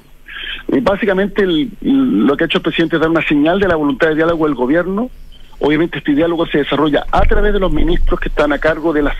Básicamente 0.68 1.44
el- 1.44 1.70
lo 1.82 2.36
que 2.36 2.44
ha 2.44 2.48
hecho 2.48 2.58
el 2.60 2.64
presidente 2.64 2.96
es 2.96 3.02
dar 3.02 3.10
una 3.10 3.26
señal 3.28 3.60
de 3.60 3.68
la 3.68 3.76
voluntad 3.76 4.08
de 4.10 4.16
diálogo 4.16 4.46
del 4.46 4.56
gobierno. 4.56 5.10
Obviamente 5.60 6.00
este 6.00 6.14
diálogo 6.14 6.46
se 6.48 6.60
desarrolla 6.60 7.06
a 7.12 7.22
través 7.22 7.54
de 7.54 7.60
los 7.60 7.72
ministros 7.72 8.20
que 8.20 8.30
están 8.30 8.52
a 8.54 8.58
cargo 8.60 8.92
de, 8.92 9.04
las, 9.04 9.16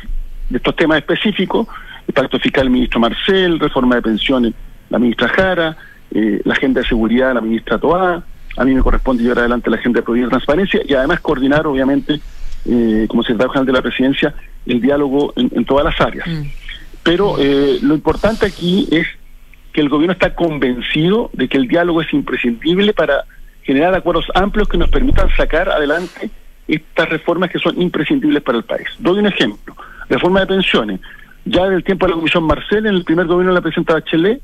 de 0.50 0.58
estos 0.58 0.76
temas 0.76 0.98
específicos, 0.98 1.68
el 2.08 2.14
pacto 2.14 2.40
fiscal 2.40 2.66
el 2.66 2.70
ministro 2.72 3.00
Marcel, 3.00 3.60
reforma 3.60 3.96
de 3.96 4.02
pensiones 4.02 4.54
la 4.90 5.00
ministra 5.00 5.28
Jara, 5.30 5.78
eh, 6.12 6.42
la 6.44 6.54
agenda 6.54 6.82
de 6.82 6.88
seguridad 6.88 7.34
la 7.34 7.42
ministra 7.42 7.78
Toá, 7.78 8.24
a 8.58 8.64
mí 8.66 8.74
me 8.74 8.82
corresponde 8.82 9.24
llevar 9.24 9.40
adelante 9.40 9.70
la 9.70 9.78
agenda 9.78 10.02
de 10.02 10.20
y 10.20 10.28
transparencia 10.28 10.82
y 10.86 10.94
además 10.94 11.20
coordinar 11.22 11.66
obviamente 11.66 12.20
eh, 12.66 13.06
como 13.10 13.24
secretario 13.24 13.52
general 13.54 13.66
de 13.68 13.74
la 13.74 13.82
presidencia 13.82 14.34
el 14.66 14.80
diálogo 14.80 15.34
en, 15.36 15.50
en 15.56 15.66
todas 15.66 15.86
las 15.86 16.00
áreas. 16.00 16.28
Pero 17.04 17.36
eh, 17.40 17.80
lo 17.82 17.96
importante 17.96 18.46
aquí 18.46 18.88
es 18.92 19.08
que 19.74 19.82
el 19.82 19.90
gobierno 19.90 20.14
está 20.14 20.36
convencido 20.36 21.32
de 21.34 21.50
que 21.50 21.58
el 21.58 21.68
diálogo 21.68 22.02
es 22.02 22.14
imprescindible 22.14 22.94
para 22.94 23.26
generar 23.64 23.94
acuerdos 23.96 24.28
amplios 24.36 24.70
que 24.70 24.78
nos 24.78 24.90
permitan 24.90 25.30
sacar 25.36 25.68
adelante 25.70 26.30
estas 26.68 27.10
reformas 27.10 27.50
que 27.50 27.60
son 27.60 27.82
imprescindibles 27.82 28.44
para 28.44 28.60
el 28.60 28.64
país. 28.64 28.88
Doy 29.00 29.20
un 29.20 29.26
ejemplo. 29.26 29.76
Reforma 30.10 30.42
de 30.42 30.48
pensiones. 30.48 31.00
Ya 31.46 31.64
desde 31.64 31.78
el 31.78 31.84
tiempo 31.84 32.06
de 32.06 32.12
la 32.12 32.18
Comisión 32.18 32.44
Marcel, 32.44 32.86
en 32.86 32.94
el 32.94 33.04
primer 33.04 33.26
gobierno 33.26 33.52
de 33.52 33.60
la 33.60 33.62
presidenta 33.62 33.94
Bachelet, 33.96 34.42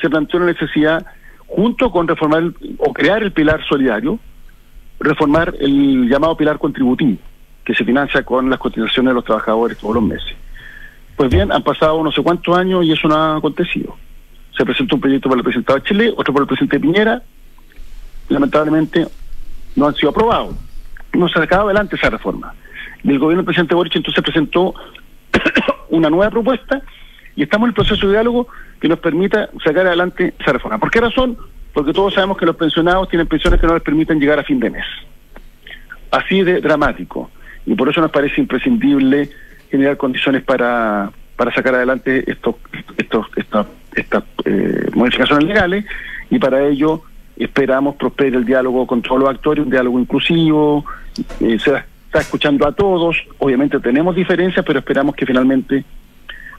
se 0.00 0.08
planteó 0.08 0.40
la 0.40 0.46
necesidad, 0.46 1.04
junto 1.46 1.90
con 1.90 2.06
reformar 2.06 2.44
o 2.78 2.92
crear 2.92 3.22
el 3.22 3.32
pilar 3.32 3.60
solidario, 3.68 4.18
reformar 5.00 5.54
el 5.58 6.08
llamado 6.08 6.36
pilar 6.36 6.58
contributivo, 6.58 7.18
que 7.64 7.74
se 7.74 7.84
financia 7.84 8.22
con 8.22 8.48
las 8.48 8.58
cotizaciones 8.58 9.10
de 9.10 9.14
los 9.14 9.24
trabajadores 9.24 9.76
todos 9.78 9.96
los 9.96 10.04
meses. 10.04 10.34
Pues 11.16 11.30
bien, 11.30 11.50
han 11.50 11.62
pasado 11.62 12.02
no 12.02 12.12
sé 12.12 12.22
cuántos 12.22 12.56
años 12.56 12.84
y 12.84 12.92
eso 12.92 13.08
no 13.08 13.16
ha 13.16 13.36
acontecido. 13.36 13.96
Se 14.56 14.64
presentó 14.64 14.96
un 14.96 15.00
proyecto 15.00 15.28
para 15.28 15.38
el 15.38 15.44
presidente 15.44 15.72
Bachelet, 15.72 16.14
otro 16.16 16.32
por 16.32 16.42
el 16.42 16.48
presidente 16.48 16.80
Piñera, 16.80 17.22
lamentablemente 18.28 19.06
no 19.74 19.86
han 19.86 19.94
sido 19.94 20.10
aprobados. 20.10 20.54
No 21.12 21.28
se 21.28 21.34
sacado 21.34 21.66
adelante 21.66 21.96
esa 21.96 22.10
reforma. 22.10 22.54
Y 23.02 23.10
el 23.10 23.18
gobierno 23.18 23.42
del 23.42 23.46
presidente 23.46 23.74
Boric 23.74 23.96
entonces 23.96 24.22
presentó 24.22 24.74
una 25.90 26.10
nueva 26.10 26.30
propuesta 26.30 26.82
y 27.34 27.42
estamos 27.42 27.66
en 27.66 27.70
el 27.70 27.74
proceso 27.74 28.06
de 28.06 28.14
diálogo 28.14 28.48
que 28.80 28.88
nos 28.88 28.98
permita 28.98 29.50
sacar 29.64 29.86
adelante 29.86 30.34
esa 30.38 30.52
reforma. 30.52 30.78
¿Por 30.78 30.90
qué 30.90 31.00
razón? 31.00 31.36
Porque 31.72 31.92
todos 31.92 32.14
sabemos 32.14 32.38
que 32.38 32.46
los 32.46 32.56
pensionados 32.56 33.08
tienen 33.08 33.26
pensiones 33.26 33.60
que 33.60 33.66
no 33.66 33.74
les 33.74 33.82
permiten 33.82 34.18
llegar 34.18 34.38
a 34.38 34.44
fin 34.44 34.58
de 34.58 34.70
mes. 34.70 34.84
Así 36.10 36.42
de 36.42 36.60
dramático. 36.60 37.30
Y 37.66 37.74
por 37.74 37.88
eso 37.88 38.00
nos 38.00 38.10
parece 38.10 38.40
imprescindible 38.40 39.30
generar 39.70 39.96
condiciones 39.96 40.42
para, 40.42 41.10
para 41.36 41.54
sacar 41.54 41.74
adelante 41.74 42.30
estos, 42.30 42.56
estos, 42.96 43.26
estas, 43.36 43.66
estas 43.94 44.24
eh, 44.44 44.88
modificaciones 44.94 45.44
legales 45.44 45.84
y 46.30 46.38
para 46.38 46.66
ello 46.66 47.02
esperamos 47.36 47.96
prospere 47.96 48.36
el 48.36 48.44
diálogo 48.44 48.86
con 48.86 49.02
todos 49.02 49.20
los 49.20 49.28
actores, 49.28 49.64
un 49.64 49.70
diálogo 49.70 50.00
inclusivo, 50.00 50.84
eh, 51.40 51.58
se 51.62 51.72
está 52.06 52.20
escuchando 52.20 52.66
a 52.66 52.72
todos, 52.72 53.16
obviamente 53.38 53.78
tenemos 53.80 54.16
diferencias, 54.16 54.64
pero 54.64 54.78
esperamos 54.78 55.14
que 55.14 55.26
finalmente 55.26 55.84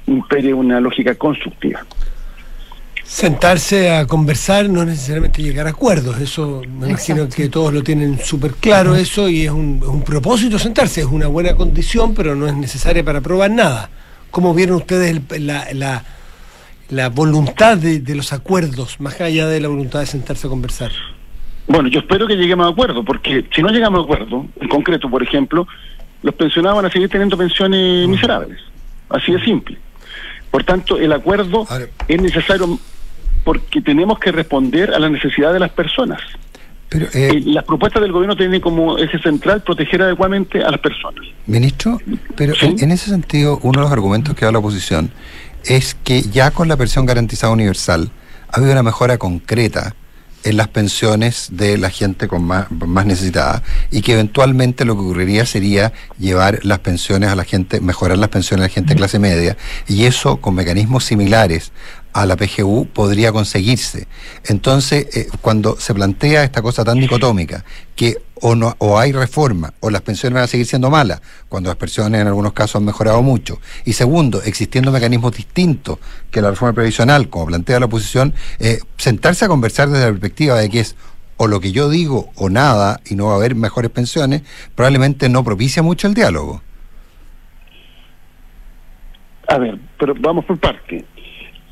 impere 0.06 0.54
una 0.54 0.80
lógica 0.80 1.16
constructiva. 1.16 1.86
Sentarse 3.04 3.90
a 3.90 4.06
conversar 4.06 4.70
no 4.70 4.82
es 4.82 4.88
necesariamente 4.88 5.42
llegar 5.42 5.66
a 5.66 5.70
acuerdos, 5.70 6.20
eso 6.20 6.62
me 6.68 6.90
imagino 6.90 7.24
Exacto. 7.24 7.36
que 7.38 7.50
todos 7.50 7.74
lo 7.74 7.82
tienen 7.82 8.20
súper 8.20 8.52
claro 8.56 8.96
eso 8.96 9.30
y 9.30 9.46
es 9.46 9.52
un, 9.52 9.80
es 9.82 9.88
un 9.88 10.04
propósito 10.04 10.60
sentarse, 10.60 11.02
es 11.02 11.08
una 11.08 11.28
buena 11.28 11.56
condición, 11.56 12.14
pero 12.14 12.36
no 12.36 12.48
es 12.48 12.56
necesaria 12.56 13.04
para 13.04 13.22
probar 13.22 13.50
nada. 13.50 13.90
¿Cómo 14.38 14.54
vieron 14.54 14.76
ustedes 14.76 15.20
el- 15.32 15.48
la, 15.48 15.66
la, 15.74 16.04
la 16.90 17.10
voluntad 17.10 17.76
de, 17.76 17.98
de 18.02 18.14
los 18.14 18.34
acuerdos, 18.34 19.00
más 19.00 19.20
allá 19.20 19.48
de 19.48 19.60
la 19.60 19.68
voluntad 19.68 20.02
de 20.02 20.06
sentarse 20.06 20.46
a 20.46 20.50
conversar? 20.52 20.92
Bueno, 21.66 21.90
yo 21.90 22.02
espero 22.02 22.28
que 22.28 22.36
lleguemos 22.36 22.68
a 22.68 22.70
acuerdo, 22.70 23.04
porque 23.04 23.46
si 23.56 23.64
no 23.64 23.70
llegamos 23.70 24.00
a 24.02 24.04
acuerdo, 24.04 24.46
en 24.62 24.68
concreto, 24.70 25.10
por 25.10 25.24
ejemplo, 25.24 25.68
los 26.22 26.36
pensionados 26.36 26.76
van 26.76 26.86
a 26.86 26.92
seguir 26.92 27.10
teniendo 27.10 27.36
pensiones 27.36 28.08
miserables. 28.08 28.60
Así 29.10 29.32
de 29.32 29.44
simple. 29.44 29.76
Por 30.52 30.64
tanto, 30.64 31.00
el 31.00 31.12
acuerdo 31.14 31.66
es 32.08 32.22
necesario 32.22 32.78
porque 33.44 33.82
tenemos 33.82 34.20
que 34.20 34.32
responder 34.32 34.94
a 34.94 35.00
las 35.00 35.10
necesidades 35.10 35.56
de 35.56 35.60
las 35.62 35.72
personas. 35.72 36.22
Pero, 36.90 37.08
eh, 37.14 37.42
las 37.46 37.66
propuestas 37.66 38.02
del 38.02 38.12
gobierno 38.14 38.36
tienen 38.38 38.62
como 38.62 38.98
eje 38.98 39.20
central 39.20 39.62
proteger 39.62 40.02
adecuadamente 40.04 40.64
a 40.64 40.72
las 40.72 40.80
personas. 40.80 41.26
Ministro, 41.46 42.00
pero 42.36 42.56
Sí. 42.56 42.66
en, 42.66 42.80
en 42.84 42.92
ese 42.92 43.10
sentido, 43.10 43.60
uno 43.64 43.80
de 43.80 43.84
los 43.84 43.92
argumentos 43.92 44.36
que 44.36 44.46
da 44.46 44.52
la 44.52 44.60
oposición 44.60 45.12
es 45.66 45.96
que 46.04 46.22
ya 46.22 46.52
con 46.52 46.68
la 46.70 46.78
pensión 46.78 47.06
garantizada 47.06 47.52
universal 47.52 48.10
ha 48.50 48.58
habido 48.58 48.72
una 48.72 48.84
mejora 48.84 49.18
concreta 49.18 49.96
en 50.44 50.56
las 50.56 50.70
pensiones 50.70 51.50
de 51.52 51.78
la 51.78 51.90
gente 51.90 52.30
con 52.30 52.44
más, 52.44 52.72
más 52.72 53.06
necesitada 53.06 53.64
y 53.92 54.02
que 54.02 54.14
eventualmente 54.14 54.86
lo 54.86 54.96
que 54.96 55.02
ocurriría 55.02 55.46
sería 55.46 55.92
llevar 56.20 56.60
las 56.64 56.80
pensiones 56.80 57.30
a 57.30 57.36
la 57.36 57.44
gente, 57.44 57.82
mejorar 57.82 58.18
las 58.18 58.30
pensiones 58.30 58.64
a 58.64 58.68
la 58.68 58.74
gente 58.74 58.94
de 58.94 58.98
clase 58.98 59.20
media 59.20 59.58
y 59.90 60.06
eso 60.06 60.38
con 60.38 60.56
mecanismos 60.56 61.04
similares 61.04 61.74
a 62.18 62.26
la 62.26 62.36
PGU 62.36 62.88
podría 62.88 63.32
conseguirse. 63.32 64.08
Entonces, 64.46 65.16
eh, 65.16 65.28
cuando 65.40 65.80
se 65.80 65.94
plantea 65.94 66.44
esta 66.44 66.64
cosa 66.64 66.84
tan 66.84 67.00
dicotómica, 67.00 67.64
que 67.96 68.18
o, 68.42 68.56
no, 68.56 68.76
o 68.80 68.98
hay 68.98 69.12
reforma 69.12 69.74
o 69.82 69.92
las 69.92 70.02
pensiones 70.02 70.34
van 70.34 70.44
a 70.46 70.48
seguir 70.48 70.66
siendo 70.66 70.90
malas, 70.90 71.22
cuando 71.48 71.70
las 71.70 71.78
pensiones 71.78 72.20
en 72.20 72.26
algunos 72.26 72.54
casos 72.54 72.78
han 72.78 72.86
mejorado 72.86 73.22
mucho, 73.22 73.60
y 73.86 73.94
segundo, 73.94 74.42
existiendo 74.42 74.92
mecanismos 74.92 75.38
distintos 75.38 76.00
que 76.32 76.42
la 76.42 76.50
reforma 76.50 76.74
previsional, 76.74 77.30
como 77.30 77.46
plantea 77.46 77.80
la 77.80 77.86
oposición, 77.86 78.34
eh, 78.58 78.80
sentarse 78.98 79.46
a 79.46 79.48
conversar 79.48 79.88
desde 79.90 80.06
la 80.06 80.12
perspectiva 80.12 80.56
de 80.56 80.72
que 80.72 80.80
es 80.80 80.96
o 81.38 81.46
lo 81.46 81.60
que 81.60 81.72
yo 81.72 81.88
digo 81.88 82.32
o 82.36 82.50
nada 82.50 83.00
y 83.06 83.14
no 83.14 83.28
va 83.28 83.34
a 83.34 83.36
haber 83.36 83.54
mejores 83.54 83.92
pensiones, 83.92 84.42
probablemente 84.74 85.30
no 85.30 85.44
propicia 85.44 85.84
mucho 85.84 86.08
el 86.08 86.16
diálogo. 86.16 86.64
A 89.48 89.60
ver, 89.60 89.78
pero 90.00 90.16
vamos 90.20 90.46
por 90.46 90.60
parte. 90.60 91.06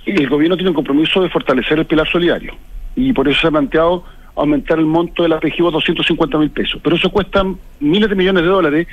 El 0.06 0.30
gobierno 0.30 0.56
tiene 0.56 0.70
un 0.70 0.76
compromiso 0.76 1.22
de 1.22 1.30
fortalecer 1.30 1.80
el 1.80 1.86
pilar 1.86 2.08
solidario 2.08 2.54
y 2.96 3.12
por 3.12 3.28
eso 3.28 3.42
se 3.42 3.48
ha 3.48 3.52
planteado 3.52 4.06
aumentar 4.36 4.78
el 4.78 4.86
monto 4.86 5.24
de 5.24 5.30
la 5.30 5.40
PGU 5.40 5.68
a 5.68 5.72
250 5.72 6.38
mil 6.38 6.50
pesos. 6.52 6.80
Pero 6.84 6.96
eso 6.96 7.10
cuesta 7.10 7.44
miles 7.80 8.10
de 8.10 8.16
millones 8.16 8.44
de 8.44 8.50
dólares 8.50 8.88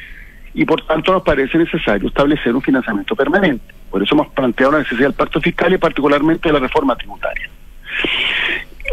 y 0.54 0.64
por 0.64 0.84
tanto 0.86 1.12
nos 1.12 1.22
parece 1.22 1.58
necesario 1.58 2.08
establecer 2.08 2.54
un 2.54 2.62
financiamiento 2.62 3.14
permanente. 3.16 3.74
Por 3.90 4.02
eso 4.02 4.14
hemos 4.14 4.28
planteado 4.28 4.72
la 4.72 4.78
necesidad 4.78 5.08
del 5.08 5.14
pacto 5.14 5.40
fiscal 5.40 5.72
y 5.72 5.78
particularmente 5.78 6.48
de 6.48 6.52
la 6.54 6.60
reforma 6.60 6.96
tributaria. 6.96 7.48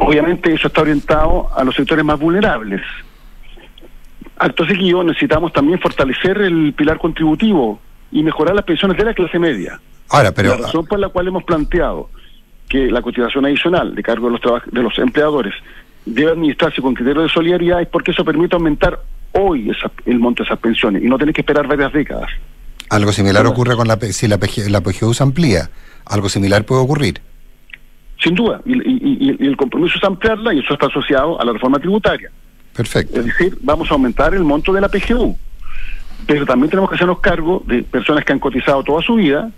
Obviamente 0.02 0.54
eso 0.54 0.68
está 0.68 0.82
orientado 0.82 1.50
a 1.56 1.64
los 1.64 1.76
sectores 1.76 2.04
más 2.04 2.20
vulnerables. 2.20 2.82
Acto 4.38 4.66
seguido 4.66 5.04
necesitamos 5.04 5.52
también 5.52 5.80
fortalecer 5.80 6.42
el 6.42 6.74
pilar 6.74 6.98
contributivo 6.98 7.80
y 8.12 8.24
mejorar 8.24 8.56
las 8.56 8.66
pensiones 8.66 8.98
de 8.98 9.06
la 9.06 9.14
clase 9.14 9.40
media. 9.40 9.80
Ahora, 10.10 10.32
pero... 10.32 10.50
La 10.50 10.66
razón 10.66 10.86
por 10.86 11.00
la 11.00 11.10
cual 11.10 11.28
hemos 11.28 11.44
planteado 11.44 12.10
que 12.68 12.92
la 12.92 13.02
cotización 13.02 13.46
adicional 13.46 13.96
de 13.96 14.04
cargo 14.04 14.30
de 14.30 14.40
los, 14.40 14.64
de 14.72 14.84
los 14.84 14.98
empleadores 15.00 15.54
debe 16.06 16.32
administrarse 16.32 16.82
con 16.82 16.94
criterio 16.94 17.24
de 17.24 17.30
solidaridad 17.30 17.82
es 17.82 17.88
porque 17.88 18.12
eso 18.12 18.24
permite 18.24 18.56
aumentar 18.56 19.00
hoy 19.34 19.72
el 20.06 20.20
monto 20.20 20.44
de 20.44 20.48
esas 20.48 20.60
pensiones 20.60 21.04
y 21.04 21.08
no 21.08 21.18
tener 21.18 21.34
que 21.34 21.42
esperar 21.42 21.68
varias 21.68 21.94
décadas. 21.94 22.30
Algo 22.90 23.12
similar 23.12 23.46
ocurre 23.46 23.76
con 23.76 23.88
la 23.88 23.98
si 24.00 24.28
la, 24.28 24.40
la 24.70 24.82
PGU 24.82 25.14
se 25.14 25.24
amplía. 25.24 25.70
Algo 26.06 26.28
similar 26.28 26.66
puede 26.66 26.82
ocurrir. 26.82 27.22
Sin 28.22 28.36
duda, 28.36 28.62
y, 28.66 29.46
el 29.46 29.56
compromiso 29.56 29.98
es 29.98 30.04
ampliarla 30.04 30.54
y 30.54 30.60
eso 30.60 30.74
está 30.74 30.88
asociado 30.88 31.40
a 31.40 31.46
la 31.46 31.54
reforma 31.54 31.80
tributaria. 31.80 32.30
Perfecto. 32.74 33.20
Es 33.20 33.26
decir, 33.26 33.58
vamos 33.62 33.90
a 33.92 33.94
aumentar 33.94 34.34
el 34.34 34.44
monto 34.44 34.74
de 34.74 34.82
la 34.82 34.90
PGU, 34.90 35.38
pero 36.28 36.46
también 36.46 36.70
tenemos 36.70 36.90
que 36.90 36.96
hacernos 36.96 37.20
cargo 37.20 37.64
de 37.66 37.84
personas 37.84 38.24
que 38.24 38.34
han 38.34 38.40
cotizado 38.40 38.84
toda 38.84 39.02
su 39.02 39.16
vida, 39.16 39.52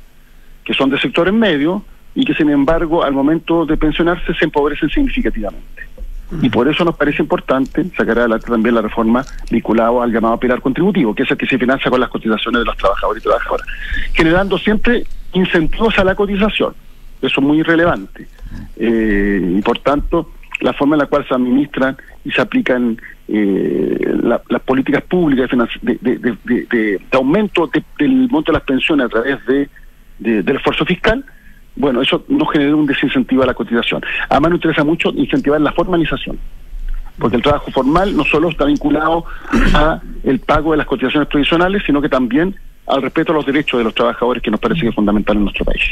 que 0.63 0.73
son 0.73 0.89
de 0.89 0.99
sectores 0.99 1.33
medios 1.33 1.81
y 2.13 2.25
que 2.25 2.33
sin 2.33 2.49
embargo 2.49 3.03
al 3.03 3.13
momento 3.13 3.65
de 3.65 3.77
pensionarse 3.77 4.33
se 4.33 4.45
empobrecen 4.45 4.89
significativamente. 4.89 5.91
Y 6.41 6.49
por 6.49 6.67
eso 6.69 6.85
nos 6.85 6.95
parece 6.95 7.21
importante 7.21 7.83
sacar 7.97 8.19
adelante 8.19 8.47
también 8.47 8.75
la 8.75 8.81
reforma 8.81 9.25
vinculada 9.49 10.03
al 10.03 10.13
llamado 10.13 10.37
pilar 10.37 10.61
contributivo, 10.61 11.13
que 11.13 11.23
es 11.23 11.31
el 11.31 11.37
que 11.37 11.45
se 11.45 11.57
financia 11.57 11.91
con 11.91 11.99
las 11.99 12.09
cotizaciones 12.09 12.61
de 12.61 12.65
los 12.65 12.77
trabajadores 12.77 13.21
y 13.21 13.25
trabajadoras, 13.25 13.67
generando 14.13 14.57
siempre 14.57 15.03
incentivos 15.33 15.97
a 15.99 16.05
la 16.05 16.15
cotización. 16.15 16.73
Eso 17.21 17.41
es 17.41 17.45
muy 17.45 17.61
relevante. 17.63 18.27
Eh, 18.77 19.55
y 19.57 19.61
por 19.61 19.79
tanto, 19.79 20.31
la 20.61 20.73
forma 20.73 20.95
en 20.95 20.99
la 20.99 21.05
cual 21.07 21.27
se 21.27 21.33
administran 21.33 21.97
y 22.23 22.31
se 22.31 22.41
aplican 22.41 22.97
eh, 23.33 24.17
las 24.23 24.61
políticas 24.63 25.03
públicas 25.03 25.49
de, 25.81 27.01
aumento 27.13 27.69
del 27.97 28.27
monto 28.29 28.51
de 28.51 28.57
las 28.57 28.67
pensiones 28.67 29.05
a 29.05 29.09
través 29.09 29.45
de, 29.45 29.69
del 30.19 30.55
esfuerzo 30.57 30.85
fiscal, 30.85 31.23
bueno, 31.75 32.01
eso 32.01 32.25
no 32.27 32.45
genera 32.47 32.75
un 32.75 32.85
desincentivo 32.85 33.43
a 33.43 33.45
la 33.45 33.53
cotización. 33.53 34.01
Además 34.27 34.51
nos 34.51 34.57
interesa 34.57 34.83
mucho 34.83 35.11
incentivar 35.15 35.61
la 35.61 35.71
formalización, 35.71 36.37
porque 37.17 37.37
el 37.37 37.41
trabajo 37.41 37.71
formal 37.71 38.15
no 38.17 38.25
solo 38.25 38.49
está 38.49 38.65
vinculado 38.65 39.23
a 39.73 40.01
el 40.23 40.39
pago 40.39 40.71
de 40.71 40.77
las 40.77 40.87
cotizaciones 40.87 41.29
tradicionales, 41.29 41.83
sino 41.85 42.01
que 42.01 42.09
también 42.09 42.55
al 42.87 43.01
respeto 43.01 43.31
a 43.31 43.35
los 43.35 43.45
derechos 43.45 43.77
de 43.77 43.85
los 43.85 43.95
trabajadores, 43.95 44.43
que 44.43 44.51
nos 44.51 44.59
parece 44.59 44.81
que 44.81 44.89
es 44.89 44.95
fundamental 44.95 45.37
en 45.37 45.43
nuestro 45.43 45.63
país. 45.63 45.83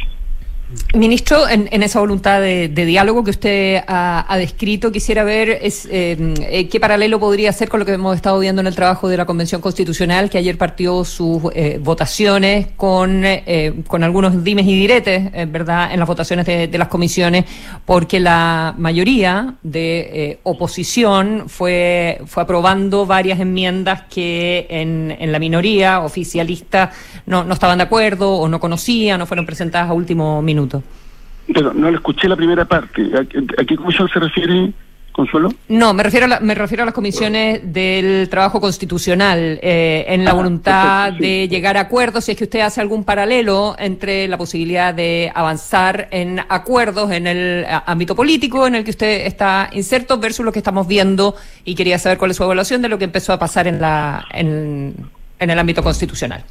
Ministro, 0.94 1.50
en, 1.50 1.82
esa 1.82 2.00
voluntad 2.00 2.42
de, 2.42 2.68
diálogo 2.68 3.24
que 3.24 3.32
usted 3.32 3.84
ha, 3.88 4.36
descrito, 4.38 4.92
quisiera 4.92 5.24
ver 5.24 5.60
em, 5.64 6.36
eh, 6.42 6.68
qué 6.70 6.80
paralelo 6.80 7.20
podría 7.20 7.50
hacer 7.50 7.70
con 7.70 7.80
lo 7.80 7.88
que 7.88 7.94
hemos 7.94 8.16
estado 8.16 8.38
viendo 8.38 8.62
en 8.62 8.68
el 8.68 8.76
trabajo 8.76 9.10
de 9.10 9.18
la 9.18 9.26
Convención 9.26 9.62
Constitucional, 9.62 10.30
que 10.30 10.38
ayer 10.38 10.60
partió 10.60 11.04
sus 11.06 11.42
eh, 11.56 11.80
votaciones 11.82 12.68
con, 12.78 13.24
eh, 13.26 13.82
con 13.88 14.04
algunos 14.04 14.44
dimes 14.44 14.68
y 14.68 14.76
diretes, 14.76 15.32
¿verdad?, 15.52 15.92
en 15.92 16.00
las 16.00 16.08
votaciones 16.08 16.46
de, 16.46 16.78
las 16.78 16.88
comisiones, 16.88 17.46
porque 17.84 18.20
la 18.20 18.76
mayoría 18.78 19.56
de 19.64 20.40
oposición 20.44 21.46
fue, 21.48 22.22
fue 22.28 22.44
aprobando 22.44 23.08
varias 23.08 23.40
enmiendas 23.40 24.04
que 24.04 24.68
en, 24.70 25.16
en 25.20 25.32
la 25.32 25.40
minoría 25.40 26.02
oficialista 26.02 26.92
no, 27.26 27.44
no 27.44 27.56
estaban 27.56 27.80
de 27.80 27.86
acuerdo 27.86 28.36
o 28.36 28.48
no 28.48 28.60
conocían 28.60 29.20
o 29.22 29.26
fueron 29.26 29.48
presentadas 29.48 29.90
a 29.90 29.94
último 29.94 30.44
minuto. 30.44 30.59
No 31.50 31.90
le 31.90 31.98
escuché 31.98 32.28
la 32.28 32.36
primera 32.36 32.66
parte. 32.66 33.10
¿A, 33.18 33.66
qué 33.66 33.76
comisión 33.76 34.08
se 34.08 34.20
refiere, 34.20 34.72
Consuelo? 35.12 35.52
No, 35.68 35.94
me 35.96 36.04
refiero 36.04 36.28
a, 36.32 36.40
me 36.40 36.54
refiero 36.54 36.84
a 36.84 36.86
las 36.86 36.94
comisiones 36.94 37.62
del 37.74 38.30
trabajo 38.30 38.62
constitucional, 38.62 39.60
eh, 39.64 40.06
en 40.08 40.24
la 40.24 40.32
ah, 40.32 40.34
voluntad 40.36 41.14
de 41.14 41.48
llegar 41.48 41.76
a 41.78 41.82
acuerdos, 41.82 42.26
si 42.26 42.32
es 42.34 42.38
que 42.38 42.44
usted 42.44 42.60
hace 42.60 42.82
algún 42.82 43.04
paralelo 43.04 43.76
entre 43.80 44.28
la 44.28 44.38
posibilidad 44.38 44.94
de 44.94 45.32
avanzar 45.34 46.08
en 46.12 46.40
acuerdos 46.50 47.12
en 47.12 47.26
el 47.26 47.66
ámbito 47.86 48.16
político 48.16 48.68
en 48.68 48.76
el 48.76 48.84
que 48.84 48.92
usted 48.92 49.26
está 49.26 49.70
inserto 49.74 50.20
versus 50.20 50.46
lo 50.46 50.52
que 50.52 50.60
estamos 50.60 50.88
viendo 50.88 51.36
y 51.66 51.74
quería 51.74 51.98
saber 51.98 52.20
cuál 52.20 52.32
es 52.32 52.38
su 52.38 52.44
evaluación 52.44 52.84
de 52.84 52.90
lo 52.90 53.00
que 53.00 53.06
empezó 53.06 53.34
a 53.34 53.40
pasar 53.40 53.68
en, 53.68 53.82
la, 53.82 54.24
en 54.32 54.94
el 55.40 55.60
ámbito 55.60 55.82
constitucional. 55.82 56.44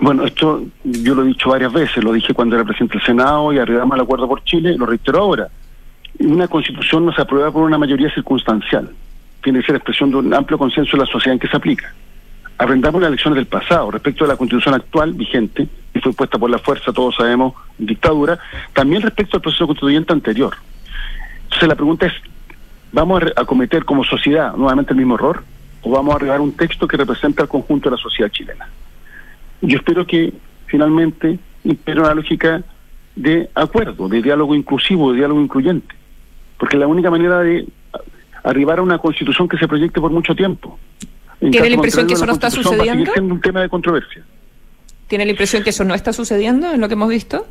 Bueno, 0.00 0.24
esto 0.24 0.64
yo 0.84 1.14
lo 1.14 1.24
he 1.24 1.26
dicho 1.26 1.50
varias 1.50 1.72
veces, 1.72 2.04
lo 2.04 2.12
dije 2.12 2.32
cuando 2.32 2.54
era 2.54 2.64
presidente 2.64 2.98
del 2.98 3.06
Senado 3.06 3.52
y 3.52 3.58
arribamos 3.58 3.94
al 3.94 4.00
acuerdo 4.00 4.28
por 4.28 4.44
Chile, 4.44 4.76
lo 4.78 4.86
reitero 4.86 5.18
ahora. 5.18 5.48
Una 6.20 6.46
constitución 6.46 7.04
no 7.04 7.12
se 7.12 7.22
aprueba 7.22 7.50
por 7.50 7.64
una 7.64 7.78
mayoría 7.78 8.12
circunstancial, 8.14 8.90
tiene 9.42 9.60
que 9.60 9.66
ser 9.66 9.76
expresión 9.76 10.10
de 10.10 10.16
un 10.16 10.32
amplio 10.32 10.56
consenso 10.56 10.96
de 10.96 11.04
la 11.04 11.10
sociedad 11.10 11.34
en 11.34 11.40
que 11.40 11.48
se 11.48 11.56
aplica. 11.56 11.92
Aprendamos 12.58 13.02
las 13.02 13.10
lecciones 13.10 13.36
del 13.36 13.46
pasado 13.46 13.90
respecto 13.90 14.24
de 14.24 14.28
la 14.28 14.36
constitución 14.36 14.74
actual 14.74 15.14
vigente, 15.14 15.68
y 15.94 16.00
fue 16.00 16.12
puesta 16.12 16.38
por 16.38 16.50
la 16.50 16.58
fuerza, 16.58 16.92
todos 16.92 17.16
sabemos, 17.16 17.54
dictadura, 17.76 18.38
también 18.72 19.02
respecto 19.02 19.36
al 19.36 19.42
proceso 19.42 19.66
constituyente 19.66 20.12
anterior. 20.12 20.54
Entonces 21.44 21.68
la 21.68 21.74
pregunta 21.74 22.06
es, 22.06 22.12
¿vamos 22.92 23.22
a, 23.34 23.44
cometer 23.44 23.84
como 23.84 24.04
sociedad 24.04 24.54
nuevamente 24.54 24.92
el 24.92 24.98
mismo 24.98 25.16
error? 25.16 25.42
¿O 25.82 25.90
vamos 25.90 26.12
a 26.12 26.16
arribar 26.16 26.40
un 26.40 26.52
texto 26.52 26.86
que 26.86 26.96
represente 26.96 27.42
al 27.42 27.48
conjunto 27.48 27.90
de 27.90 27.96
la 27.96 28.02
sociedad 28.02 28.30
chilena? 28.30 28.68
Yo 29.60 29.78
espero 29.78 30.06
que 30.06 30.32
finalmente 30.66 31.38
impere 31.64 32.00
una 32.00 32.14
lógica 32.14 32.62
de 33.16 33.50
acuerdo, 33.54 34.08
de 34.08 34.22
diálogo 34.22 34.54
inclusivo, 34.54 35.10
de 35.12 35.18
diálogo 35.18 35.40
incluyente, 35.40 35.94
porque 36.58 36.76
es 36.76 36.80
la 36.80 36.86
única 36.86 37.10
manera 37.10 37.40
de 37.40 37.66
arribar 38.44 38.78
a 38.78 38.82
una 38.82 38.98
constitución 38.98 39.48
que 39.48 39.58
se 39.58 39.66
proyecte 39.66 40.00
por 40.00 40.10
mucho 40.10 40.34
tiempo. 40.34 40.78
¿Tiene 41.40 41.68
la 41.68 41.74
impresión 41.74 42.06
que 42.06 42.14
eso 42.14 42.26
no 42.26 42.32
está 42.32 42.50
sucediendo? 42.50 43.12
siendo 43.12 43.34
un 43.34 43.40
tema 43.40 43.60
de 43.60 43.68
controversia. 43.68 44.22
¿Tiene 45.06 45.24
la 45.24 45.30
impresión 45.30 45.62
que 45.62 45.70
eso 45.70 45.84
no 45.84 45.94
está 45.94 46.12
sucediendo 46.12 46.72
en 46.72 46.80
lo 46.80 46.88
que 46.88 46.94
hemos 46.94 47.08
visto? 47.08 47.46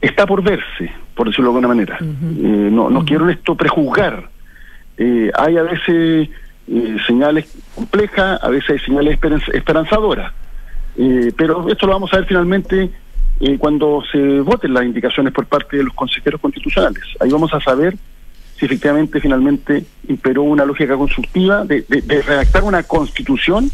Está 0.00 0.26
por 0.26 0.42
verse, 0.42 0.92
por 1.14 1.28
decirlo 1.28 1.50
de 1.50 1.56
alguna 1.56 1.68
manera. 1.68 1.98
Eh, 2.00 2.68
no 2.70 2.90
no 2.90 3.04
quiero 3.04 3.28
esto 3.30 3.54
prejuzgar. 3.54 4.28
Eh, 4.98 5.30
hay 5.34 5.56
a 5.56 5.62
veces 5.62 6.28
eh, 6.68 6.96
señales 7.06 7.46
complejas, 7.74 8.42
a 8.42 8.48
veces 8.48 8.70
hay 8.70 8.78
señales 8.80 9.18
esperanzadoras. 9.52 10.32
Eh, 10.96 11.32
pero 11.36 11.68
esto 11.68 11.86
lo 11.86 11.92
vamos 11.92 12.12
a 12.12 12.18
ver 12.18 12.26
finalmente 12.26 12.90
eh, 13.40 13.58
cuando 13.58 14.02
se 14.10 14.40
voten 14.40 14.74
las 14.74 14.84
indicaciones 14.84 15.32
por 15.32 15.46
parte 15.46 15.76
de 15.76 15.84
los 15.84 15.94
consejeros 15.94 16.40
constitucionales. 16.40 17.02
Ahí 17.20 17.30
vamos 17.30 17.52
a 17.52 17.60
saber 17.60 17.96
si 18.58 18.66
efectivamente 18.66 19.20
finalmente 19.20 19.84
imperó 20.08 20.42
una 20.42 20.64
lógica 20.64 20.96
constructiva 20.96 21.64
de, 21.64 21.84
redactar 22.26 22.62
una 22.62 22.84
constitución 22.84 23.70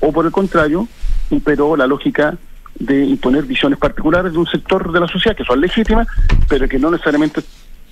o 0.00 0.12
por 0.12 0.24
el 0.24 0.32
contrario 0.32 0.88
imperó 1.30 1.76
la 1.76 1.86
lógica 1.86 2.36
de 2.74 3.04
imponer 3.04 3.44
visiones 3.44 3.78
particulares 3.78 4.32
de 4.32 4.38
un 4.38 4.46
sector 4.46 4.90
de 4.90 5.00
la 5.00 5.08
sociedad 5.08 5.36
que 5.36 5.44
son 5.44 5.60
legítimas, 5.60 6.08
pero 6.48 6.68
que 6.68 6.78
no 6.78 6.90
necesariamente 6.90 7.42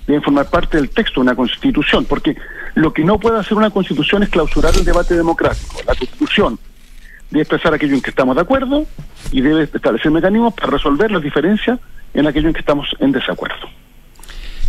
deben 0.06 0.22
formar 0.22 0.50
parte 0.50 0.78
del 0.78 0.90
texto 0.90 1.20
de 1.20 1.26
una 1.26 1.36
constitución, 1.36 2.04
porque 2.06 2.36
lo 2.74 2.92
que 2.92 3.04
no 3.04 3.18
puede 3.20 3.38
hacer 3.38 3.56
una 3.56 3.70
constitución 3.70 4.22
es 4.22 4.30
clausurar 4.30 4.74
el 4.74 4.84
debate 4.84 5.14
democrático. 5.14 5.76
La 5.86 5.94
constitución 5.94 6.58
debe 7.32 7.42
expresar 7.42 7.74
aquello 7.74 7.94
en 7.94 8.02
que 8.02 8.10
estamos 8.10 8.36
de 8.36 8.42
acuerdo 8.42 8.86
y 9.32 9.40
debe 9.40 9.64
establecer 9.64 10.10
mecanismos 10.10 10.54
para 10.54 10.70
resolver 10.70 11.10
las 11.10 11.22
diferencias 11.22 11.78
en 12.14 12.26
aquello 12.26 12.48
en 12.48 12.54
que 12.54 12.60
estamos 12.60 12.88
en 13.00 13.12
desacuerdo. 13.12 13.68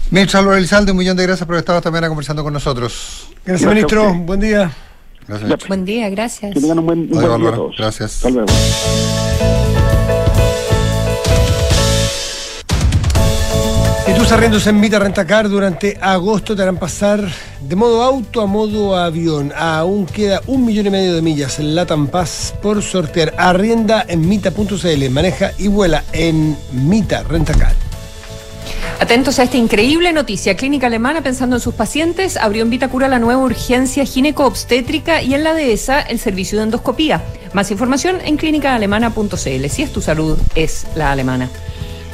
Ministro 0.09 0.39
Álvaro 0.39 0.57
Elizalde, 0.57 0.91
un 0.91 0.97
millón 0.97 1.17
de 1.17 1.23
gracias 1.23 1.45
por 1.45 1.55
haber 1.55 1.61
estado 1.61 1.81
también 1.81 2.07
conversando 2.07 2.43
con 2.43 2.53
nosotros. 2.53 3.29
Gracias, 3.45 3.69
ministro. 3.69 4.13
Buen 4.13 4.39
día. 4.39 4.71
Gracias. 5.27 5.67
Buen 5.67 5.85
día, 5.85 6.09
gracias. 6.09 6.53
Que 6.53 6.61
tengan 6.61 6.79
un 6.79 6.85
buen, 6.85 7.09
día 7.09 7.21
a 7.21 7.37
todos. 7.37 7.75
Gracias. 7.77 8.15
Hasta 8.17 8.29
luego. 8.29 9.92
Arriendos 14.33 14.65
en 14.65 14.79
Mita 14.79 14.97
Rentacar 14.97 15.47
durante 15.47 15.95
agosto 16.01 16.55
te 16.55 16.63
harán 16.63 16.77
pasar 16.77 17.23
de 17.61 17.75
modo 17.75 18.01
auto 18.01 18.41
a 18.41 18.47
modo 18.47 18.95
avión. 18.95 19.53
Aún 19.55 20.07
queda 20.07 20.41
un 20.47 20.65
millón 20.65 20.87
y 20.87 20.89
medio 20.89 21.13
de 21.13 21.21
millas 21.21 21.59
en 21.59 21.75
Latam 21.75 22.07
Pass 22.07 22.55
por 22.59 22.81
sortear. 22.81 23.35
Arrienda 23.37 24.03
en 24.07 24.27
mita.cl, 24.27 25.09
maneja 25.11 25.51
y 25.59 25.67
vuela 25.67 26.03
en 26.13 26.57
Mita 26.71 27.21
Rentacar. 27.23 27.73
Atentos 28.99 29.37
a 29.37 29.43
esta 29.43 29.57
increíble 29.57 30.11
noticia. 30.13 30.57
Clínica 30.57 30.87
Alemana, 30.87 31.21
pensando 31.21 31.57
en 31.57 31.61
sus 31.61 31.75
pacientes, 31.75 32.35
abrió 32.35 32.63
en 32.63 32.71
Vitacura 32.71 33.07
la 33.07 33.19
nueva 33.19 33.43
urgencia 33.43 34.03
gineco-obstétrica 34.03 35.21
y 35.21 35.35
en 35.35 35.43
la 35.43 35.53
dehesa 35.53 36.01
el 36.01 36.17
servicio 36.17 36.57
de 36.57 36.63
endoscopía. 36.63 37.21
Más 37.53 37.69
información 37.69 38.17
en 38.23 38.37
clínicaalemana.cl. 38.37 39.69
Si 39.69 39.83
es 39.83 39.93
tu 39.93 40.01
salud, 40.01 40.39
es 40.55 40.87
la 40.95 41.11
alemana. 41.11 41.49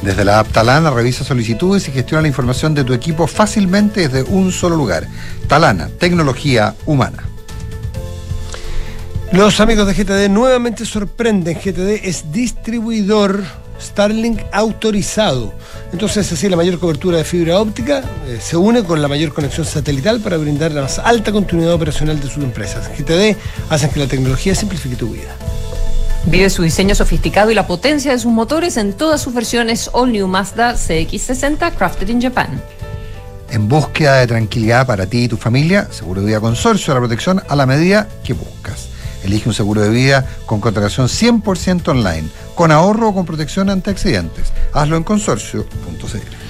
Desde 0.02 0.24
la 0.24 0.38
app 0.38 0.50
Talana 0.50 0.90
revisa 0.90 1.24
solicitudes 1.24 1.86
y 1.88 1.92
gestiona 1.92 2.22
la 2.22 2.28
información 2.28 2.74
de 2.74 2.84
tu 2.84 2.94
equipo 2.94 3.26
fácilmente 3.26 4.08
desde 4.08 4.22
un 4.22 4.50
solo 4.50 4.76
lugar. 4.76 5.06
Talana, 5.46 5.88
tecnología 5.98 6.74
humana. 6.86 7.24
Los 9.32 9.60
amigos 9.60 9.86
de 9.86 9.94
GTD 9.94 10.28
nuevamente 10.30 10.84
sorprenden. 10.84 11.54
GTD 11.54 12.04
es 12.04 12.32
distribuidor 12.32 13.44
Starlink 13.80 14.40
autorizado. 14.52 15.52
Entonces, 15.92 16.30
así 16.32 16.48
la 16.48 16.56
mayor 16.56 16.78
cobertura 16.78 17.18
de 17.18 17.24
fibra 17.24 17.58
óptica 17.58 18.02
eh, 18.26 18.38
se 18.40 18.56
une 18.56 18.84
con 18.84 19.00
la 19.00 19.08
mayor 19.08 19.32
conexión 19.32 19.66
satelital 19.66 20.20
para 20.20 20.36
brindar 20.36 20.72
la 20.72 20.82
más 20.82 20.98
alta 20.98 21.32
continuidad 21.32 21.74
operacional 21.74 22.20
de 22.20 22.28
sus 22.28 22.42
empresas. 22.42 22.88
GTD 22.88 23.36
hacen 23.68 23.90
que 23.90 24.00
la 24.00 24.06
tecnología 24.06 24.54
simplifique 24.54 24.96
tu 24.96 25.10
vida. 25.10 25.36
Vive 26.26 26.50
su 26.50 26.62
diseño 26.62 26.94
sofisticado 26.94 27.50
y 27.50 27.54
la 27.54 27.66
potencia 27.66 28.12
de 28.12 28.18
sus 28.18 28.30
motores 28.30 28.76
en 28.76 28.92
todas 28.92 29.22
sus 29.22 29.32
versiones 29.32 29.90
All 29.92 30.12
New 30.12 30.26
Mazda 30.26 30.74
CX60 30.74 31.72
Crafted 31.74 32.08
in 32.08 32.20
Japan. 32.20 32.62
En 33.50 33.68
búsqueda 33.68 34.16
de 34.16 34.26
tranquilidad 34.26 34.86
para 34.86 35.06
ti 35.06 35.24
y 35.24 35.28
tu 35.28 35.36
familia, 35.36 35.88
Seguro 35.90 36.20
de 36.20 36.28
Vida 36.28 36.40
Consorcio, 36.40 36.94
la 36.94 37.00
protección 37.00 37.42
a 37.48 37.56
la 37.56 37.66
medida 37.66 38.06
que 38.22 38.34
buscas. 38.34 38.88
Elige 39.24 39.48
un 39.48 39.54
seguro 39.54 39.80
de 39.80 39.88
vida 39.88 40.26
con 40.46 40.60
contratación 40.60 41.08
100% 41.08 41.88
online, 41.88 42.28
con 42.54 42.70
ahorro 42.70 43.08
o 43.08 43.14
con 43.14 43.26
protección 43.26 43.68
ante 43.68 43.90
accidentes. 43.90 44.52
Hazlo 44.72 44.96
en 44.96 45.02
consorcio.cl. 45.02 46.49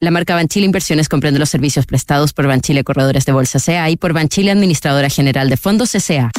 La 0.00 0.10
marca 0.10 0.34
Banchile 0.34 0.66
Inversiones 0.66 1.08
comprende 1.08 1.38
los 1.38 1.48
servicios 1.48 1.86
prestados 1.86 2.32
por 2.32 2.46
Banchile 2.46 2.84
Corredores 2.84 3.24
de 3.24 3.32
Bolsa 3.32 3.58
CA 3.64 3.88
y 3.88 3.96
por 3.96 4.12
Banchile 4.12 4.50
Administradora 4.50 5.08
General 5.08 5.48
de 5.48 5.56
Fondos 5.56 5.92
CCA. 5.92 6.30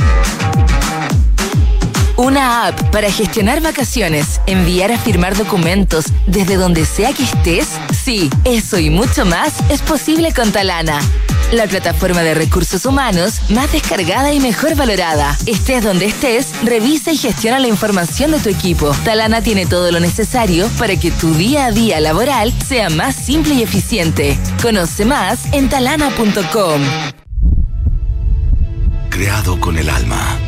Una 2.17 2.67
app 2.67 2.79
para 2.91 3.11
gestionar 3.11 3.61
vacaciones, 3.61 4.39
enviar 4.45 4.91
a 4.91 4.97
firmar 4.97 5.35
documentos 5.35 6.05
desde 6.27 6.55
donde 6.55 6.85
sea 6.85 7.13
que 7.13 7.23
estés. 7.23 7.67
Sí, 7.93 8.29
eso 8.43 8.77
y 8.77 8.89
mucho 8.89 9.25
más 9.25 9.53
es 9.69 9.81
posible 9.81 10.33
con 10.33 10.51
Talana. 10.51 10.99
La 11.51 11.67
plataforma 11.67 12.21
de 12.21 12.33
recursos 12.33 12.85
humanos 12.85 13.39
más 13.49 13.71
descargada 13.71 14.33
y 14.33 14.39
mejor 14.39 14.75
valorada. 14.75 15.37
Estés 15.45 15.83
donde 15.83 16.07
estés, 16.07 16.51
revisa 16.63 17.11
y 17.11 17.17
gestiona 17.17 17.59
la 17.59 17.67
información 17.67 18.31
de 18.31 18.39
tu 18.39 18.49
equipo. 18.49 18.91
Talana 19.03 19.41
tiene 19.41 19.67
todo 19.67 19.91
lo 19.91 19.99
necesario 19.99 20.67
para 20.79 20.97
que 20.97 21.11
tu 21.11 21.33
día 21.35 21.67
a 21.67 21.71
día 21.71 21.99
laboral 21.99 22.51
sea 22.67 22.89
más 22.89 23.15
simple 23.15 23.53
y 23.53 23.61
eficiente. 23.61 24.39
Conoce 24.61 25.05
más 25.05 25.45
en 25.53 25.69
talana.com. 25.69 26.81
Creado 29.09 29.59
con 29.59 29.77
el 29.77 29.89
alma. 29.89 30.39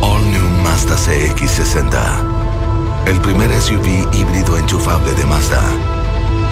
All 0.00 0.30
New 0.30 0.48
Mazda 0.62 0.96
CX60. 0.96 3.06
El 3.06 3.20
primer 3.20 3.50
SUV 3.60 4.14
híbrido 4.14 4.56
enchufable 4.58 5.12
de 5.12 5.24
Mazda. 5.24 5.62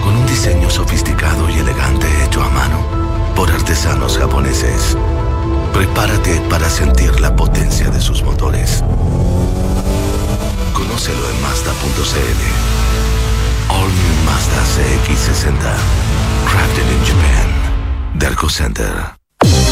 Con 0.03 0.17
un 0.17 0.27
diseño 0.27 0.69
sofisticado 0.69 1.49
y 1.49 1.59
elegante 1.59 2.07
hecho 2.25 2.43
a 2.43 2.49
mano 2.49 2.96
por 3.37 3.51
artesanos 3.51 4.17
japoneses. 4.17 4.97
Prepárate 5.71 6.41
para 6.49 6.67
sentir 6.71 7.19
la 7.19 7.35
potencia 7.35 7.87
de 7.91 8.01
sus 8.01 8.23
motores. 8.23 8.83
Conócelo 10.73 11.29
en 11.29 11.41
Mazda.cl. 11.43 12.41
All 13.69 13.87
New 13.87 14.15
Mazda 14.25 14.63
CX60. 14.73 15.53
Crafted 16.49 16.91
in 16.91 17.05
Japan. 17.05 18.17
Derco 18.17 18.49
Center. 18.49 19.26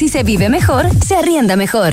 Si 0.00 0.08
se 0.08 0.22
vive 0.22 0.48
mejor, 0.48 0.86
se 1.04 1.14
arrienda 1.14 1.56
mejor. 1.56 1.92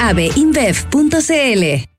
aveinbev.cl. 0.00 1.64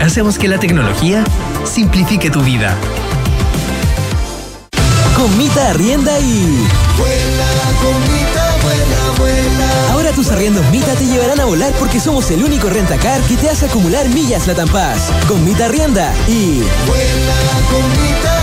Hacemos 0.00 0.38
que 0.38 0.48
la 0.48 0.58
tecnología 0.58 1.22
simplifique 1.64 2.30
tu 2.30 2.40
vida. 2.40 2.74
Comita 5.14 5.70
arrienda 5.70 6.18
y. 6.18 6.66
Vuela, 6.96 7.46
comita, 7.82 8.56
vuela, 8.62 9.18
vuela. 9.18 9.92
Ahora 9.92 10.12
tus 10.12 10.30
arriendos 10.30 10.64
Mita 10.70 10.94
te 10.94 11.04
llevarán 11.04 11.38
a 11.40 11.44
volar 11.44 11.72
porque 11.78 12.00
somos 12.00 12.30
el 12.30 12.42
único 12.42 12.70
rentacar 12.70 13.20
que 13.22 13.36
te 13.36 13.50
hace 13.50 13.66
acumular 13.66 14.08
millas 14.08 14.46
Latam 14.46 14.68
Pass. 14.70 15.10
Con 15.28 15.44
Mita 15.44 15.66
Arrienda 15.66 16.12
y... 16.26 16.62
Vuela 16.86 17.36
con 17.70 18.39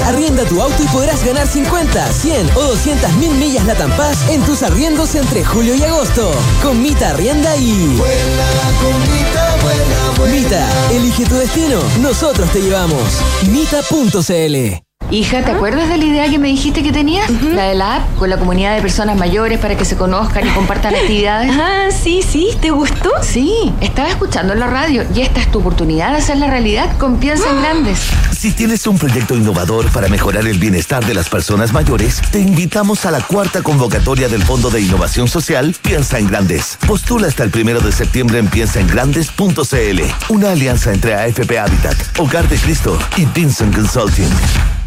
arrienda 0.00 0.44
tu 0.44 0.60
auto 0.60 0.82
y 0.82 0.86
podrás 0.86 1.24
ganar 1.24 1.46
50, 1.46 2.12
100 2.12 2.50
o 2.56 2.62
200 2.62 3.12
mil 3.16 3.34
millas 3.34 3.64
Latam 3.66 3.90
Pass 3.96 4.28
en 4.30 4.42
tus 4.42 4.62
arriendos 4.62 5.14
entre 5.14 5.44
julio 5.44 5.74
y 5.74 5.82
agosto. 5.82 6.32
Con 6.62 6.82
Mita 6.82 7.10
Arrienda 7.10 7.56
y... 7.56 7.96
Vuela 7.96 8.46
con 8.80 9.00
Mita, 9.00 9.56
vuela, 9.62 10.18
vuela. 10.18 10.34
Mita, 10.34 10.92
elige 10.92 11.24
tu 11.24 11.36
destino, 11.36 11.80
nosotros 12.00 12.50
te 12.52 12.60
llevamos. 12.60 13.20
Mita.cl 13.50 14.91
Hija, 15.12 15.42
¿te 15.44 15.50
acuerdas 15.50 15.90
de 15.90 15.98
la 15.98 16.04
idea 16.06 16.30
que 16.30 16.38
me 16.38 16.48
dijiste 16.48 16.82
que 16.82 16.90
tenías? 16.90 17.30
La 17.42 17.64
de 17.64 17.74
la 17.74 17.96
app 17.96 18.14
con 18.16 18.30
la 18.30 18.38
comunidad 18.38 18.74
de 18.74 18.80
personas 18.80 19.14
mayores 19.18 19.58
para 19.58 19.76
que 19.76 19.84
se 19.84 19.94
conozcan 19.94 20.46
y 20.46 20.50
compartan 20.50 20.94
actividades. 20.94 21.52
Ah, 21.64 21.90
sí, 21.90 22.22
sí, 22.26 22.48
¿te 22.60 22.70
gustó? 22.70 23.10
Sí, 23.22 23.72
estaba 23.80 24.08
escuchando 24.08 24.52
en 24.52 24.60
la 24.60 24.66
radio 24.66 25.04
y 25.14 25.20
esta 25.20 25.40
es 25.40 25.50
tu 25.50 25.60
oportunidad 25.60 26.10
de 26.12 26.18
hacerla 26.18 26.48
realidad 26.48 26.96
con 26.98 27.18
Piensa 27.18 27.48
en 27.50 27.60
Grandes. 27.60 28.00
Si 28.36 28.52
tienes 28.52 28.86
un 28.86 28.98
proyecto 28.98 29.36
innovador 29.36 29.90
para 29.92 30.08
mejorar 30.08 30.46
el 30.46 30.58
bienestar 30.58 31.04
de 31.04 31.14
las 31.14 31.28
personas 31.28 31.72
mayores, 31.72 32.20
te 32.32 32.40
invitamos 32.40 33.04
a 33.04 33.10
la 33.10 33.20
cuarta 33.20 33.62
convocatoria 33.62 34.28
del 34.28 34.42
Fondo 34.42 34.70
de 34.70 34.80
Innovación 34.80 35.28
Social 35.28 35.74
Piensa 35.82 36.18
en 36.18 36.28
Grandes. 36.28 36.78
Postula 36.86 37.28
hasta 37.28 37.44
el 37.44 37.50
primero 37.50 37.80
de 37.80 37.92
septiembre 37.92 38.38
en 38.38 38.48
piensaengrandes.cl. 38.48 40.00
Una 40.30 40.50
alianza 40.50 40.92
entre 40.92 41.14
AFP 41.14 41.58
Habitat, 41.58 41.96
Hogar 42.18 42.48
de 42.48 42.56
Cristo 42.56 42.98
y 43.16 43.26
Vincent 43.26 43.74
Consulting. 43.74 44.81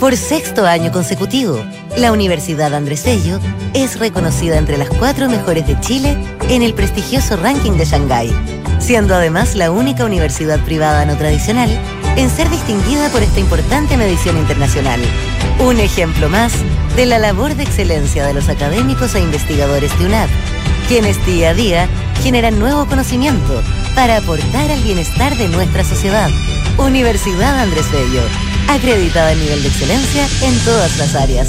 Por 0.00 0.16
sexto 0.16 0.66
año 0.66 0.90
consecutivo, 0.92 1.62
la 1.98 2.10
Universidad 2.10 2.72
Andrés 2.72 3.04
Bello 3.04 3.38
es 3.74 3.98
reconocida 3.98 4.56
entre 4.56 4.78
las 4.78 4.88
cuatro 4.88 5.28
mejores 5.28 5.66
de 5.66 5.78
Chile 5.80 6.16
en 6.48 6.62
el 6.62 6.72
prestigioso 6.72 7.36
ranking 7.36 7.72
de 7.72 7.84
Shanghái, 7.84 8.32
siendo 8.78 9.14
además 9.14 9.56
la 9.56 9.70
única 9.70 10.06
universidad 10.06 10.58
privada 10.60 11.04
no 11.04 11.18
tradicional 11.18 11.68
en 12.16 12.30
ser 12.30 12.48
distinguida 12.48 13.10
por 13.10 13.22
esta 13.22 13.40
importante 13.40 13.98
medición 13.98 14.38
internacional. 14.38 15.00
Un 15.58 15.78
ejemplo 15.80 16.30
más 16.30 16.54
de 16.96 17.04
la 17.04 17.18
labor 17.18 17.54
de 17.54 17.64
excelencia 17.64 18.24
de 18.24 18.32
los 18.32 18.48
académicos 18.48 19.14
e 19.14 19.20
investigadores 19.20 19.96
de 19.98 20.06
UNAP, 20.06 20.30
quienes 20.88 21.24
día 21.26 21.50
a 21.50 21.54
día 21.54 21.88
generan 22.22 22.58
nuevo 22.58 22.86
conocimiento 22.86 23.62
para 23.94 24.16
aportar 24.16 24.70
al 24.70 24.80
bienestar 24.80 25.36
de 25.36 25.48
nuestra 25.48 25.84
sociedad. 25.84 26.30
Universidad 26.78 27.60
Andrés 27.60 27.84
Bello 27.92 28.49
acreditada 28.74 29.30
a 29.30 29.34
nivel 29.34 29.62
de 29.62 29.68
excelencia 29.68 30.26
en 30.42 30.58
todas 30.60 30.96
las 30.98 31.14
áreas. 31.14 31.48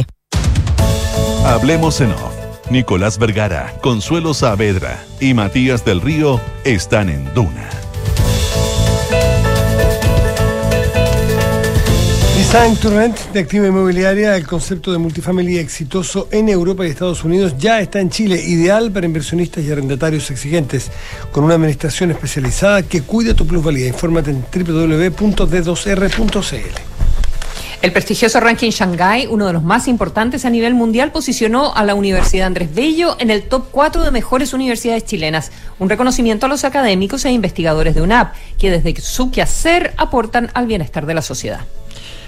Hablemos 1.45 2.01
en 2.01 2.11
off. 2.11 2.35
Nicolás 2.69 3.17
Vergara, 3.17 3.73
Consuelo 3.81 4.33
Saavedra 4.33 5.03
y 5.19 5.33
Matías 5.33 5.83
del 5.83 5.99
Río 5.99 6.39
están 6.63 7.09
en 7.09 7.25
Duna. 7.33 7.69
Design 12.37 12.75
to 12.77 12.89
de 12.89 13.39
Activa 13.39 13.67
Inmobiliaria, 13.67 14.37
el 14.37 14.45
concepto 14.45 14.91
de 14.91 14.99
multifamily 14.99 15.57
exitoso 15.57 16.27
en 16.31 16.47
Europa 16.47 16.85
y 16.85 16.89
Estados 16.89 17.23
Unidos 17.23 17.55
ya 17.57 17.81
está 17.81 17.99
en 17.99 18.09
Chile, 18.09 18.41
ideal 18.45 18.91
para 18.91 19.05
inversionistas 19.05 19.63
y 19.63 19.71
arrendatarios 19.71 20.29
exigentes, 20.31 20.91
con 21.31 21.43
una 21.43 21.55
administración 21.55 22.11
especializada 22.11 22.83
que 22.83 23.01
cuida 23.01 23.33
tu 23.33 23.47
plusvalía. 23.47 23.87
Infórmate 23.87 24.31
en 24.31 24.45
www.d2r.cl. 24.53 26.90
El 27.81 27.91
prestigioso 27.91 28.39
ranking 28.39 28.69
Shanghai, 28.69 29.25
uno 29.25 29.47
de 29.47 29.53
los 29.53 29.63
más 29.63 29.87
importantes 29.87 30.45
a 30.45 30.51
nivel 30.51 30.75
mundial, 30.75 31.11
posicionó 31.11 31.73
a 31.73 31.83
la 31.83 31.95
Universidad 31.95 32.45
Andrés 32.45 32.75
Bello 32.75 33.15
en 33.19 33.31
el 33.31 33.41
top 33.41 33.69
4 33.71 34.03
de 34.03 34.11
mejores 34.11 34.53
universidades 34.53 35.03
chilenas, 35.03 35.51
un 35.79 35.89
reconocimiento 35.89 36.45
a 36.45 36.49
los 36.49 36.63
académicos 36.63 37.25
e 37.25 37.31
investigadores 37.31 37.95
de 37.95 38.03
UNAP, 38.03 38.35
que 38.59 38.69
desde 38.69 39.01
su 39.01 39.31
quehacer 39.31 39.95
aportan 39.97 40.51
al 40.53 40.67
bienestar 40.67 41.07
de 41.07 41.15
la 41.15 41.23
sociedad. 41.23 41.61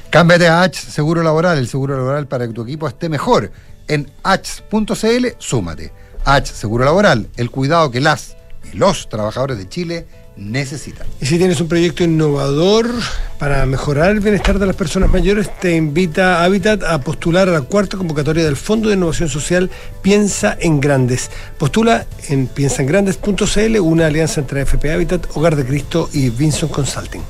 Cámbiate 0.10 0.48
a 0.48 0.64
H 0.64 0.90
Seguro 0.90 1.22
Laboral, 1.22 1.60
el 1.60 1.68
seguro 1.68 1.98
laboral 1.98 2.26
para 2.26 2.48
que 2.48 2.54
tu 2.54 2.64
equipo 2.64 2.88
esté 2.88 3.08
mejor. 3.08 3.52
En 3.88 4.10
h.cl, 4.24 5.28
súmate. 5.38 5.94
H 6.26 6.52
Seguro 6.52 6.84
Laboral, 6.84 7.30
el 7.38 7.52
cuidado 7.52 7.92
que 7.92 8.02
las 8.02 8.38
y 8.72 8.76
los 8.76 9.08
trabajadores 9.08 9.60
de 9.60 9.70
Chile 9.70 10.08
necesitan. 10.36 11.08
Y 11.22 11.26
si 11.26 11.38
tienes 11.38 11.62
un 11.62 11.68
proyecto 11.68 12.04
innovador 12.04 12.90
para 13.38 13.66
mejorar 13.66 14.12
el 14.12 14.20
bienestar 14.20 14.60
de 14.60 14.66
las 14.66 14.76
personas 14.76 15.12
mayores, 15.12 15.50
te 15.60 15.76
invita 15.76 16.44
Habitat 16.44 16.84
a 16.84 17.00
postular 17.02 17.50
a 17.50 17.52
la 17.52 17.62
cuarta 17.62 17.98
convocatoria 17.98 18.44
del 18.44 18.56
Fondo 18.56 18.90
de 18.90 18.96
Innovación 18.96 19.30
Social 19.30 19.70
Piensa 20.02 20.58
en 20.60 20.80
Grandes. 20.80 21.30
Postula 21.58 22.06
en 22.30 22.48
piensaengrandes.cl, 22.48 23.80
una 23.80 24.08
alianza 24.08 24.42
entre 24.42 24.62
FP 24.62 24.92
Habitat, 24.92 25.28
Hogar 25.36 25.56
de 25.56 25.66
Cristo 25.66 26.10
y 26.14 26.30
Vinson 26.30 26.70
Consulting. 26.70 27.22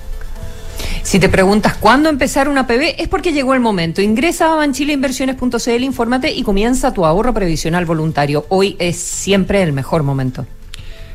Si 1.04 1.20
te 1.20 1.28
preguntas 1.28 1.76
cuándo 1.76 2.10
empezar 2.10 2.48
una 2.48 2.66
PB, 2.66 2.96
es 2.98 3.08
porque 3.10 3.34
llegó 3.34 3.54
el 3.54 3.60
momento. 3.60 4.02
Ingresa 4.02 4.54
a 4.54 4.56
banchileinversiones.cl, 4.56 5.84
infórmate 5.84 6.32
y 6.32 6.44
comienza 6.44 6.94
tu 6.94 7.06
ahorro 7.06 7.34
previsional 7.34 7.86
voluntario. 7.86 8.46
Hoy 8.50 8.78
es 8.80 8.98
siempre 8.98 9.62
el 9.62 9.74
mejor 9.74 10.04
momento. 10.04 10.46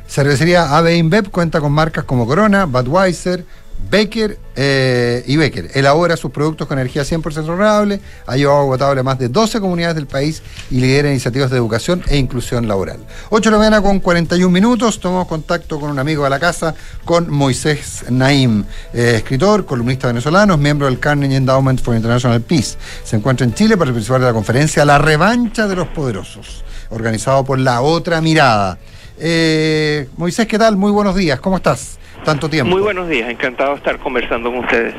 Cervecería 0.09 0.77
AB 0.77 0.97
InBev 0.97 1.31
cuenta 1.31 1.61
con 1.61 1.71
marcas 1.71 2.05
como 2.05 2.27
Corona, 2.27 2.65
Budweiser, 2.65 3.45
Becker 3.91 4.39
eh, 4.57 5.23
y 5.27 5.37
Becker. 5.37 5.71
Elabora 5.75 6.17
sus 6.17 6.31
productos 6.31 6.67
con 6.67 6.79
energía 6.79 7.03
100% 7.03 7.47
renovable, 7.47 8.01
ha 8.27 8.37
llevado 8.37 8.61
agua 8.61 8.77
potable 8.77 9.01
a 9.01 9.05
más 9.05 9.19
de 9.19 9.29
12 9.29 9.61
comunidades 9.61 9.97
del 9.97 10.07
país 10.07 10.43
y 10.71 10.81
lidera 10.81 11.11
iniciativas 11.11 11.51
de 11.51 11.57
educación 11.57 12.03
e 12.09 12.17
inclusión 12.17 12.67
laboral. 12.67 12.99
8 13.31 13.51
de 13.51 13.53
la 13.53 13.59
mañana 13.59 13.83
con 13.83 14.01
41 14.01 14.51
minutos, 14.51 14.99
tomamos 14.99 15.29
contacto 15.29 15.79
con 15.79 15.91
un 15.91 15.99
amigo 15.99 16.25
de 16.25 16.31
la 16.31 16.41
casa, 16.41 16.75
con 17.05 17.31
Moisés 17.31 18.07
Naim, 18.11 18.65
eh, 18.93 19.15
escritor, 19.17 19.65
columnista 19.65 20.09
venezolano, 20.09 20.57
miembro 20.57 20.87
del 20.87 20.99
Carnegie 20.99 21.37
Endowment 21.37 21.81
for 21.81 21.95
International 21.95 22.41
Peace. 22.41 22.77
Se 23.05 23.17
encuentra 23.17 23.47
en 23.47 23.55
Chile 23.55 23.77
para 23.77 23.91
participar 23.91 24.21
de 24.21 24.27
la 24.27 24.33
conferencia 24.33 24.85
La 24.85 24.99
Revancha 24.99 25.67
de 25.67 25.77
los 25.77 25.89
Poderosos, 25.89 26.65
organizado 26.91 27.45
por 27.45 27.59
La 27.59 27.81
Otra 27.81 28.21
Mirada. 28.21 28.79
Eh, 29.21 30.09
Moisés, 30.17 30.47
¿qué 30.47 30.59
tal? 30.59 30.77
Muy 30.77 30.93
buenos 30.93 31.17
días, 31.17 31.41
¿cómo 31.41 31.57
estás? 31.57 31.99
Tanto 32.25 32.49
tiempo. 32.49 32.71
Muy 32.71 32.83
buenos 32.83 33.09
días, 33.09 33.29
encantado 33.31 33.71
de 33.71 33.77
estar 33.77 33.99
conversando 33.99 34.51
con 34.51 34.61
ustedes. 34.61 34.95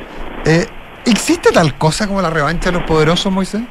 Eh, 0.46 0.66
¿Existe 1.06 1.52
tal 1.52 1.78
cosa 1.78 2.08
como 2.08 2.22
la 2.22 2.30
revancha 2.30 2.72
de 2.72 2.78
los 2.78 2.84
poderosos, 2.84 3.32
Moisés? 3.32 3.62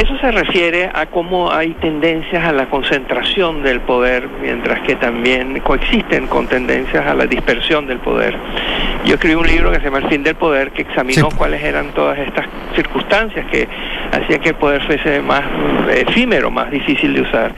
Eso 0.00 0.16
se 0.18 0.30
refiere 0.32 0.88
a 0.94 1.04
cómo 1.04 1.52
hay 1.52 1.74
tendencias 1.74 2.42
a 2.42 2.52
la 2.52 2.70
concentración 2.70 3.62
del 3.62 3.80
poder, 3.80 4.26
mientras 4.40 4.80
que 4.80 4.96
también 4.96 5.60
coexisten 5.60 6.26
con 6.26 6.46
tendencias 6.46 7.06
a 7.06 7.12
la 7.12 7.26
dispersión 7.26 7.86
del 7.86 7.98
poder. 7.98 8.34
Yo 9.04 9.16
escribí 9.16 9.34
un 9.34 9.46
libro 9.46 9.70
que 9.70 9.76
se 9.76 9.84
llama 9.84 9.98
El 9.98 10.08
fin 10.08 10.22
del 10.22 10.36
poder, 10.36 10.70
que 10.70 10.82
examinó 10.82 11.30
Sí. 11.30 11.36
cuáles 11.36 11.62
eran 11.62 11.88
todas 11.92 12.18
estas 12.18 12.46
circunstancias 12.74 13.44
que 13.50 13.68
hacían 14.10 14.40
que 14.40 14.48
el 14.50 14.54
poder 14.54 14.80
fuese 14.86 15.20
más 15.20 15.42
efímero, 15.94 16.50
más 16.50 16.70
difícil 16.70 17.12
de 17.12 17.20
usar. 17.20 17.54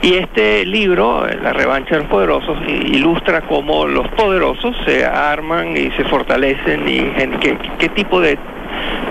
Y 0.00 0.14
este 0.14 0.64
libro, 0.64 1.28
eh, 1.28 1.38
La 1.42 1.52
revancha 1.52 1.96
de 1.96 2.00
los 2.00 2.08
poderosos, 2.08 2.56
ilustra 2.68 3.42
cómo 3.42 3.86
los 3.86 4.08
poderosos 4.08 4.74
se 4.86 5.04
arman 5.04 5.76
y 5.76 5.90
se 5.90 6.04
fortalecen 6.04 6.88
y 6.88 7.00
en 7.20 7.32
qué, 7.38 7.58
qué 7.78 7.90
tipo 7.90 8.18
de 8.18 8.38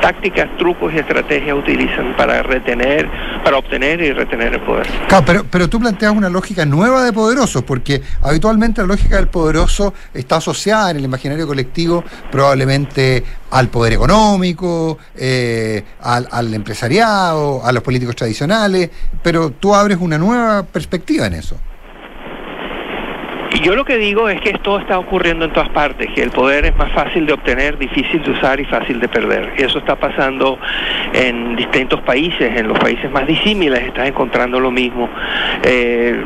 tácticas, 0.02 0.50
trucos 0.58 0.94
y 0.94 0.98
estrategias 0.98 1.56
utilizan 1.56 2.16
para 2.18 2.42
retener, 2.44 3.10
para 3.44 3.58
obtener 3.58 4.02
y 4.02 4.12
retener 4.12 4.54
el 4.54 4.62
poder. 4.62 4.88
Claro, 5.08 5.26
pero, 5.26 5.46
pero 5.50 5.70
tú 5.70 5.80
planteas 5.80 6.14
una 6.14 6.30
lógica 6.30 6.66
nueva 6.66 7.04
de 7.04 7.14
poderosos, 7.14 7.64
porque 7.64 8.02
habitualmente 8.22 8.82
la 8.82 8.88
lógica 8.88 9.18
del 9.18 9.28
poderoso 9.28 9.94
está 10.14 10.38
asociada 10.38 10.92
en 10.92 10.98
el 10.98 11.06
imaginario 11.06 11.48
colectivo 11.48 12.04
probablemente 12.32 13.24
al 13.52 13.68
poder 13.68 13.94
económico, 13.94 14.98
eh, 15.16 15.84
al, 16.02 16.28
al 16.32 16.54
empresariado, 16.54 17.66
a 17.66 17.72
los 17.72 17.84
políticos 17.84 18.16
tradicionales, 18.16 18.90
pero 19.22 19.52
tú 19.52 19.76
abres 19.76 19.98
una 20.00 20.18
nueva 20.18 20.64
perspectiva 20.64 21.28
en 21.28 21.34
eso. 21.34 21.58
Yo 23.60 23.76
lo 23.76 23.86
que 23.86 23.98
digo 23.98 24.30
es 24.30 24.40
que 24.42 24.50
esto 24.50 24.80
está 24.80 24.98
ocurriendo 24.98 25.46
en 25.46 25.52
todas 25.52 25.70
partes, 25.70 26.10
que 26.14 26.24
el 26.24 26.32
poder 26.32 26.66
es 26.66 26.76
más 26.76 26.92
fácil 26.94 27.26
de 27.26 27.34
obtener, 27.34 27.78
difícil 27.78 28.24
de 28.24 28.32
usar 28.32 28.60
y 28.60 28.66
fácil 28.66 29.00
de 29.00 29.08
perder. 29.08 29.54
Eso 29.58 29.80
está 29.80 29.96
pasando 29.96 30.58
en 31.14 31.56
distintos 31.56 32.02
países, 32.02 32.58
en 32.58 32.68
los 32.68 32.80
países 32.80 33.12
más 33.12 33.28
disímiles 33.28 33.84
estás 33.84 34.08
encontrando 34.08 34.60
lo 34.60 34.72
mismo. 34.72 35.10
Eh, 35.64 36.20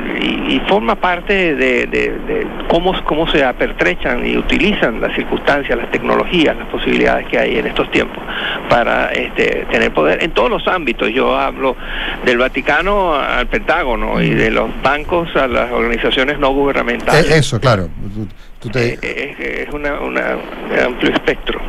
y, 0.49 0.61
forma 0.67 0.95
parte 0.95 1.55
de 1.55 2.47
cómo, 2.67 2.93
cómo 3.03 3.27
se 3.27 3.43
apertrechan 3.43 4.25
y 4.25 4.37
utilizan 4.37 4.99
las 4.99 5.13
circunstancias, 5.15 5.77
las 5.77 5.91
tecnologías, 5.91 6.55
las 6.57 6.67
posibilidades 6.67 7.27
que 7.27 7.37
hay 7.37 7.57
en 7.57 7.67
estos 7.67 7.89
tiempos 7.91 8.23
para 8.69 9.11
este, 9.11 9.65
tener 9.71 9.91
poder 9.91 10.23
en 10.23 10.31
todos 10.31 10.49
los 10.49 10.67
ámbitos. 10.67 11.09
Yo 11.11 11.37
hablo 11.37 11.75
del 12.23 12.37
Vaticano 12.37 13.15
al 13.15 13.47
Pentágono 13.47 14.21
y 14.21 14.29
de 14.29 14.51
los 14.51 14.69
bancos 14.81 15.35
a 15.35 15.47
las 15.47 15.71
organizaciones 15.71 16.39
no 16.39 16.49
gubernamentales. 16.51 17.14
Eh, 17.19 17.37
Eso, 17.37 17.59
claro. 17.59 17.89
Tú- 18.13 18.27
tú 18.59 18.69
te- 18.69 18.93
Es, 18.93 19.39
es 19.67 19.73
una, 19.73 19.99
una- 20.01 20.35
un 20.35 20.79
amplio 20.79 21.11
espectro. 21.13 21.59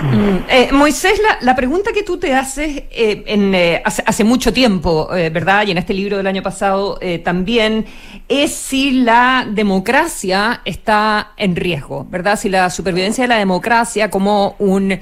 Mm, 0.00 0.36
eh, 0.48 0.68
Moisés, 0.72 1.20
la, 1.40 1.56
pregunta 1.56 1.90
que 1.92 2.04
tú 2.04 2.18
te 2.18 2.32
haces 2.32 2.84
eh, 2.92 3.24
en, 3.26 3.52
eh, 3.52 3.82
hace, 3.84 4.02
hace 4.06 4.22
mucho 4.22 4.52
tiempo, 4.52 5.12
eh, 5.12 5.28
¿verdad? 5.30 5.66
Y 5.66 5.72
en 5.72 5.78
este 5.78 5.92
libro 5.92 6.16
del 6.16 6.26
año 6.28 6.40
pasado 6.42 6.98
eh, 7.00 7.18
también, 7.18 7.84
es 8.28 8.52
si 8.54 8.92
la 8.92 9.44
democracia 9.50 10.60
está 10.64 11.32
en 11.36 11.56
riesgo, 11.56 12.06
¿verdad? 12.10 12.38
Si 12.38 12.48
la 12.48 12.70
supervivencia 12.70 13.24
de 13.24 13.28
la 13.28 13.38
democracia 13.38 14.08
como 14.08 14.54
un 14.60 15.00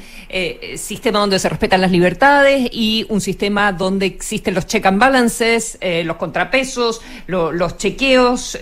sistema 0.76 1.18
donde 1.18 1.38
se 1.40 1.48
respetan 1.48 1.80
las 1.80 1.90
libertades 1.90 2.68
y 2.72 3.04
un 3.08 3.20
sistema 3.20 3.72
donde 3.72 4.06
existen 4.06 4.54
los 4.54 4.66
check 4.66 4.86
and 4.86 4.98
balances, 5.00 5.78
los 6.04 6.16
contrapesos, 6.16 7.02
lo- 7.26 7.52
los 7.52 7.76
chequeos, 7.76 8.56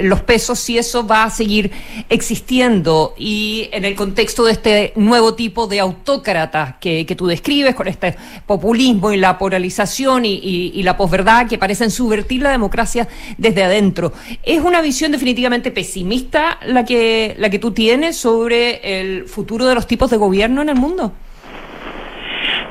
los 0.00 0.20
pesos, 0.22 0.58
si 0.58 0.76
eso 0.76 1.06
va 1.06 1.24
a 1.24 1.30
seguir 1.30 1.70
existiendo 2.08 3.14
y 3.16 3.68
en 3.72 3.84
el 3.84 3.94
contexto 3.94 4.44
de 4.44 4.52
este 4.52 4.92
nuevo 4.96 5.34
tipo 5.34 5.68
de 5.68 5.69
autócratas 5.78 6.74
que, 6.80 7.06
que 7.06 7.14
tú 7.14 7.26
describes 7.26 7.74
con 7.74 7.86
este 7.86 8.16
populismo 8.46 9.12
y 9.12 9.16
la 9.18 9.38
polarización 9.38 10.24
y, 10.24 10.34
y- 10.74 10.82
la 10.82 10.96
posverdad 10.96 11.46
que 11.46 11.58
parecen 11.58 11.90
subvertir 11.90 12.42
la 12.42 12.50
democracia 12.50 13.06
desde 13.38 13.62
adentro. 13.62 14.12
¿Es 14.42 14.60
una 14.60 14.80
visión 14.80 15.12
definitivamente 15.12 15.70
pesimista 15.70 16.58
la 16.66 16.84
que, 16.84 17.34
la 17.38 17.50
que 17.50 17.58
tú 17.58 17.70
tienes 17.72 18.16
sobre 18.16 19.00
el 19.00 19.24
futuro 19.26 19.66
de 19.66 19.74
los 19.74 19.86
tipos 19.86 20.10
de 20.10 20.16
gobierno 20.16 20.62
en 20.62 20.70
el 20.70 20.76
mundo? 20.76 21.12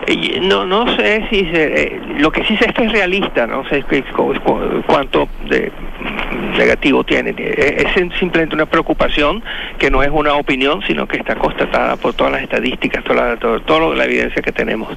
Eh, 0.07 0.39
No, 0.41 0.65
no 0.65 0.85
sé 0.97 1.25
si 1.29 1.41
se- 1.51 1.81
eh, 1.83 2.01
lo 2.17 2.31
que 2.31 2.43
sí 2.45 2.57
sé 2.57 2.65
es 2.67 2.73
que 2.73 2.85
es 2.85 2.91
realista, 2.91 3.45
no 3.45 3.63
sé 3.69 3.83
cuánto 4.87 5.27
de 5.49 5.71
negativo 6.57 7.03
tiene. 7.03 7.33
Eh, 7.37 7.83
Es 7.85 7.93
sim- 7.93 8.11
simplemente 8.19 8.55
una 8.55 8.65
preocupación 8.65 9.43
que 9.77 9.89
no 9.91 10.01
es 10.03 10.09
una 10.09 10.33
opinión, 10.35 10.81
sino 10.87 11.07
que 11.07 11.17
está 11.17 11.35
constatada 11.35 11.95
por 11.97 12.13
todas 12.13 12.33
las 12.33 12.41
estadísticas, 12.43 13.03
toda 13.03 13.29
la, 13.29 13.37
todo- 13.37 13.59
toda 13.61 13.95
la 13.95 14.05
evidencia 14.05 14.41
que 14.41 14.51
tenemos. 14.51 14.95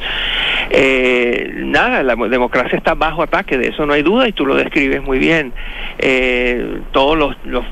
Eh, 0.71 1.53
nada, 1.57 2.03
la 2.03 2.15
democracia 2.17 2.77
está 2.79 2.95
bajo 2.95 3.23
ataque, 3.23 3.59
de 3.59 3.69
eso 3.69 3.87
no 3.87 3.93
hay 3.93 4.03
duda 4.03 4.29
y 4.29 4.33
tú 4.33 4.47
lo 4.47 4.55
describes 4.55 5.03
muy 5.03 5.19
bien. 5.19 5.53
Eh, 5.99 6.79
todos 6.93 7.17
los, 7.19 7.37
los 7.45 7.65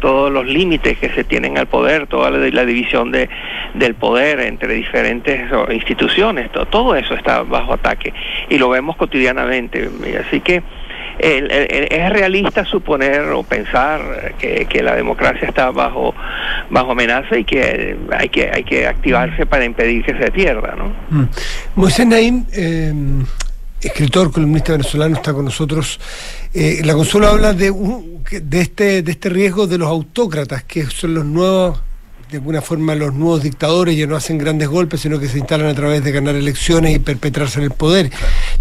todos 0.00 0.32
los 0.32 0.44
límites 0.44 0.98
que 0.98 1.08
se 1.10 1.22
tienen 1.22 1.56
al 1.56 1.66
poder, 1.68 2.08
toda 2.08 2.30
la, 2.32 2.64
división 2.64 3.12
de, 3.12 3.28
del 3.74 3.94
poder 3.94 4.40
entre 4.40 4.74
diferentes 4.74 5.40
instituciones, 5.70 6.50
to- 6.50 6.66
todo 6.66 6.96
eso 6.96 7.14
está 7.14 7.42
bajo 7.44 7.72
ataque 7.74 8.12
y 8.48 8.58
lo 8.58 8.68
vemos 8.70 8.96
cotidianamente. 8.96 9.88
Así 10.26 10.40
que 10.40 10.62
el- 11.18 11.50
el- 11.50 11.88
es 11.92 12.10
realista 12.10 12.64
suponer 12.64 13.22
o 13.30 13.42
pensar 13.42 14.34
que, 14.38 14.66
que 14.68 14.82
la 14.82 14.94
democracia 14.94 15.48
está 15.48 15.70
bajo 15.70 16.14
bajo 16.70 16.92
amenaza 16.92 17.36
y 17.38 17.44
que 17.44 17.96
hay 18.12 18.28
que 18.28 18.50
hay 18.50 18.64
que 18.64 18.86
activarse 18.86 19.46
para 19.46 19.64
impedir 19.64 20.04
que 20.04 20.16
se 20.16 20.30
pierda, 20.30 20.74
¿no? 20.76 20.92
Mm. 21.10 21.28
Moisés 21.76 22.06
Naim, 22.06 22.44
eh, 22.52 22.92
escritor, 23.80 24.32
columnista 24.32 24.72
venezolano, 24.72 25.16
está 25.16 25.32
con 25.32 25.44
nosotros. 25.44 25.98
Eh, 26.54 26.82
la 26.84 26.94
Consuelo 26.94 27.28
habla 27.28 27.52
de, 27.52 27.70
un- 27.70 28.22
de, 28.30 28.60
este, 28.60 29.02
de 29.02 29.10
este 29.12 29.28
riesgo 29.28 29.66
de 29.66 29.78
los 29.78 29.88
autócratas, 29.88 30.62
que 30.64 30.84
son 30.86 31.14
los 31.14 31.24
nuevos, 31.24 31.80
de 32.30 32.38
alguna 32.38 32.62
forma, 32.62 32.94
los 32.94 33.12
nuevos 33.12 33.42
dictadores, 33.42 33.96
ya 33.96 34.06
no 34.06 34.16
hacen 34.16 34.38
grandes 34.38 34.68
golpes, 34.68 35.00
sino 35.00 35.18
que 35.18 35.26
se 35.28 35.38
instalan 35.38 35.66
a 35.66 35.74
través 35.74 36.02
de 36.04 36.12
ganar 36.12 36.34
elecciones 36.36 36.94
y 36.94 36.98
perpetrarse 36.98 37.58
en 37.58 37.64
el 37.64 37.70
poder. 37.72 38.10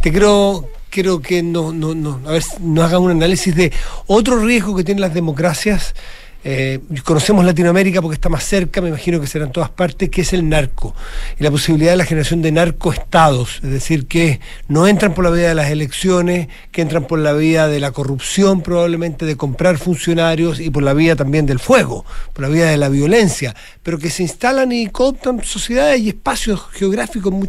Te 0.01 0.11
quiero, 0.11 0.67
quiero 0.91 1.21
que 1.21 1.41
no, 1.41 1.73
no, 1.73 1.95
no, 1.95 2.19
a 2.27 2.33
ver, 2.33 2.43
nos 2.59 2.85
haga 2.85 2.99
un 2.99 3.09
análisis 3.09 3.55
de 3.55 3.71
otro 4.05 4.37
riesgo 4.45 4.75
que 4.75 4.83
tienen 4.83 5.01
las 5.01 5.13
democracias. 5.13 5.95
Eh, 6.43 6.79
conocemos 7.03 7.45
Latinoamérica 7.45 8.01
porque 8.01 8.15
está 8.15 8.29
más 8.29 8.43
cerca, 8.43 8.81
me 8.81 8.89
imagino 8.89 9.21
que 9.21 9.27
será 9.27 9.45
en 9.45 9.51
todas 9.51 9.69
partes, 9.69 10.09
que 10.09 10.21
es 10.21 10.33
el 10.33 10.49
narco. 10.49 10.95
Y 11.39 11.43
la 11.43 11.51
posibilidad 11.51 11.91
de 11.91 11.97
la 11.97 12.05
generación 12.05 12.41
de 12.41 12.51
narcoestados, 12.51 13.59
es 13.63 13.69
decir, 13.69 14.07
que 14.07 14.39
no 14.67 14.87
entran 14.87 15.13
por 15.13 15.23
la 15.23 15.29
vía 15.29 15.49
de 15.49 15.55
las 15.55 15.69
elecciones, 15.69 16.47
que 16.71 16.81
entran 16.81 17.05
por 17.05 17.19
la 17.19 17.33
vía 17.33 17.67
de 17.67 17.79
la 17.79 17.91
corrupción 17.91 18.61
probablemente, 18.61 19.25
de 19.25 19.37
comprar 19.37 19.77
funcionarios 19.77 20.59
y 20.59 20.69
por 20.69 20.83
la 20.83 20.93
vía 20.93 21.15
también 21.15 21.45
del 21.45 21.59
fuego, 21.59 22.05
por 22.33 22.43
la 22.43 22.49
vía 22.49 22.65
de 22.65 22.77
la 22.77 22.89
violencia, 22.89 23.55
pero 23.83 23.99
que 23.99 24.09
se 24.09 24.23
instalan 24.23 24.71
y 24.71 24.87
cooptan 24.87 25.43
sociedades 25.43 26.01
y 26.01 26.09
espacios 26.09 26.61
geográficos 26.71 27.31
en 27.33 27.41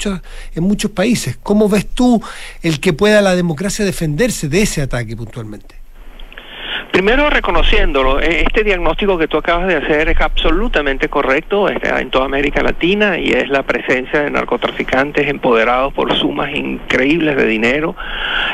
en 0.54 0.64
muchos 0.64 0.90
países. 0.90 1.38
¿Cómo 1.42 1.68
ves 1.68 1.86
tú 1.86 2.22
el 2.62 2.80
que 2.80 2.92
pueda 2.92 3.22
la 3.22 3.34
democracia 3.34 3.84
defenderse 3.84 4.48
de 4.48 4.62
ese 4.62 4.82
ataque 4.82 5.16
puntualmente? 5.16 5.81
Primero 6.92 7.30
reconociéndolo, 7.30 8.20
eh, 8.20 8.42
este 8.46 8.62
diagnóstico 8.64 9.16
que 9.16 9.26
tú 9.26 9.38
acabas 9.38 9.66
de 9.66 9.76
hacer 9.76 10.10
es 10.10 10.20
absolutamente 10.20 11.08
correcto 11.08 11.68
está 11.70 11.98
en 12.02 12.10
toda 12.10 12.26
América 12.26 12.62
Latina 12.62 13.18
y 13.18 13.30
es 13.32 13.48
la 13.48 13.62
presencia 13.62 14.20
de 14.22 14.30
narcotraficantes 14.30 15.26
empoderados 15.26 15.94
por 15.94 16.14
sumas 16.14 16.54
increíbles 16.54 17.36
de 17.36 17.46
dinero 17.46 17.96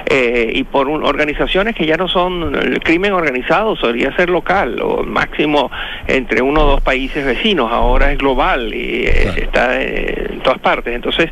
eh, 0.06 0.52
y 0.54 0.62
por 0.62 0.86
un- 0.88 1.04
organizaciones 1.04 1.74
que 1.74 1.84
ya 1.84 1.96
no 1.96 2.06
son 2.06 2.54
el 2.54 2.78
crimen 2.80 3.12
organizado, 3.12 3.74
solía 3.74 4.14
ser 4.14 4.30
local 4.30 4.80
o 4.82 5.02
máximo 5.02 5.68
entre 6.06 6.40
uno 6.40 6.62
o 6.62 6.66
dos 6.66 6.80
países 6.80 7.26
vecinos, 7.26 7.72
ahora 7.72 8.12
es 8.12 8.18
global 8.18 8.72
y 8.72 9.04
eh, 9.06 9.32
está 9.42 9.82
eh, 9.82 10.28
en 10.34 10.40
todas 10.40 10.60
partes. 10.60 10.94
Entonces, 10.94 11.28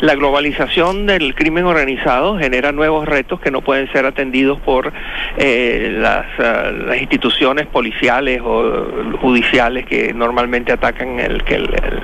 la 0.00 0.16
globalización 0.16 1.06
del 1.06 1.36
crimen 1.36 1.66
organizado 1.66 2.36
genera 2.36 2.72
nuevos 2.72 3.06
retos 3.06 3.40
que 3.40 3.52
no 3.52 3.60
pueden 3.62 3.90
ser 3.92 4.06
atendidos 4.06 4.58
por 4.60 4.92
eh, 5.36 5.94
las, 5.98 6.26
las 6.72 7.00
instituciones 7.00 7.66
policiales 7.66 8.40
o 8.44 8.86
judiciales 9.20 9.86
que 9.86 10.12
normalmente 10.14 10.72
atacan 10.72 11.18
el, 11.20 11.42
que 11.44 11.54
el- 11.56 11.64
el- 11.74 12.00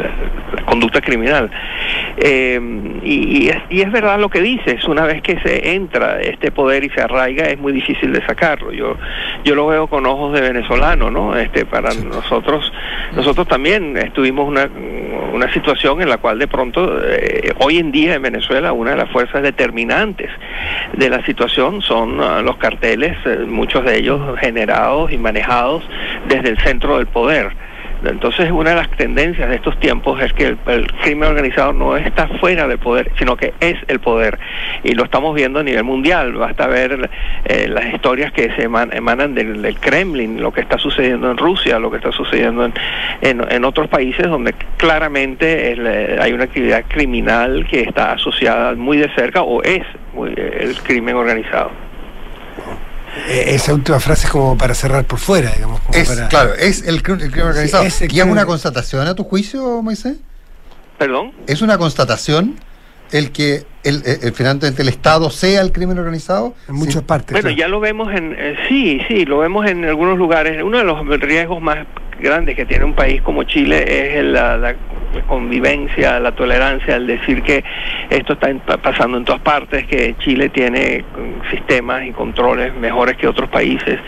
la 0.57 0.63
conducta 0.65 1.01
criminal. 1.01 1.51
Eh, 2.17 2.61
y, 3.03 3.45
y 3.45 3.49
es, 3.49 3.57
y 3.71 3.81
es 3.83 3.91
verdad 3.91 4.19
lo 4.19 4.29
que 4.29 4.41
dices, 4.41 4.85
una 4.87 5.05
vez 5.05 5.21
que 5.23 5.39
se 5.41 5.73
entra 5.75 6.21
este 6.21 6.51
poder 6.51 6.85
y 6.85 6.91
se 6.91 7.01
arraiga 7.01 7.45
es 7.47 7.59
muy 7.59 7.73
difícil 7.73 8.13
de 8.13 8.25
sacarlo. 8.25 8.73
Yo, 8.73 8.97
yo 9.45 9.55
lo 9.55 9.67
veo 9.67 9.87
con 9.89 10.07
ojos 10.07 10.33
de 10.35 10.41
venezolano, 10.41 11.11
¿no? 11.11 11.37
Este, 11.37 11.65
para 11.67 11.93
nosotros, 11.95 12.73
nosotros 13.15 13.47
también 13.49 13.97
estuvimos 13.97 14.47
una, 14.49 14.69
una 15.33 15.53
situación 15.53 16.01
en 16.03 16.09
la 16.09 16.19
cual 16.19 16.39
de 16.39 16.47
pronto, 16.49 17.01
eh, 17.05 17.53
hoy 17.59 17.79
en 17.79 17.91
día 17.93 18.15
en 18.15 18.23
Venezuela, 18.23 18.73
una 18.73 18.93
de 18.93 18.97
las 18.97 19.11
fuerzas 19.11 19.43
determinantes 19.43 20.31
de 20.93 21.09
la 21.11 21.25
situación 21.27 21.83
son 21.83 22.21
ah, 22.21 22.41
los 22.43 22.57
carteles, 22.57 23.17
eh, 23.27 23.45
muchos 23.47 23.85
de 23.85 23.99
ellos 23.99 24.21
generados 24.39 25.13
y 25.13 25.19
manejados 25.19 25.83
desde 26.29 26.51
el 26.51 26.59
centro 26.59 26.99
del 26.99 27.07
poder. 27.07 27.53
Entonces, 28.05 28.51
una 28.51 28.71
de 28.71 28.77
las 28.77 28.91
tendencias 28.91 29.49
de 29.49 29.57
estos 29.57 29.79
tiempos 29.81 30.21
es 30.21 30.31
que 30.35 30.57
el, 30.67 30.87
crimen 31.03 31.31
organizado 31.31 31.73
no 31.73 31.97
está 31.97 32.29
fuera 32.39 32.69
del 32.69 32.77
poder, 32.79 33.11
sino 33.19 33.35
que 33.35 33.55
es 33.61 33.79
el 33.89 33.99
poder. 33.99 34.39
Y 34.83 34.93
lo 34.93 35.05
estamos 35.05 35.35
viendo 35.35 35.61
a 35.61 35.63
nivel 35.63 35.85
mundial. 35.85 36.35
Basta 36.35 36.67
ver 36.67 37.09
eh, 37.47 37.67
las 37.69 37.95
historias 37.95 38.31
que 38.33 38.51
se 38.57 38.69
eman- 38.69 38.95
emanan 38.95 39.35
del, 39.35 39.79
Kremlin, 39.81 40.43
lo 40.43 40.53
que 40.53 40.61
está 40.61 40.77
sucediendo 40.77 41.31
en 41.31 41.39
Rusia, 41.39 41.79
lo 41.79 41.91
que 41.91 41.97
está 41.97 42.13
sucediendo 42.13 42.67
en, 42.67 42.75
en, 43.23 43.65
otros 43.65 43.89
países 43.89 44.29
donde 44.29 44.55
claramente 44.77 45.73
eh, 45.73 46.19
hay 46.21 46.33
una 46.35 46.45
actividad 46.45 46.85
criminal 46.87 47.67
que 47.71 47.81
está 47.81 48.13
asociada 48.13 48.75
muy 48.75 48.99
de 48.99 49.09
cerca 49.15 49.43
o 49.43 49.63
es 49.63 49.83
muy- 50.13 50.35
el 50.37 50.77
crimen 50.83 51.17
organizado. 51.17 51.71
Eh, 53.29 53.55
esa 53.55 53.73
última 53.75 54.01
frase 54.01 54.27
es 54.27 54.33
como 54.33 54.57
para 54.59 54.75
cerrar 54.75 55.05
por 55.05 55.19
fuera, 55.19 55.51
digamos. 55.53 55.81
como 55.81 55.95
Es, 55.99 56.09
para- 56.09 56.29
claro, 56.29 56.55
es 56.55 56.87
el, 56.87 57.03
cr- 57.03 57.23
el 57.23 57.31
crimen 57.31 57.49
organizado. 57.49 57.85
es 57.85 58.03
el 58.03 58.13
¿Y 58.13 58.21
es 58.21 58.27
una 58.27 58.45
constatación 58.47 59.07
a 59.07 59.15
tu 59.15 59.25
juicio, 59.25 59.83
Moisés? 59.83 60.17
¿Perdón? 60.99 61.33
¿Es 61.47 61.63
una 61.63 61.79
constatación 61.79 62.57
el 63.13 63.31
que 63.33 63.65
el, 63.85 64.03
el- 64.07 64.19
el- 64.23 64.33
finalmente 64.33 64.83
el 64.83 64.89
Estado 64.89 65.31
sea 65.31 65.61
el 65.63 65.73
crimen 65.73 65.99
organizado? 65.99 66.55
En 66.69 66.75
muchas 66.75 67.03
partes. 67.03 67.33
Bueno, 67.41 67.51
ya 67.57 67.69
lo 67.69 67.81
vemos 67.81 68.13
en, 68.13 68.35
eh, 68.39 68.57
sí, 68.69 69.01
sí, 69.09 69.25
lo 69.25 69.39
vemos 69.39 69.67
en 69.67 69.85
algunos 69.85 70.19
lugares. 70.19 70.63
Uno 70.63 70.79
de 70.79 70.85
los 70.85 71.07
riesgos 71.21 71.61
más 71.63 71.79
grandes 72.21 72.57
que 72.57 72.65
tiene 72.65 72.85
un 72.85 72.95
país 72.95 73.23
como 73.23 73.43
Chile 73.45 73.83
es 74.11 74.17
el- 74.17 74.33
la, 74.33 74.57
la 74.57 74.75
convivencia, 75.23 76.19
la 76.21 76.33
tolerancia, 76.33 76.97
al 76.97 77.07
decir 77.07 77.43
que 77.43 77.65
esto 78.11 78.35
está 78.35 78.77
pasando 78.79 79.19
en 79.19 79.25
todas 79.25 79.41
partes, 79.41 79.87
que 79.87 80.15
Chile 80.19 80.49
tiene 80.49 81.03
mm, 81.03 81.51
sistemas 81.51 82.07
y 82.07 82.13
controles 82.13 82.75
mejores 82.75 83.17
que 83.17 83.27
otros 83.27 83.49
países. 83.49 83.99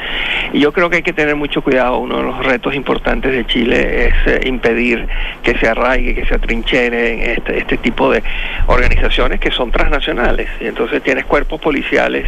Y 0.53 0.61
yo 0.61 0.73
creo 0.73 0.91
que 0.91 0.97
hay 0.97 1.03
que 1.03 1.13
tener 1.13 1.37
mucho 1.37 1.63
cuidado. 1.63 1.99
Uno 1.99 2.19
de 2.19 2.23
los 2.23 2.45
retos 2.45 2.75
importantes 2.75 3.33
de 3.33 3.47
Chile 3.47 4.09
es 4.09 4.15
eh, 4.27 4.41
impedir 4.47 5.07
que 5.43 5.57
se 5.59 5.69
arraigue, 5.69 6.15
que 6.15 6.25
se 6.27 6.35
atrinchere 6.35 7.13
en 7.13 7.31
este, 7.31 7.59
este 7.59 7.77
tipo 7.79 8.11
de 8.11 8.23
organizaciones 8.67 9.41
que 9.41 9.51
son 9.51 9.71
transnacionales. 9.71 10.49
Y 10.61 10.67
entonces 10.67 11.03
tienes 11.03 11.25
cuerpos 11.25 11.61
policiales 11.61 12.27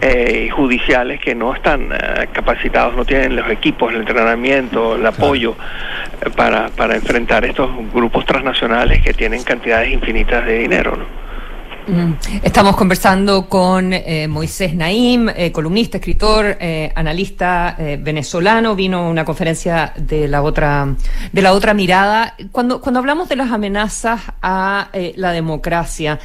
eh, 0.00 0.44
y 0.46 0.48
judiciales 0.50 1.20
que 1.20 1.34
no 1.34 1.54
están 1.54 1.88
eh, 1.92 2.28
capacitados, 2.32 2.94
no 2.94 3.04
tienen 3.04 3.36
los 3.36 3.48
equipos, 3.50 3.92
el 3.92 4.00
entrenamiento, 4.00 4.96
el 4.96 5.06
apoyo 5.06 5.56
para, 6.36 6.68
para 6.68 6.96
enfrentar 6.96 7.44
estos 7.44 7.70
grupos 7.92 8.11
transnacionales 8.24 9.02
que 9.02 9.14
tienen 9.14 9.42
cantidades 9.42 9.92
infinitas 9.92 10.44
de 10.46 10.58
dinero. 10.58 10.98
Mm. 11.86 12.12
Estamos 12.44 12.76
conversando 12.76 13.48
con 13.48 13.92
eh, 13.92 14.28
Moisés 14.28 14.74
Naim, 14.74 15.28
eh, 15.28 15.50
columnista, 15.50 15.98
escritor, 15.98 16.56
eh, 16.60 16.92
analista 16.94 17.74
eh, 17.76 17.98
venezolano. 18.00 18.76
Vino 18.76 19.08
una 19.08 19.24
conferencia 19.24 19.92
de 19.96 20.28
la 20.28 20.42
otra 20.42 20.94
de 21.32 21.42
la 21.42 21.52
otra 21.52 21.74
mirada. 21.74 22.36
Cuando 22.52 22.80
cuando 22.80 23.00
hablamos 23.00 23.28
de 23.28 23.36
las 23.36 23.50
amenazas 23.50 24.20
a 24.42 24.90
la 25.16 25.32
democracia, 25.32 26.20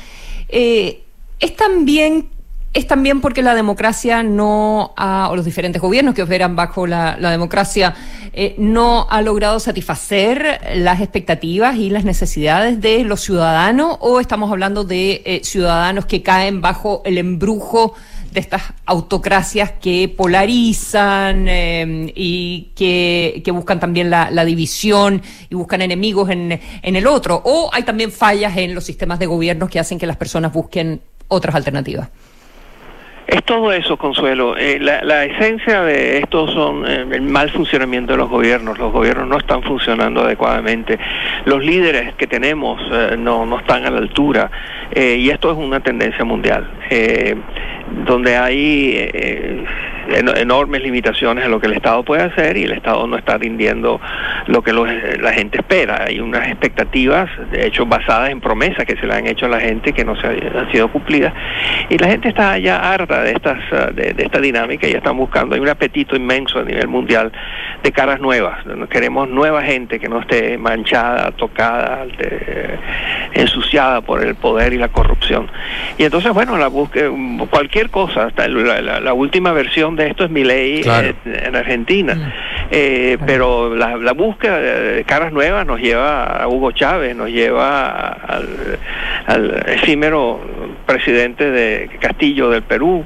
es 0.48 1.56
también 1.56 2.30
es 2.74 2.86
también 2.86 3.22
porque 3.22 3.42
la 3.42 3.56
democracia 3.56 4.22
no 4.22 4.94
ha, 4.96 5.30
o 5.32 5.36
los 5.36 5.46
diferentes 5.46 5.82
gobiernos 5.82 6.14
que 6.14 6.22
operan 6.22 6.56
bajo 6.56 6.86
la 6.86 7.32
democracia, 7.32 7.96
eh, 8.40 8.54
no 8.60 9.08
ha 9.10 9.24
logrado 9.24 9.60
satisfacer 9.60 10.62
las 10.76 11.02
expectativas 11.02 11.76
y 11.76 11.90
las 11.90 12.06
necesidades 12.06 12.80
de 12.80 13.04
los 13.04 13.22
ciudadanos, 13.22 13.98
o 14.00 14.20
estamos 14.20 14.52
hablando 14.52 14.84
de 14.84 15.24
eh, 15.26 15.42
ciudadanos 15.44 16.06
que 16.06 16.22
caen 16.22 16.62
bajo 16.62 17.02
el 17.04 17.18
embrujo 17.18 17.96
de 18.32 18.40
estas 18.40 18.62
autocracias 18.86 19.72
que 19.82 20.14
polarizan 20.16 21.48
eh, 21.48 22.14
y 22.16 22.74
que, 22.76 23.42
buscan 23.52 23.80
también 23.80 24.12
la, 24.12 24.46
división 24.46 25.24
y 25.50 25.56
buscan 25.56 25.82
enemigos 25.82 26.30
en, 26.30 26.60
el 26.84 27.08
otro, 27.08 27.42
o 27.44 27.72
hay 27.74 27.82
también 27.82 28.12
fallas 28.12 28.56
en 28.56 28.76
los 28.76 28.84
sistemas 28.84 29.18
de 29.18 29.26
gobiernos 29.26 29.68
que 29.68 29.80
hacen 29.80 29.98
que 29.98 30.06
las 30.06 30.18
personas 30.18 30.54
busquen 30.54 31.02
otras 31.28 31.56
alternativas. 31.56 32.10
Es 33.28 33.44
todo 33.44 33.74
eso, 33.74 33.98
Consuelo. 33.98 34.56
Eh, 34.58 34.80
la, 34.80 35.26
esencia 35.26 35.82
de 35.82 36.20
esto 36.20 36.48
son 36.48 36.86
eh, 36.88 37.06
el 37.12 37.24
mal 37.24 37.50
funcionamiento 37.50 38.14
de 38.14 38.18
los 38.20 38.30
gobiernos. 38.30 38.78
Los 38.80 38.94
gobiernos 38.94 39.28
no 39.28 39.38
están 39.38 39.62
funcionando 39.64 40.22
adecuadamente. 40.22 40.98
Los 41.44 41.62
líderes 41.64 42.14
que 42.16 42.26
tenemos 42.26 42.80
eh, 42.90 43.16
no, 43.20 43.46
no 43.46 43.60
están 43.60 43.86
a 43.86 43.90
la 43.90 43.98
altura. 43.98 44.50
Y 44.96 45.30
esto 45.30 45.52
es 45.52 45.58
una 45.58 45.82
tendencia 45.82 46.24
mundial. 46.24 46.66
Donde 48.06 48.38
hay 48.38 49.10
en- 49.14 49.68
enormes 50.38 50.82
limitaciones 50.82 51.44
a 51.46 51.50
lo 51.50 51.60
que 51.60 51.68
el 51.68 51.74
Estado 51.74 52.04
puede 52.04 52.24
hacer 52.24 52.56
y 52.56 52.64
el 52.64 52.72
Estado 52.72 53.06
no 53.06 53.18
está 53.18 53.38
rindiendo 53.38 54.00
lo 54.48 54.62
que 54.64 54.72
los- 54.72 54.88
la 55.20 55.34
gente 55.34 55.58
espera. 55.58 56.06
Hay 56.08 56.20
unas 56.22 56.48
expectativas, 56.48 57.30
de 57.52 57.68
hecho, 57.68 57.86
basadas 57.86 58.30
en 58.30 58.40
promesas 58.40 58.86
que 58.86 58.96
se 58.96 59.06
le 59.06 59.14
han 59.14 59.28
hecho 59.28 59.46
a 59.46 59.50
la 59.50 59.60
gente 59.60 59.92
que 59.92 60.06
no 60.06 60.16
se 60.16 60.26
ha- 60.28 60.60
han 60.62 60.72
sido 60.72 60.88
cumplidas. 60.90 61.34
Y 61.90 61.98
la 61.98 62.08
gente 62.08 62.30
está 62.30 62.58
ya 62.58 62.78
harta 62.94 63.17
de, 63.24 63.32
estas, 63.32 63.58
ah, 63.72 63.90
de, 63.94 64.14
de 64.14 64.24
esta 64.24 64.40
dinámica 64.40 64.88
y 64.88 64.92
ya 64.92 64.98
están 64.98 65.18
buscando. 65.18 65.56
Hay 65.56 65.62
un 65.62 65.70
apetito 65.70 66.16
inmenso 66.16 66.60
a 66.60 66.64
nivel 66.64 66.88
mundial 66.88 67.32
de 67.84 67.92
caras 67.92 68.20
nuevas. 68.20 68.60
Queremos 68.90 69.30
nueva 69.30 69.62
gente 69.64 70.00
que 70.00 70.08
no 70.10 70.20
esté 70.20 70.58
manchada, 70.58 71.32
tocada, 71.32 72.06
de- 72.18 72.78
ensuciada 73.34 74.02
por 74.02 74.24
el 74.24 74.36
poder 74.36 74.74
y 74.74 74.78
la 74.78 74.88
corrupción. 74.90 75.48
Y 75.98 76.04
entonces, 76.04 76.32
bueno, 76.34 76.58
la 76.58 76.68
búsqueda, 76.68 77.10
cualquier 77.50 77.90
cosa, 77.90 78.26
hasta 78.26 78.48
la, 78.48 78.82
la- 78.82 79.00
la 79.00 79.14
última 79.14 79.52
versión 79.52 79.96
de 79.96 80.08
esto 80.08 80.24
es 80.26 80.32
mi 80.32 80.44
ley 80.44 80.82
Claro. 80.82 81.14
en 81.26 81.56
Argentina. 81.56 82.34
Eh, 82.72 83.18
pero 83.26 83.76
la, 83.76 83.96
la 83.98 84.12
búsqueda 84.14 84.58
de 84.60 85.04
caras 85.06 85.32
nuevas 85.32 85.66
nos 85.66 85.80
lleva 85.80 86.26
a 86.44 86.48
Hugo 86.48 86.72
Chávez, 86.72 87.16
nos 87.16 87.30
lleva 87.30 88.10
al, 88.10 88.48
al 89.28 89.64
efímero 89.68 90.40
presidente 90.86 91.50
de 91.52 91.90
Castillo 92.00 92.50
del 92.50 92.64
Perú, 92.64 93.06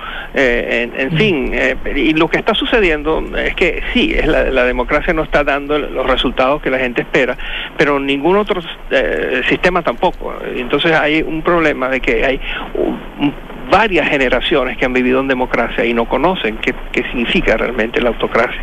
eh, 0.33 0.89
en, 0.95 1.11
fin, 1.17 1.51
eh, 1.53 1.75
y 1.95 2.13
lo 2.13 2.27
que 2.27 2.37
está 2.37 2.53
sucediendo 2.53 3.23
es 3.37 3.53
que 3.55 3.81
sí, 3.93 4.13
es 4.13 4.25
la, 4.27 4.43
la 4.45 4.63
democracia 4.65 5.13
no 5.13 5.23
está 5.23 5.43
dando 5.43 5.77
los 5.77 6.05
resultados 6.07 6.61
que 6.61 6.69
la 6.69 6.79
gente 6.79 7.01
espera, 7.01 7.37
pero 7.77 7.99
ningún 7.99 8.37
otro 8.37 8.61
eh, 8.89 9.41
sistema 9.49 9.81
tampoco. 9.81 10.33
Entonces 10.55 10.91
hay 10.93 11.21
un 11.21 11.41
problema 11.41 11.89
de 11.89 11.99
que 11.99 12.25
hay 12.25 12.39
un- 12.73 13.51
varias 13.71 14.09
generaciones 14.09 14.75
que 14.77 14.83
han 14.83 14.91
vivido 14.91 15.21
en 15.21 15.29
democracia 15.29 15.85
y 15.85 15.93
no 15.93 16.03
conocen 16.03 16.57
qué, 16.57 16.73
significa 17.03 17.55
realmente 17.55 18.01
la 18.01 18.09
autocracia. 18.09 18.59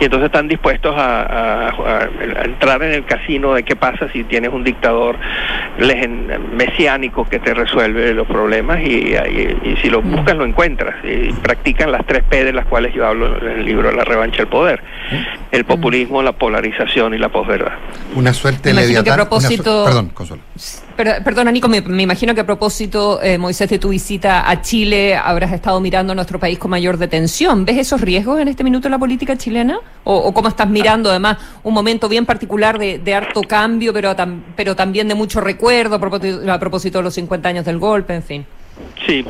Y 0.00 0.04
entonces 0.04 0.26
están 0.26 0.48
dispuestos 0.48 0.94
a, 0.98 1.70
entrar 2.44 2.82
en 2.82 2.92
el 2.92 3.04
casino 3.04 3.54
de 3.54 3.62
qué 3.62 3.76
pasa 3.76 4.08
si 4.12 4.24
tienes 4.24 4.50
un 4.52 4.64
dictador 4.64 5.16
mesiánico 6.56 7.24
que 7.28 7.38
te 7.38 7.54
resuelve 7.54 8.12
los 8.14 8.26
problemas 8.26 8.80
y- 8.80 9.14
y 9.64 9.76
si 9.80 9.90
lo 9.90 10.02
buscas 10.02 10.36
lo 10.36 10.44
encuentras. 10.44 10.87
Y 11.04 11.32
practican 11.32 11.90
las 11.92 12.04
tres 12.06 12.24
P 12.28 12.44
de 12.44 12.52
las 12.52 12.66
cuales 12.66 12.94
yo 12.94 13.06
hablo 13.06 13.36
en 13.40 13.58
el 13.60 13.64
libro 13.64 13.90
La 13.92 14.04
revancha 14.04 14.38
del 14.38 14.48
poder. 14.48 14.82
El 15.50 15.64
populismo, 15.64 16.22
la 16.22 16.32
polarización 16.32 17.14
y 17.14 17.18
la 17.18 17.28
posverdad. 17.30 17.72
Una 18.14 18.32
suerte 18.34 18.72
leviatán. 18.74 19.14
una 19.14 19.22
su- 19.24 19.28
propósito- 19.28 19.84
Perdón, 19.84 20.08
Consuelo. 20.10 20.42
Pero, 20.96 21.12
perdona, 21.24 21.52
Nico, 21.52 21.68
me, 21.68 21.80
me 21.80 22.02
imagino 22.02 22.34
que 22.34 22.40
a 22.40 22.46
propósito, 22.46 23.20
eh, 23.22 23.38
Moisés, 23.38 23.70
de 23.70 23.78
tu 23.78 23.90
visita 23.90 24.50
a 24.50 24.60
Chile, 24.62 25.14
habrás 25.16 25.52
estado 25.52 25.80
mirando 25.80 26.12
a 26.12 26.14
nuestro 26.16 26.38
país 26.40 26.58
con 26.58 26.70
mayor 26.72 26.96
detención. 26.98 27.64
¿Ves 27.64 27.78
esos 27.78 28.00
riesgos 28.00 28.40
en 28.40 28.48
este 28.48 28.64
minuto 28.64 28.88
en 28.88 28.92
la 28.92 28.98
política 28.98 29.36
chilena? 29.36 29.78
¿O, 30.04 30.16
o 30.16 30.34
cómo 30.34 30.48
estás 30.48 30.68
mirando, 30.68 31.08
además, 31.10 31.38
un 31.62 31.72
momento 31.72 32.08
bien 32.08 32.26
particular 32.26 32.78
de, 32.78 32.98
de 32.98 33.14
harto 33.14 33.42
cambio, 33.42 33.92
pero, 33.92 34.16
tam- 34.16 34.40
pero 34.56 34.74
también 34.74 35.06
de 35.06 35.14
mucho 35.14 35.40
recuerdo 35.40 35.94
a 35.96 36.00
propósito, 36.00 36.52
a 36.52 36.58
propósito 36.58 36.98
de 36.98 37.04
los 37.04 37.14
50 37.14 37.48
años 37.48 37.64
del 37.64 37.78
golpe, 37.78 38.14
en 38.14 38.22
fin? 38.24 38.46
Sí. 39.06 39.24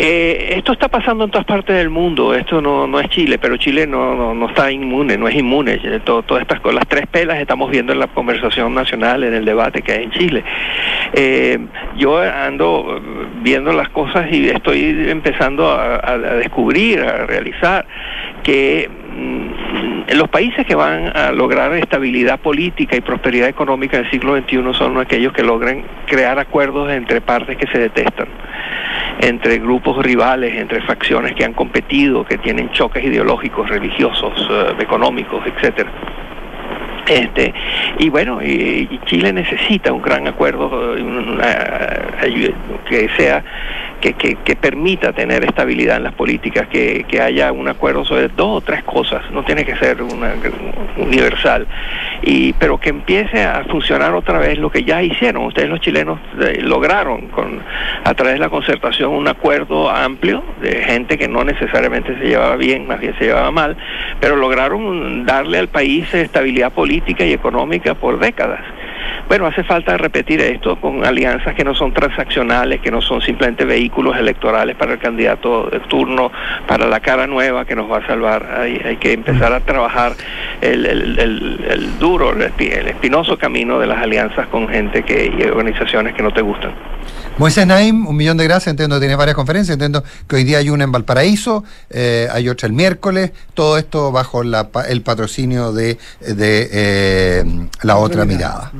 Eh, 0.00 0.54
esto 0.56 0.74
está 0.74 0.86
pasando 0.86 1.24
en 1.24 1.30
todas 1.32 1.44
partes 1.44 1.74
del 1.74 1.90
mundo, 1.90 2.32
esto 2.32 2.60
no, 2.60 2.86
no 2.86 3.00
es 3.00 3.08
Chile, 3.08 3.36
pero 3.36 3.56
Chile 3.56 3.84
no, 3.84 4.14
no, 4.14 4.32
no 4.32 4.48
está 4.48 4.70
inmune, 4.70 5.18
no 5.18 5.26
es 5.26 5.34
inmune. 5.34 5.80
Eh, 5.82 6.00
todas 6.04 6.40
estas 6.40 6.60
cosas, 6.60 6.76
las 6.76 6.86
tres 6.86 7.08
pelas 7.08 7.40
estamos 7.40 7.68
viendo 7.68 7.92
en 7.92 7.98
la 7.98 8.06
conversación 8.06 8.72
nacional, 8.74 9.24
en 9.24 9.34
el 9.34 9.44
debate 9.44 9.82
que 9.82 9.90
hay 9.90 10.04
en 10.04 10.12
Chile. 10.12 10.44
Eh, 11.14 11.58
yo 11.96 12.20
ando 12.20 13.02
viendo 13.42 13.72
las 13.72 13.88
cosas 13.88 14.26
y 14.30 14.48
estoy 14.48 15.08
empezando 15.08 15.68
a, 15.68 16.16
descubrir, 16.16 17.00
a 17.00 17.26
realizar 17.26 17.84
que 18.44 18.88
los 20.14 20.28
países 20.28 20.66
que 20.66 20.74
van 20.74 21.14
a 21.16 21.32
lograr 21.32 21.72
estabilidad 21.74 22.40
política 22.40 22.96
y 22.96 23.00
prosperidad 23.00 23.48
económica 23.48 23.98
en 23.98 24.04
el 24.04 24.10
siglo 24.10 24.36
XXI 24.36 24.62
son 24.74 24.98
aquellos 24.98 25.32
que 25.32 25.42
logren 25.42 25.84
crear 26.06 26.38
acuerdos 26.38 26.90
entre 26.90 27.20
partes 27.20 27.56
que 27.56 27.66
se 27.66 27.78
detestan 27.78 28.28
entre 29.20 29.58
grupos 29.58 30.02
rivales, 30.04 30.54
entre 30.56 30.80
facciones 30.82 31.34
que 31.34 31.44
han 31.44 31.52
competido, 31.52 32.24
que 32.24 32.38
tienen 32.38 32.70
choques 32.70 33.04
ideológicos, 33.04 33.68
religiosos, 33.68 34.48
eh, 34.50 34.74
económicos, 34.80 35.44
etcétera. 35.44 35.90
Este, 37.08 37.52
y 37.98 38.10
bueno, 38.10 38.40
y, 38.42 39.00
Chile 39.06 39.32
necesita 39.32 39.92
un 39.92 40.02
gran 40.02 40.28
acuerdo 40.28 40.96
eh, 40.96 41.02
una- 41.02 41.42
ayu- 42.22 42.54
que 42.88 43.08
sea 43.16 43.42
que, 44.00 44.14
que, 44.14 44.36
que 44.36 44.56
permita 44.56 45.12
tener 45.12 45.44
estabilidad 45.44 45.96
en 45.96 46.04
las 46.04 46.14
políticas, 46.14 46.68
que, 46.68 47.06
haya 47.20 47.50
un 47.52 47.68
acuerdo 47.68 48.04
sobre 48.04 48.28
dos 48.28 48.58
o 48.58 48.60
tres 48.60 48.84
cosas, 48.84 49.28
no 49.32 49.44
tiene 49.44 49.64
que 49.64 49.76
ser 49.76 50.02
una, 50.02 50.34
universal, 50.96 51.66
y 52.22 52.52
pero 52.54 52.78
que 52.78 52.90
empiece 52.90 53.42
a 53.42 53.64
funcionar 53.64 54.14
otra 54.14 54.38
vez 54.38 54.58
lo 54.58 54.70
que 54.70 54.84
ya 54.84 55.02
hicieron. 55.02 55.44
Ustedes 55.46 55.68
los 55.68 55.80
chilenos 55.80 56.20
eh, 56.40 56.60
lograron 56.62 57.28
con 57.28 57.60
a 58.04 58.14
través 58.14 58.34
de 58.34 58.40
la 58.40 58.48
concertación 58.48 59.12
un 59.12 59.26
acuerdo 59.26 59.90
amplio 59.90 60.44
de 60.60 60.82
gente 60.84 61.18
que 61.18 61.28
no 61.28 61.44
necesariamente 61.44 62.16
se 62.18 62.26
llevaba 62.26 62.56
bien, 62.56 62.86
más 62.86 63.00
bien 63.00 63.14
se 63.18 63.26
llevaba 63.26 63.50
mal, 63.50 63.76
pero 64.20 64.36
lograron 64.36 65.26
darle 65.26 65.58
al 65.58 65.68
país 65.68 66.12
estabilidad 66.14 66.72
política 66.72 67.24
y 67.24 67.32
económica 67.32 67.94
por 67.94 68.18
décadas. 68.18 68.60
Bueno, 69.28 69.46
hace 69.46 69.62
falta 69.62 69.96
repetir 69.98 70.40
esto 70.40 70.80
con 70.80 71.04
alianzas 71.04 71.54
que 71.54 71.62
no 71.62 71.74
son 71.74 71.92
transaccionales, 71.92 72.80
que 72.80 72.90
no 72.90 73.02
son 73.02 73.20
simplemente 73.20 73.66
vehículos 73.66 74.16
electorales 74.16 74.74
para 74.74 74.94
el 74.94 74.98
candidato 74.98 75.68
de 75.70 75.80
turno, 75.80 76.32
para 76.66 76.86
la 76.88 77.00
cara 77.00 77.26
nueva 77.26 77.66
que 77.66 77.76
nos 77.76 77.90
va 77.90 77.98
a 77.98 78.06
salvar. 78.06 78.50
Hay, 78.58 78.80
hay 78.82 78.96
que 78.96 79.12
empezar 79.12 79.52
a 79.52 79.60
trabajar 79.60 80.14
el, 80.62 81.98
duro, 81.98 82.32
el, 82.32 82.50
espi- 82.50 82.72
el 82.72 82.88
espinoso 82.88 83.36
camino 83.36 83.78
de 83.78 83.86
las 83.86 84.02
alianzas 84.02 84.46
con 84.48 84.66
gente 84.66 85.02
que, 85.02 85.30
y 85.38 85.42
organizaciones 85.42 86.14
que 86.14 86.22
no 86.22 86.32
te 86.32 86.40
gustan. 86.40 86.72
Moisés 87.36 87.66
Naim, 87.66 88.06
un 88.06 88.16
millón 88.16 88.38
de 88.38 88.44
gracias. 88.44 88.68
Entiendo 88.68 88.96
que 88.96 89.00
tiene 89.00 89.14
varias 89.14 89.36
conferencias. 89.36 89.74
Entiendo 89.74 90.02
que 90.26 90.36
hoy 90.36 90.44
día 90.44 90.58
hay 90.58 90.70
una 90.70 90.84
en 90.84 90.92
Valparaíso, 90.92 91.64
eh, 91.90 92.28
hay 92.32 92.48
otra 92.48 92.66
el 92.66 92.72
miércoles. 92.72 93.32
Todo 93.54 93.76
esto 93.78 94.10
bajo 94.10 94.42
la 94.42 94.68
el 94.88 95.02
patrocinio 95.02 95.72
de, 95.72 95.98
de, 96.20 96.68
eh, 96.72 97.44
la 97.82 97.96
otra 97.96 98.24
mirada. 98.24 98.72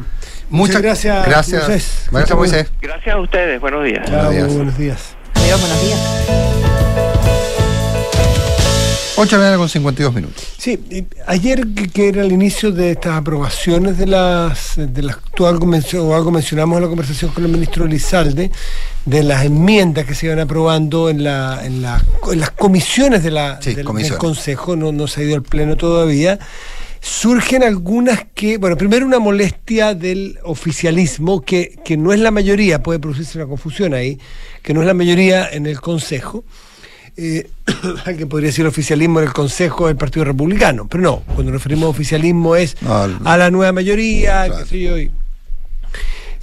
Muchas 0.51 0.81
gracias. 0.83 1.27
Gracias. 1.27 1.69
Moisés. 1.69 2.09
Gracias, 2.11 2.37
Moisés. 2.39 2.67
Gracias 2.81 3.15
a 3.15 3.19
ustedes, 3.21 3.61
buenos 3.61 3.85
días. 3.85 4.05
Chao, 4.09 4.31
días. 4.31 4.53
buenos 4.55 4.79
días. 4.79 5.01
Adiós, 5.35 5.61
buenos 5.61 5.83
días. 5.83 5.99
8 9.21 9.31
de 9.31 9.37
la 9.37 9.39
mañana 9.43 9.59
con 9.59 9.69
52 9.69 10.15
minutos. 10.15 10.45
Sí, 10.59 11.07
ayer 11.27 11.67
que, 11.93 12.09
era 12.09 12.23
el 12.23 12.31
inicio 12.31 12.71
de 12.71 12.93
estas 12.93 13.17
aprobaciones 13.17 13.99
de 13.99 14.07
las, 14.07 14.75
de 14.77 15.03
las 15.03 15.17
tú 15.35 15.45
algo, 15.47 15.67
mencio- 15.67 16.05
o 16.05 16.15
algo 16.15 16.31
mencionamos 16.31 16.77
en 16.77 16.83
la 16.85 16.89
conversación 16.89 17.33
con 17.33 17.45
el 17.45 17.51
ministro 17.51 17.85
Lizalde, 17.87 18.53
de 19.05 19.23
las 19.25 19.45
enmiendas 19.45 20.05
que 20.07 20.15
se 20.15 20.27
iban 20.27 20.39
aprobando 20.39 21.11
en, 21.11 21.25
la, 21.25 21.61
en, 21.65 21.83
la- 21.83 22.01
en 22.31 22.39
las 22.39 22.53
comisiones, 22.53 23.25
de 23.25 23.33
la, 23.33 23.59
Sí, 23.61 23.75
del, 23.75 23.85
del. 23.87 24.17
Consejo, 24.19 24.77
no, 24.77 24.93
no 24.93 25.09
se 25.09 25.21
ha 25.21 25.25
ido 25.25 25.35
al 25.35 25.43
Pleno 25.43 25.77
todavía. 25.77 26.39
Surgen 27.01 27.63
algunas 27.63 28.25
que, 28.35 28.59
bueno, 28.59 28.77
primero 28.77 29.07
una 29.07 29.19
molestia 29.19 29.95
del 29.95 30.39
oficialismo, 30.43 31.41
que, 31.43 31.79
que 31.85 31.97
no 31.97 32.13
es 32.13 32.21
la 32.21 32.31
mayoría, 32.31 32.83
puede 32.83 32.99
producirse 32.99 33.39
una 33.39 33.47
confusión 33.47 33.95
ahí, 33.95 34.19
que 34.63 34.75
no 34.75 34.81
es 34.81 34.87
la 34.87 34.95
mayoría 34.95 35.49
en 35.49 35.67
el 35.67 35.81
Consejo. 35.81 36.45
Eh, 37.17 37.49
alguien 38.05 38.29
podría 38.29 38.49
decir 38.49 38.67
oficialismo 38.67 39.21
en 39.21 39.27
el 39.27 39.33
Consejo 39.33 39.87
del 39.89 39.97
Partido 39.97 40.25
Republicano, 40.25 40.87
pero 40.89 41.03
no, 41.03 41.17
cuando 41.21 41.45
nos 41.45 41.53
referimos 41.63 41.87
a 41.87 41.91
oficialismo 41.91 42.57
es 42.57 42.77
No, 42.83 42.93
a 43.25 43.37
la 43.37 43.51
nueva 43.51 43.73
mayoría, 43.73 44.49
qué 44.49 44.65
sé 44.67 44.81
yo, 44.81 44.99
y- 44.99 45.11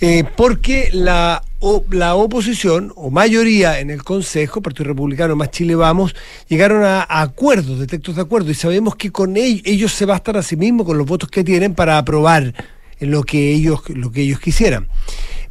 eh, 0.01 0.25
porque 0.35 0.89
la, 0.91 1.41
o- 1.59 1.83
la 1.89 2.15
oposición 2.15 2.91
o 2.95 3.09
mayoría 3.09 3.79
en 3.79 3.89
el 3.89 4.03
Consejo, 4.03 4.61
Partido 4.61 4.85
Republicano 4.85 5.35
más 5.35 5.51
Chile 5.51 5.75
Vamos, 5.75 6.15
llegaron 6.47 6.83
a, 6.83 7.05
acuerdos, 7.09 7.79
de 7.79 7.87
textos 7.87 8.15
de 8.15 8.21
acuerdo, 8.21 8.51
y 8.51 8.55
sabemos 8.55 8.95
que 8.95 9.11
con 9.11 9.37
ellos, 9.37 9.61
ellos 9.65 9.91
se 9.93 10.05
bastan 10.05 10.35
a 10.37 10.43
sí 10.43 10.55
mismos 10.55 10.85
con 10.85 10.97
los 10.97 11.07
votos 11.07 11.29
que 11.29 11.43
tienen 11.43 11.73
para 11.73 11.97
aprobar 11.97 12.53
lo 12.99 13.23
que 13.23 13.51
ellos, 13.53 13.81
lo 13.89 14.11
que 14.11 14.21
ellos 14.21 14.39
quisieran. 14.39 14.87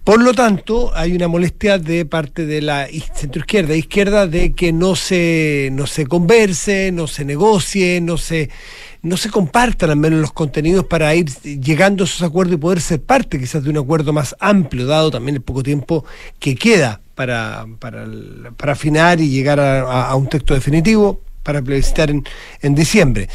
Por 0.05 0.21
lo 0.21 0.35
tanto, 0.35 0.95
hay 0.95 1.17
una 1.17 1.29
molestia 1.29 1.79
de 1.79 2.05
parte 2.05 2.45
de 2.45 2.61
la 2.61 2.87
centroizquierda 3.15 3.75
izquierda 3.75 4.27
de 4.27 4.53
que 4.53 4.71
no 4.71 4.97
se, 4.97 5.71
no 5.73 5.87
se 5.87 6.07
converse, 6.07 6.93
no 6.93 7.07
se 7.07 7.25
negocie, 7.25 8.03
no 8.03 8.19
se, 8.19 8.51
no 9.01 9.17
se 9.17 9.31
compartan 9.31 9.89
al 9.89 9.97
menos 9.97 10.21
los 10.21 10.33
contenidos 10.33 10.85
para 10.85 11.15
ir 11.15 11.31
llegando 11.43 12.05
a 12.05 12.07
esos 12.07 12.21
acuerdos 12.21 12.57
y 12.57 12.59
poder 12.59 12.83
ser 12.83 13.01
parte 13.01 13.41
quizás 13.41 13.65
de 13.65 13.71
un 13.71 13.79
acuerdo 13.79 14.13
más 14.13 14.37
amplio, 14.41 14.87
dado 14.87 15.11
también 15.11 15.37
el 15.37 15.43
poco 15.43 15.63
tiempo 15.63 16.05
que 16.39 16.55
queda 16.55 17.01
para, 17.15 17.65
para, 17.79 18.07
para 18.59 18.73
afinar 18.73 19.23
y 19.23 19.31
llegar 19.31 19.59
a 19.59 20.15
un 20.17 20.29
texto 20.29 20.53
definitivo 20.53 21.23
para 21.43 21.63
plebiscitar 21.63 22.11
en, 22.11 22.25
en 22.61 22.75
diciembre. 22.75 23.29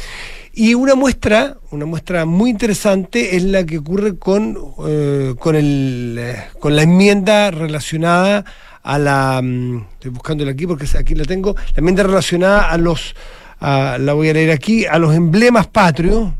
Y 0.52 0.74
una 0.74 0.94
muestra, 0.94 1.56
una 1.70 1.86
muestra 1.86 2.24
muy 2.26 2.50
interesante 2.50 3.36
es 3.36 3.44
la 3.44 3.64
que 3.64 3.78
ocurre 3.78 4.18
con, 4.18 4.58
eh, 4.86 5.34
con, 5.38 5.54
el, 5.54 6.16
eh, 6.18 6.36
con 6.58 6.74
la 6.74 6.82
enmienda 6.82 7.50
relacionada 7.50 8.44
a 8.82 8.98
la... 8.98 9.40
mm, 9.42 9.84
Estoy 9.94 10.10
buscándola 10.10 10.50
aquí 10.52 10.66
porque 10.66 10.86
aquí 10.98 11.14
la 11.14 11.24
tengo. 11.24 11.54
La 11.54 11.78
enmienda 11.78 12.02
relacionada 12.02 12.68
a 12.70 12.76
los... 12.78 13.14
a- 13.60 13.96
la 14.00 14.12
voy 14.12 14.28
a 14.30 14.32
leer 14.34 14.50
aquí, 14.50 14.86
a 14.86 14.98
los 14.98 15.14
emblemas 15.14 15.68
patrios. 15.68 16.32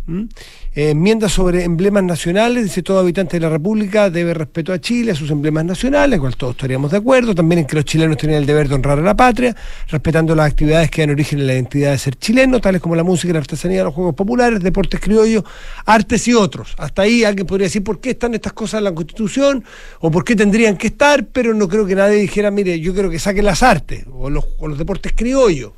Eh, 0.73 0.91
enmienda 0.91 1.29
sobre 1.29 1.65
emblemas 1.65 2.05
nacionales, 2.05 2.63
dice 2.63 2.85
todo 2.85 3.01
habitante 3.01 3.39
de 3.39 3.41
la 3.41 3.49
República 3.49 4.09
debe 4.09 4.35
respeto 4.35 4.73
a 4.73 4.81
Chile, 4.81 5.11
a 5.11 5.15
sus 5.17 5.29
emblemas 5.33 5.65
nacionales, 5.65 6.21
cual 6.21 6.37
todos 6.37 6.53
estaríamos 6.53 6.93
de 6.93 6.99
acuerdo, 6.99 7.35
también 7.35 7.59
en 7.59 7.67
que 7.67 7.75
los 7.75 7.85
chilenos 7.85 8.17
tienen 8.17 8.39
el 8.39 8.47
deber 8.47 8.69
de 8.69 8.77
honrar 8.77 9.01
a 9.01 9.03
la 9.03 9.17
patria, 9.17 9.57
respetando 9.89 10.33
las 10.37 10.47
actividades 10.47 10.89
que 10.89 11.03
dan 11.03 11.11
origen 11.11 11.41
a 11.41 11.43
la 11.43 11.55
identidad 11.55 11.91
de 11.91 11.99
ser 11.99 12.15
chileno, 12.15 12.61
tales 12.61 12.81
como 12.81 12.95
la 12.95 13.03
música, 13.03 13.33
la 13.33 13.41
artesanía, 13.41 13.83
los 13.83 13.93
juegos 13.93 14.15
populares, 14.15 14.61
deportes 14.61 15.01
criollos, 15.01 15.43
artes 15.87 16.29
y 16.29 16.35
otros. 16.35 16.77
Hasta 16.79 17.03
ahí 17.03 17.25
alguien 17.25 17.49
podría 17.49 17.67
decir 17.67 17.83
por 17.83 18.01
qué 18.01 18.11
están 18.11 18.35
estas 18.35 18.53
cosas 18.53 18.79
en 18.79 18.85
la 18.85 18.95
Constitución 18.95 19.65
o 19.99 20.09
por 20.13 20.23
qué 20.23 20.37
tendrían 20.37 20.77
que 20.77 20.87
estar, 20.87 21.27
pero 21.27 21.53
no 21.53 21.69
creo 21.69 21.85
que 21.85 21.97
nadie 21.97 22.19
dijera, 22.19 22.53
mire, 22.53 22.79
yo 22.79 22.95
creo 22.95 23.11
que 23.11 23.19
saquen 23.19 23.45
las 23.45 23.65
artes 23.65 24.05
o 24.13 24.31
los, 24.31 24.47
o 24.61 24.69
los 24.69 24.79
deportes 24.79 25.15
criollos. 25.17 25.73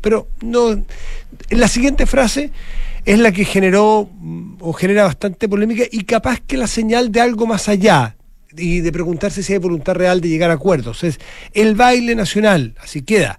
Pero 0.00 0.28
no, 0.40 0.70
en 0.70 0.86
la 1.50 1.68
siguiente 1.68 2.06
frase 2.06 2.50
es 3.12 3.18
la 3.18 3.32
que 3.32 3.44
generó 3.44 4.08
mm, 4.20 4.56
o 4.60 4.72
genera 4.72 5.04
bastante 5.04 5.48
polémica 5.48 5.84
y 5.90 6.04
capaz 6.04 6.40
que 6.46 6.56
la 6.56 6.66
señal 6.66 7.10
de 7.10 7.20
algo 7.20 7.46
más 7.46 7.68
allá 7.68 8.16
y 8.56 8.80
de 8.80 8.92
preguntarse 8.92 9.42
si 9.42 9.52
hay 9.54 9.58
voluntad 9.58 9.94
real 9.94 10.20
de 10.20 10.28
llegar 10.28 10.50
a 10.50 10.54
acuerdos. 10.54 11.04
Es 11.04 11.18
el 11.54 11.74
baile 11.74 12.14
nacional, 12.14 12.74
así 12.82 13.02
queda. 13.02 13.38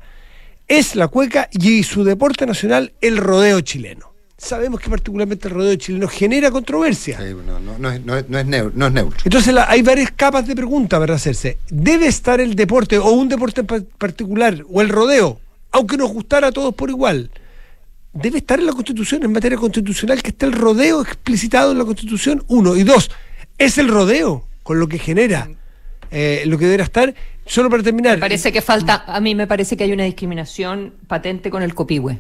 Es 0.67 0.95
la 0.95 1.07
cueca 1.07 1.49
y 1.51 1.83
su 1.83 2.03
deporte 2.03 2.45
nacional 2.45 2.93
el 3.01 3.17
rodeo 3.17 3.61
chileno. 3.61 4.07
Sabemos 4.37 4.79
que 4.79 4.89
particularmente 4.89 5.47
el 5.49 5.53
rodeo 5.53 5.75
chileno 5.75 6.07
genera 6.07 6.49
controversia. 6.49 7.17
Sí, 7.19 7.35
no, 7.45 7.59
no, 7.59 7.77
no 7.77 7.91
es, 7.91 8.03
no, 8.05 8.15
es, 8.17 8.25
es. 8.29 9.25
Entonces 9.25 9.53
la- 9.53 9.69
hay 9.69 9.81
varias 9.81 10.11
capas 10.11 10.47
de 10.47 10.55
pregunta 10.55 10.97
para 10.97 11.15
hacerse. 11.15 11.57
¿Debe 11.69 12.07
estar 12.07 12.39
el 12.39 12.55
deporte 12.55 12.97
o 12.97 13.11
un 13.11 13.27
deporte 13.29 13.61
en 13.61 13.67
pa- 13.67 13.81
particular 13.97 14.63
o 14.71 14.81
el 14.81 14.89
rodeo, 14.89 15.39
aunque 15.71 15.97
nos 15.97 16.11
gustara 16.11 16.47
a 16.47 16.51
todos 16.51 16.73
por 16.73 16.89
igual? 16.89 17.29
¿Debe 18.13 18.39
estar 18.39 18.59
en 18.59 18.65
la 18.65 18.73
Constitución, 18.73 19.23
en 19.23 19.31
materia 19.31 19.57
constitucional, 19.57 20.21
que 20.23 20.29
esté 20.29 20.45
el 20.47 20.53
rodeo 20.53 21.01
explicitado 21.01 21.71
en 21.71 21.77
la 21.77 21.85
Constitución? 21.85 22.43
Uno. 22.47 22.75
Y 22.75 22.83
dos, 22.83 23.11
¿es 23.57 23.77
el 23.77 23.87
rodeo 23.87 24.45
con 24.63 24.79
lo 24.79 24.87
que 24.87 24.97
genera 24.97 25.47
eh, 26.11 26.43
lo 26.47 26.57
que 26.57 26.65
deberá 26.65 26.83
estar? 26.83 27.13
Solo 27.45 27.69
para 27.69 27.81
terminar, 27.83 28.15
Me 28.17 28.21
parece 28.21 28.51
que 28.51 28.61
falta, 28.61 29.03
a 29.07 29.19
mí 29.19 29.33
me 29.35 29.47
parece 29.47 29.75
que 29.77 29.83
hay 29.83 29.91
una 29.91 30.03
discriminación 30.03 30.93
patente 31.07 31.49
con 31.49 31.63
el 31.63 31.73
copihue. 31.75 32.19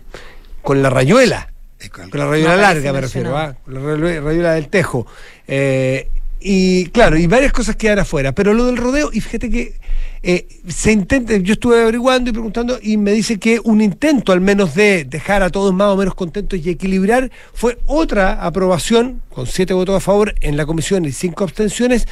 con 0.61 0.81
la 0.81 0.89
rayuela. 0.89 1.51
Con 1.91 2.09
la 2.19 2.25
rayuela 2.27 2.55
No 2.55 2.61
larga 2.61 2.91
me 2.93 3.01
refiero. 3.01 3.37
¿ah? 3.37 3.55
con 3.63 3.73
la 3.73 3.79
rayuela, 3.79 4.21
rayuela 4.21 4.53
del 4.53 4.67
tejo. 4.69 5.07
Eh, 5.47 6.07
y 6.39 6.85
claro, 6.87 7.17
y 7.17 7.27
varias 7.27 7.51
cosas 7.51 7.75
quedan 7.75 7.99
afuera. 7.99 8.31
Pero 8.33 8.53
lo 8.53 8.65
del 8.65 8.77
rodeo, 8.77 9.09
y 9.13 9.21
fíjate 9.21 9.49
que 9.49 9.75
eh, 10.21 10.47
se 10.67 10.91
intenta, 10.91 11.37
yo 11.37 11.53
estuve 11.53 11.81
averiguando 11.81 12.29
y 12.29 12.33
preguntando, 12.33 12.77
y 12.81 12.97
me 12.97 13.11
dice 13.11 13.39
que 13.39 13.59
un 13.63 13.81
intento 13.81 14.31
al 14.31 14.41
menos 14.41 14.75
de 14.75 15.05
dejar 15.05 15.43
a 15.43 15.49
todos 15.49 15.73
más 15.73 15.87
o 15.87 15.97
menos 15.97 16.15
contentos 16.15 16.59
y 16.59 16.69
equilibrar 16.69 17.31
fue 17.53 17.77
otra 17.85 18.43
aprobación, 18.45 19.21
con 19.29 19.47
siete 19.47 19.73
votos 19.73 19.95
a 19.95 19.99
favor 19.99 20.35
en 20.41 20.57
la 20.57 20.65
comisión 20.65 21.05
y 21.05 21.11
cinco 21.11 21.45
abstenciones, 21.45 22.07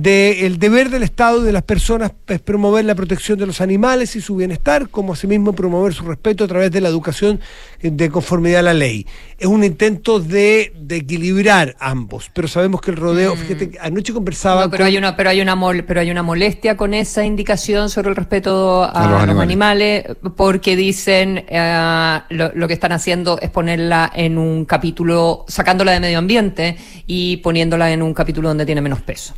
del 0.00 0.58
deber 0.58 0.90
del 0.90 1.02
Estado 1.04 1.40
y 1.40 1.46
de 1.46 1.52
las 1.52 1.62
personas 1.62 2.12
es 2.26 2.38
promover 2.40 2.84
la 2.84 2.94
protección 2.94 3.38
de 3.38 3.46
los 3.46 3.62
animales 3.62 4.14
y 4.14 4.20
su 4.20 4.36
bienestar, 4.36 4.90
como 4.90 5.14
asimismo 5.14 5.54
promover 5.54 5.94
su 5.94 6.04
respeto 6.04 6.44
a 6.44 6.46
través 6.48 6.70
de 6.70 6.82
la 6.82 6.90
educación 6.90 7.40
de 7.80 8.10
conformidad 8.10 8.58
a 8.60 8.62
la 8.62 8.74
ley. 8.74 9.06
Es 9.38 9.46
un 9.46 9.64
intento 9.64 10.20
de, 10.20 10.74
de 10.78 10.96
equilibrar 10.96 11.76
ambos, 11.80 12.30
pero 12.34 12.46
sabemos 12.46 12.82
que 12.82 12.90
el 12.90 12.98
rodeo, 12.98 13.36
fíjate, 13.36 13.70
que 13.70 13.78
anoche 13.80 14.12
conversaba 14.12 14.64
No, 14.64 14.70
pero 14.70 14.82
con- 14.82 14.86
hay 14.88 14.98
una, 14.98 15.16
pero 15.16 15.30
hay 15.30 15.40
una 15.40 15.56
mol- 15.56 15.84
pero 15.86 16.00
hay 16.00 16.10
una 16.10 16.22
molestia 16.22 16.76
con 16.76 16.92
esa 16.92 17.24
indicación 17.24 17.88
sobre 17.88 18.10
el 18.10 18.16
respeto 18.16 18.84
a, 18.84 18.88
A 18.90 19.10
los 19.10 19.26
los, 19.34 19.40
animales. 19.42 20.04
porque 20.36 20.76
dicen 20.76 21.42
eh, 21.48 22.20
lo, 22.28 22.52
lo 22.54 22.68
que 22.68 22.74
están 22.74 22.92
haciendo 22.92 23.38
es 23.40 23.48
ponerla 23.48 24.12
en 24.14 24.36
un 24.36 24.66
capítulo, 24.66 25.46
sacándola 25.48 25.92
de 25.92 26.00
medio 26.00 26.18
ambiente 26.18 26.76
y 27.06 27.38
poniéndola 27.38 27.90
en 27.92 28.02
un 28.02 28.12
capítulo 28.12 28.48
donde 28.48 28.66
tiene 28.66 28.82
menos 28.82 29.00
peso. 29.00 29.34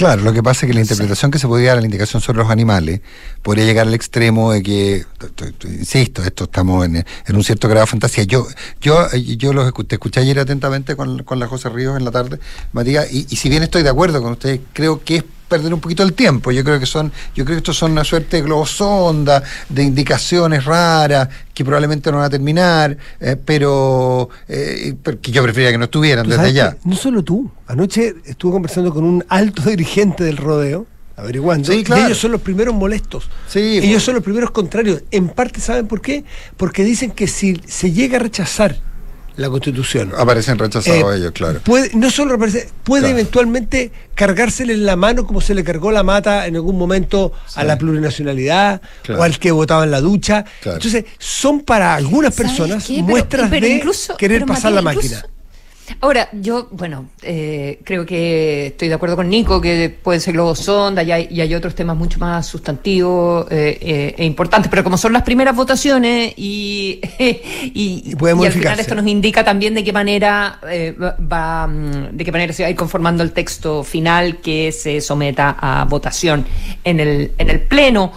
Claro, 0.00 0.22
lo 0.22 0.32
que 0.32 0.42
pasa 0.42 0.64
es 0.64 0.70
que 0.70 0.74
la 0.74 0.80
interpretación 0.80 1.30
que 1.30 1.38
se 1.38 1.46
podía 1.46 1.68
dar 1.68 1.76
a 1.76 1.80
la 1.82 1.86
indicación 1.86 2.22
sobre 2.22 2.38
los 2.38 2.48
animales 2.50 3.02
podría 3.42 3.66
llegar 3.66 3.86
al 3.86 3.92
extremo 3.92 4.50
de 4.50 4.62
que, 4.62 5.04
insisto, 5.64 6.22
esto 6.22 6.44
estamos 6.44 6.86
en, 6.86 6.96
en 6.96 7.36
un 7.36 7.44
cierto 7.44 7.68
grado 7.68 7.84
de 7.84 7.90
fantasía. 7.90 8.24
Yo 8.24 8.46
yo 8.80 9.06
eh, 9.12 9.36
yo 9.36 9.52
los 9.52 9.70
escu- 9.70 9.86
te 9.86 9.96
escuché 9.96 10.20
ayer 10.20 10.38
atentamente 10.38 10.96
con, 10.96 11.22
con 11.22 11.38
la 11.38 11.46
José 11.46 11.68
Ríos 11.68 11.98
en 11.98 12.06
la 12.06 12.12
tarde, 12.12 12.40
Matías, 12.72 13.12
y, 13.12 13.26
y 13.28 13.36
si 13.36 13.50
bien 13.50 13.62
estoy 13.62 13.82
de 13.82 13.90
acuerdo 13.90 14.22
con 14.22 14.32
ustedes, 14.32 14.60
creo 14.72 15.04
que 15.04 15.16
es 15.16 15.24
perder 15.50 15.74
un 15.74 15.80
poquito 15.80 16.02
el 16.02 16.14
tiempo. 16.14 16.50
Yo 16.52 16.64
creo 16.64 16.80
que 16.80 16.86
son, 16.86 17.12
yo 17.34 17.44
creo 17.44 17.56
que 17.56 17.58
estos 17.58 17.76
son 17.76 17.92
una 17.92 18.04
suerte 18.04 18.38
de 18.38 18.42
globosonda, 18.44 19.42
de 19.68 19.82
indicaciones 19.82 20.64
raras, 20.64 21.28
que 21.52 21.64
probablemente 21.64 22.10
no 22.10 22.18
van 22.18 22.26
a 22.26 22.30
terminar, 22.30 22.96
eh, 23.20 23.36
pero 23.44 24.30
eh, 24.48 24.94
que 25.20 25.30
yo 25.30 25.42
preferiría 25.42 25.72
que 25.72 25.78
no 25.78 25.84
estuvieran 25.84 26.26
desde 26.26 26.54
que 26.54 26.76
no 26.84 26.96
solo 26.96 27.22
tú, 27.22 27.50
anoche 27.66 28.14
estuve 28.24 28.52
conversando 28.52 28.94
con 28.94 29.04
un 29.04 29.22
alto 29.28 29.62
dirigente 29.68 30.24
del 30.24 30.38
rodeo, 30.38 30.86
averiguando, 31.16 31.70
Sí, 31.70 31.84
claro. 31.84 32.06
ellos 32.06 32.18
son 32.18 32.32
los 32.32 32.40
primeros 32.40 32.74
molestos. 32.74 33.28
Sí, 33.48 33.78
ellos 33.82 34.02
son 34.02 34.14
los 34.14 34.24
primeros 34.24 34.52
contrarios. 34.52 35.02
En 35.10 35.28
parte, 35.28 35.60
¿saben 35.60 35.86
por 35.86 36.00
qué? 36.00 36.24
Porque 36.56 36.82
dicen 36.84 37.10
que 37.10 37.26
si 37.26 37.60
se 37.66 37.92
llega 37.92 38.16
a 38.16 38.20
rechazar 38.20 38.78
la 39.40 39.48
constitución, 39.50 40.12
Aparecen 40.16 40.58
rechazados 40.58 41.14
Eh, 41.14 41.18
ellos, 41.18 41.32
claro. 41.32 41.60
Puede, 41.64 41.90
no 41.94 42.10
solo 42.10 42.36
reparece- 42.36 42.68
puede 42.84 43.02
Claro. 43.02 43.14
eventualmente 43.18 43.90
cargársele 44.14 44.74
en 44.74 44.84
la 44.86 44.96
mano 44.96 45.26
como 45.26 45.40
se 45.40 45.54
le 45.54 45.64
cargó 45.64 45.90
la 45.90 46.02
mata 46.02 46.46
en 46.46 46.56
algún 46.56 46.76
momento 46.78 47.32
a 47.54 47.64
la 47.64 47.76
plurinacionalidad 47.78 48.80
Claro. 49.02 49.20
o 49.20 49.24
al 49.24 49.38
que 49.38 49.50
votaba 49.50 49.84
en 49.84 49.90
la 49.90 50.00
ducha. 50.00 50.44
Claro. 50.60 50.76
Entonces, 50.76 51.04
son 51.18 51.60
para 51.60 51.94
algunas 51.94 52.34
¿Sabes 52.34 52.50
personas 52.52 52.84
qué? 52.86 52.94
Pero- 52.94 53.06
muestras 53.06 53.50
pero 53.50 53.66
de 53.66 53.72
incluso- 53.76 54.16
querer 54.16 54.42
pero, 54.42 54.52
pasar 54.54 54.72
la 54.72 54.82
máquina. 54.82 55.16
incluso- 55.16 55.39
Ahora, 56.00 56.28
yo, 56.32 56.68
bueno, 56.70 57.06
eh, 57.22 57.80
creo 57.84 58.06
que 58.06 58.66
estoy 58.68 58.88
de 58.88 58.94
acuerdo 58.94 59.16
con 59.16 59.28
Nico 59.28 59.60
que 59.60 59.90
puede 60.02 60.20
ser 60.20 60.34
globo 60.34 60.54
sonda 60.54 61.02
y 61.02 61.10
hay, 61.12 61.28
y 61.30 61.40
hay 61.40 61.54
otros 61.54 61.74
temas 61.74 61.96
mucho 61.96 62.18
más 62.18 62.46
sustantivos 62.46 63.46
eh, 63.50 63.78
eh, 63.80 64.14
e 64.16 64.24
importantes, 64.24 64.70
pero 64.70 64.84
como 64.84 64.96
son 64.96 65.12
las 65.12 65.22
primeras 65.22 65.54
votaciones 65.56 66.32
y, 66.36 67.00
y, 67.18 68.02
Y 68.12 68.16
puede 68.16 68.34
y 68.42 68.46
al 68.46 68.52
final 68.52 68.78
esto 68.80 68.94
nos 68.94 69.06
indica 69.06 69.44
también 69.44 69.74
de 69.74 69.82
qué 69.84 69.92
manera 69.92 70.60
eh, 70.70 70.94
va- 70.98 71.68
de 72.12 72.24
qué 72.24 72.32
manera 72.32 72.52
se 72.52 72.62
va 72.62 72.68
a 72.68 72.70
ir 72.70 72.76
conformando 72.76 73.22
el 73.22 73.32
texto 73.32 73.82
final 73.84 74.38
que 74.38 74.72
se 74.72 75.00
someta 75.00 75.56
a 75.58 75.84
votación 75.84 76.46
en 76.84 77.00
el, 77.00 77.32
en 77.38 77.50
el 77.50 77.60
pleno 77.60 78.12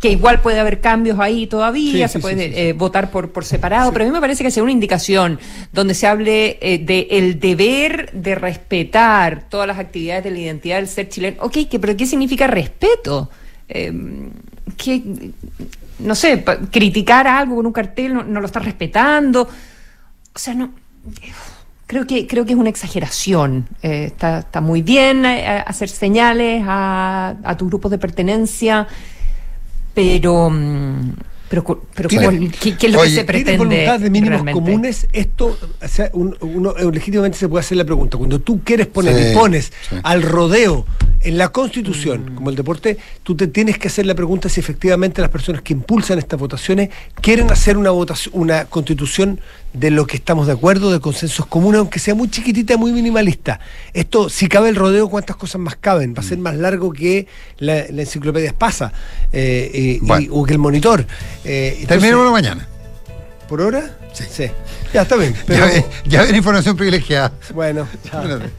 que 0.00 0.10
igual 0.10 0.40
puede 0.40 0.58
haber 0.58 0.80
cambios 0.80 1.18
ahí 1.20 1.46
todavía, 1.46 2.08
Sí, 2.08 2.12
se 2.14 2.18
sí, 2.18 2.22
puede 2.22 2.48
sí, 2.48 2.54
eh, 2.56 2.72
votar 2.72 3.10
por, 3.10 3.30
por 3.32 3.44
separado, 3.44 3.92
pero 3.92 4.04
a 4.04 4.08
mí 4.08 4.12
me 4.14 4.20
parece 4.20 4.42
que 4.42 4.50
sea 4.50 4.62
una 4.62 4.72
indicación 4.72 5.38
donde 5.72 5.92
se 5.94 6.06
hable 6.06 6.58
eh, 6.62 6.78
de 6.78 7.06
el 7.10 7.38
deber 7.38 8.10
de 8.12 8.34
respetar 8.34 9.44
todas 9.50 9.66
las 9.68 9.78
actividades 9.78 10.24
de 10.24 10.30
la 10.30 10.38
identidad 10.38 10.76
del 10.76 10.88
ser 10.88 11.08
chileno. 11.10 11.36
Ok, 11.42 11.58
que, 11.70 11.78
pero 11.78 11.96
¿qué 11.96 12.06
significa 12.06 12.46
respeto? 12.46 13.30
Eh, 13.68 13.92
¿qué- 14.76 15.02
no 15.98 16.14
sé, 16.14 16.42
criticar 16.70 17.26
algo 17.26 17.56
con 17.56 17.66
un 17.66 17.72
cartel 17.72 18.14
no, 18.14 18.22
no 18.24 18.40
lo 18.40 18.46
está 18.46 18.58
respetando. 18.60 19.42
O 19.42 20.38
sea, 20.38 20.54
no. 20.54 20.70
Creo 21.86 22.06
que, 22.06 22.26
creo 22.26 22.46
que 22.46 22.52
es 22.52 22.58
una 22.58 22.70
exageración. 22.70 23.68
Eh, 23.82 24.04
está, 24.06 24.38
está 24.38 24.60
muy 24.62 24.80
bien 24.80 25.26
eh, 25.26 25.62
hacer 25.66 25.88
señales 25.90 26.62
a, 26.66 27.34
a 27.42 27.56
tu 27.58 27.66
grupo 27.66 27.90
de 27.90 27.98
pertenencia, 27.98 28.86
pero. 29.94 30.50
mm, 30.50 31.12
Pero, 31.50 31.64
cu- 31.64 31.80
pero 31.96 32.08
Tiene- 32.08 32.24
¿cuál- 32.26 32.52
¿qué, 32.60 32.76
qué 32.76 32.86
es 32.86 32.92
lo 32.92 33.00
que 33.02 33.06
se 33.08 33.10
¿Tiene 33.14 33.24
pretende? 33.24 33.56
voluntad 33.58 33.98
de 33.98 34.08
mínimos 34.08 34.28
realmente? 34.40 34.52
comunes? 34.62 35.08
Esto, 35.12 35.58
o 35.82 35.88
sea, 35.88 36.08
un- 36.12 36.36
uno 36.42 36.76
eh, 36.78 36.84
legítimamente 36.92 37.36
se 37.38 37.48
puede 37.48 37.62
hacer 37.64 37.76
la 37.76 37.84
pregunta. 37.84 38.16
Cuando 38.16 38.38
tú 38.38 38.60
quieres 38.62 38.86
poner 38.86 39.16
Sí, 39.16 39.30
y 39.32 39.34
pones 39.34 39.72
sí. 39.90 39.96
al 40.04 40.22
rodeo 40.22 40.86
en 41.22 41.38
la 41.38 41.48
Constitución, 41.48 42.24
Mm. 42.30 42.34
como 42.36 42.50
el 42.50 42.54
deporte, 42.56 42.98
tú 43.24 43.34
te 43.34 43.48
tienes 43.48 43.78
que 43.78 43.88
hacer 43.88 44.06
la 44.06 44.14
pregunta 44.14 44.48
si 44.48 44.60
efectivamente 44.60 45.20
las 45.20 45.30
personas 45.30 45.60
que 45.62 45.72
impulsan 45.72 46.20
estas 46.20 46.38
votaciones 46.38 46.90
quieren 47.20 47.50
hacer 47.50 47.76
una 47.76 47.90
votación, 47.90 48.32
una 48.36 48.66
Constitución 48.66 49.40
de 49.72 49.90
lo 49.90 50.06
que 50.06 50.16
estamos 50.16 50.46
de 50.48 50.52
acuerdo, 50.54 50.90
de 50.90 51.00
consensos 51.00 51.46
comunes, 51.46 51.78
aunque 51.78 51.98
sea 51.98 52.14
muy 52.14 52.28
chiquitita, 52.30 52.76
muy 52.76 52.92
minimalista. 52.92 53.60
Esto, 53.92 54.28
si 54.28 54.48
cabe 54.48 54.68
el 54.68 54.76
rodeo, 54.76 55.08
¿cuántas 55.08 55.36
cosas 55.36 55.60
más 55.60 55.76
caben? 55.76 56.14
Va 56.14 56.20
a 56.20 56.24
ser 56.24 56.38
Mm. 56.38 56.42
más 56.42 56.56
largo 56.56 56.92
que 56.92 57.26
la, 57.58 57.84
la 57.90 58.02
enciclopedia 58.02 58.48
Espasa 58.48 58.92
eh, 59.32 59.70
y- 59.72 59.78
y- 59.96 59.98
Bueno. 60.00 60.34
o 60.34 60.44
que 60.44 60.52
el 60.52 60.58
monitor. 60.58 61.06
Eh, 61.44 61.84
Terminemos 61.86 62.30
mañana. 62.32 62.66
¿Por 63.48 63.60
hora? 63.62 63.96
Sí. 64.12 64.46
Ya 64.92 65.02
está 65.02 65.16
bien. 65.16 65.34
Ya, 65.48 65.66
ven- 65.66 65.84
ya 66.04 66.22
ven 66.22 66.34
información 66.36 66.76
privilegiada. 66.76 67.32
bueno, 67.54 67.86
chao. 68.10 68.22
Espérate. 68.22 68.50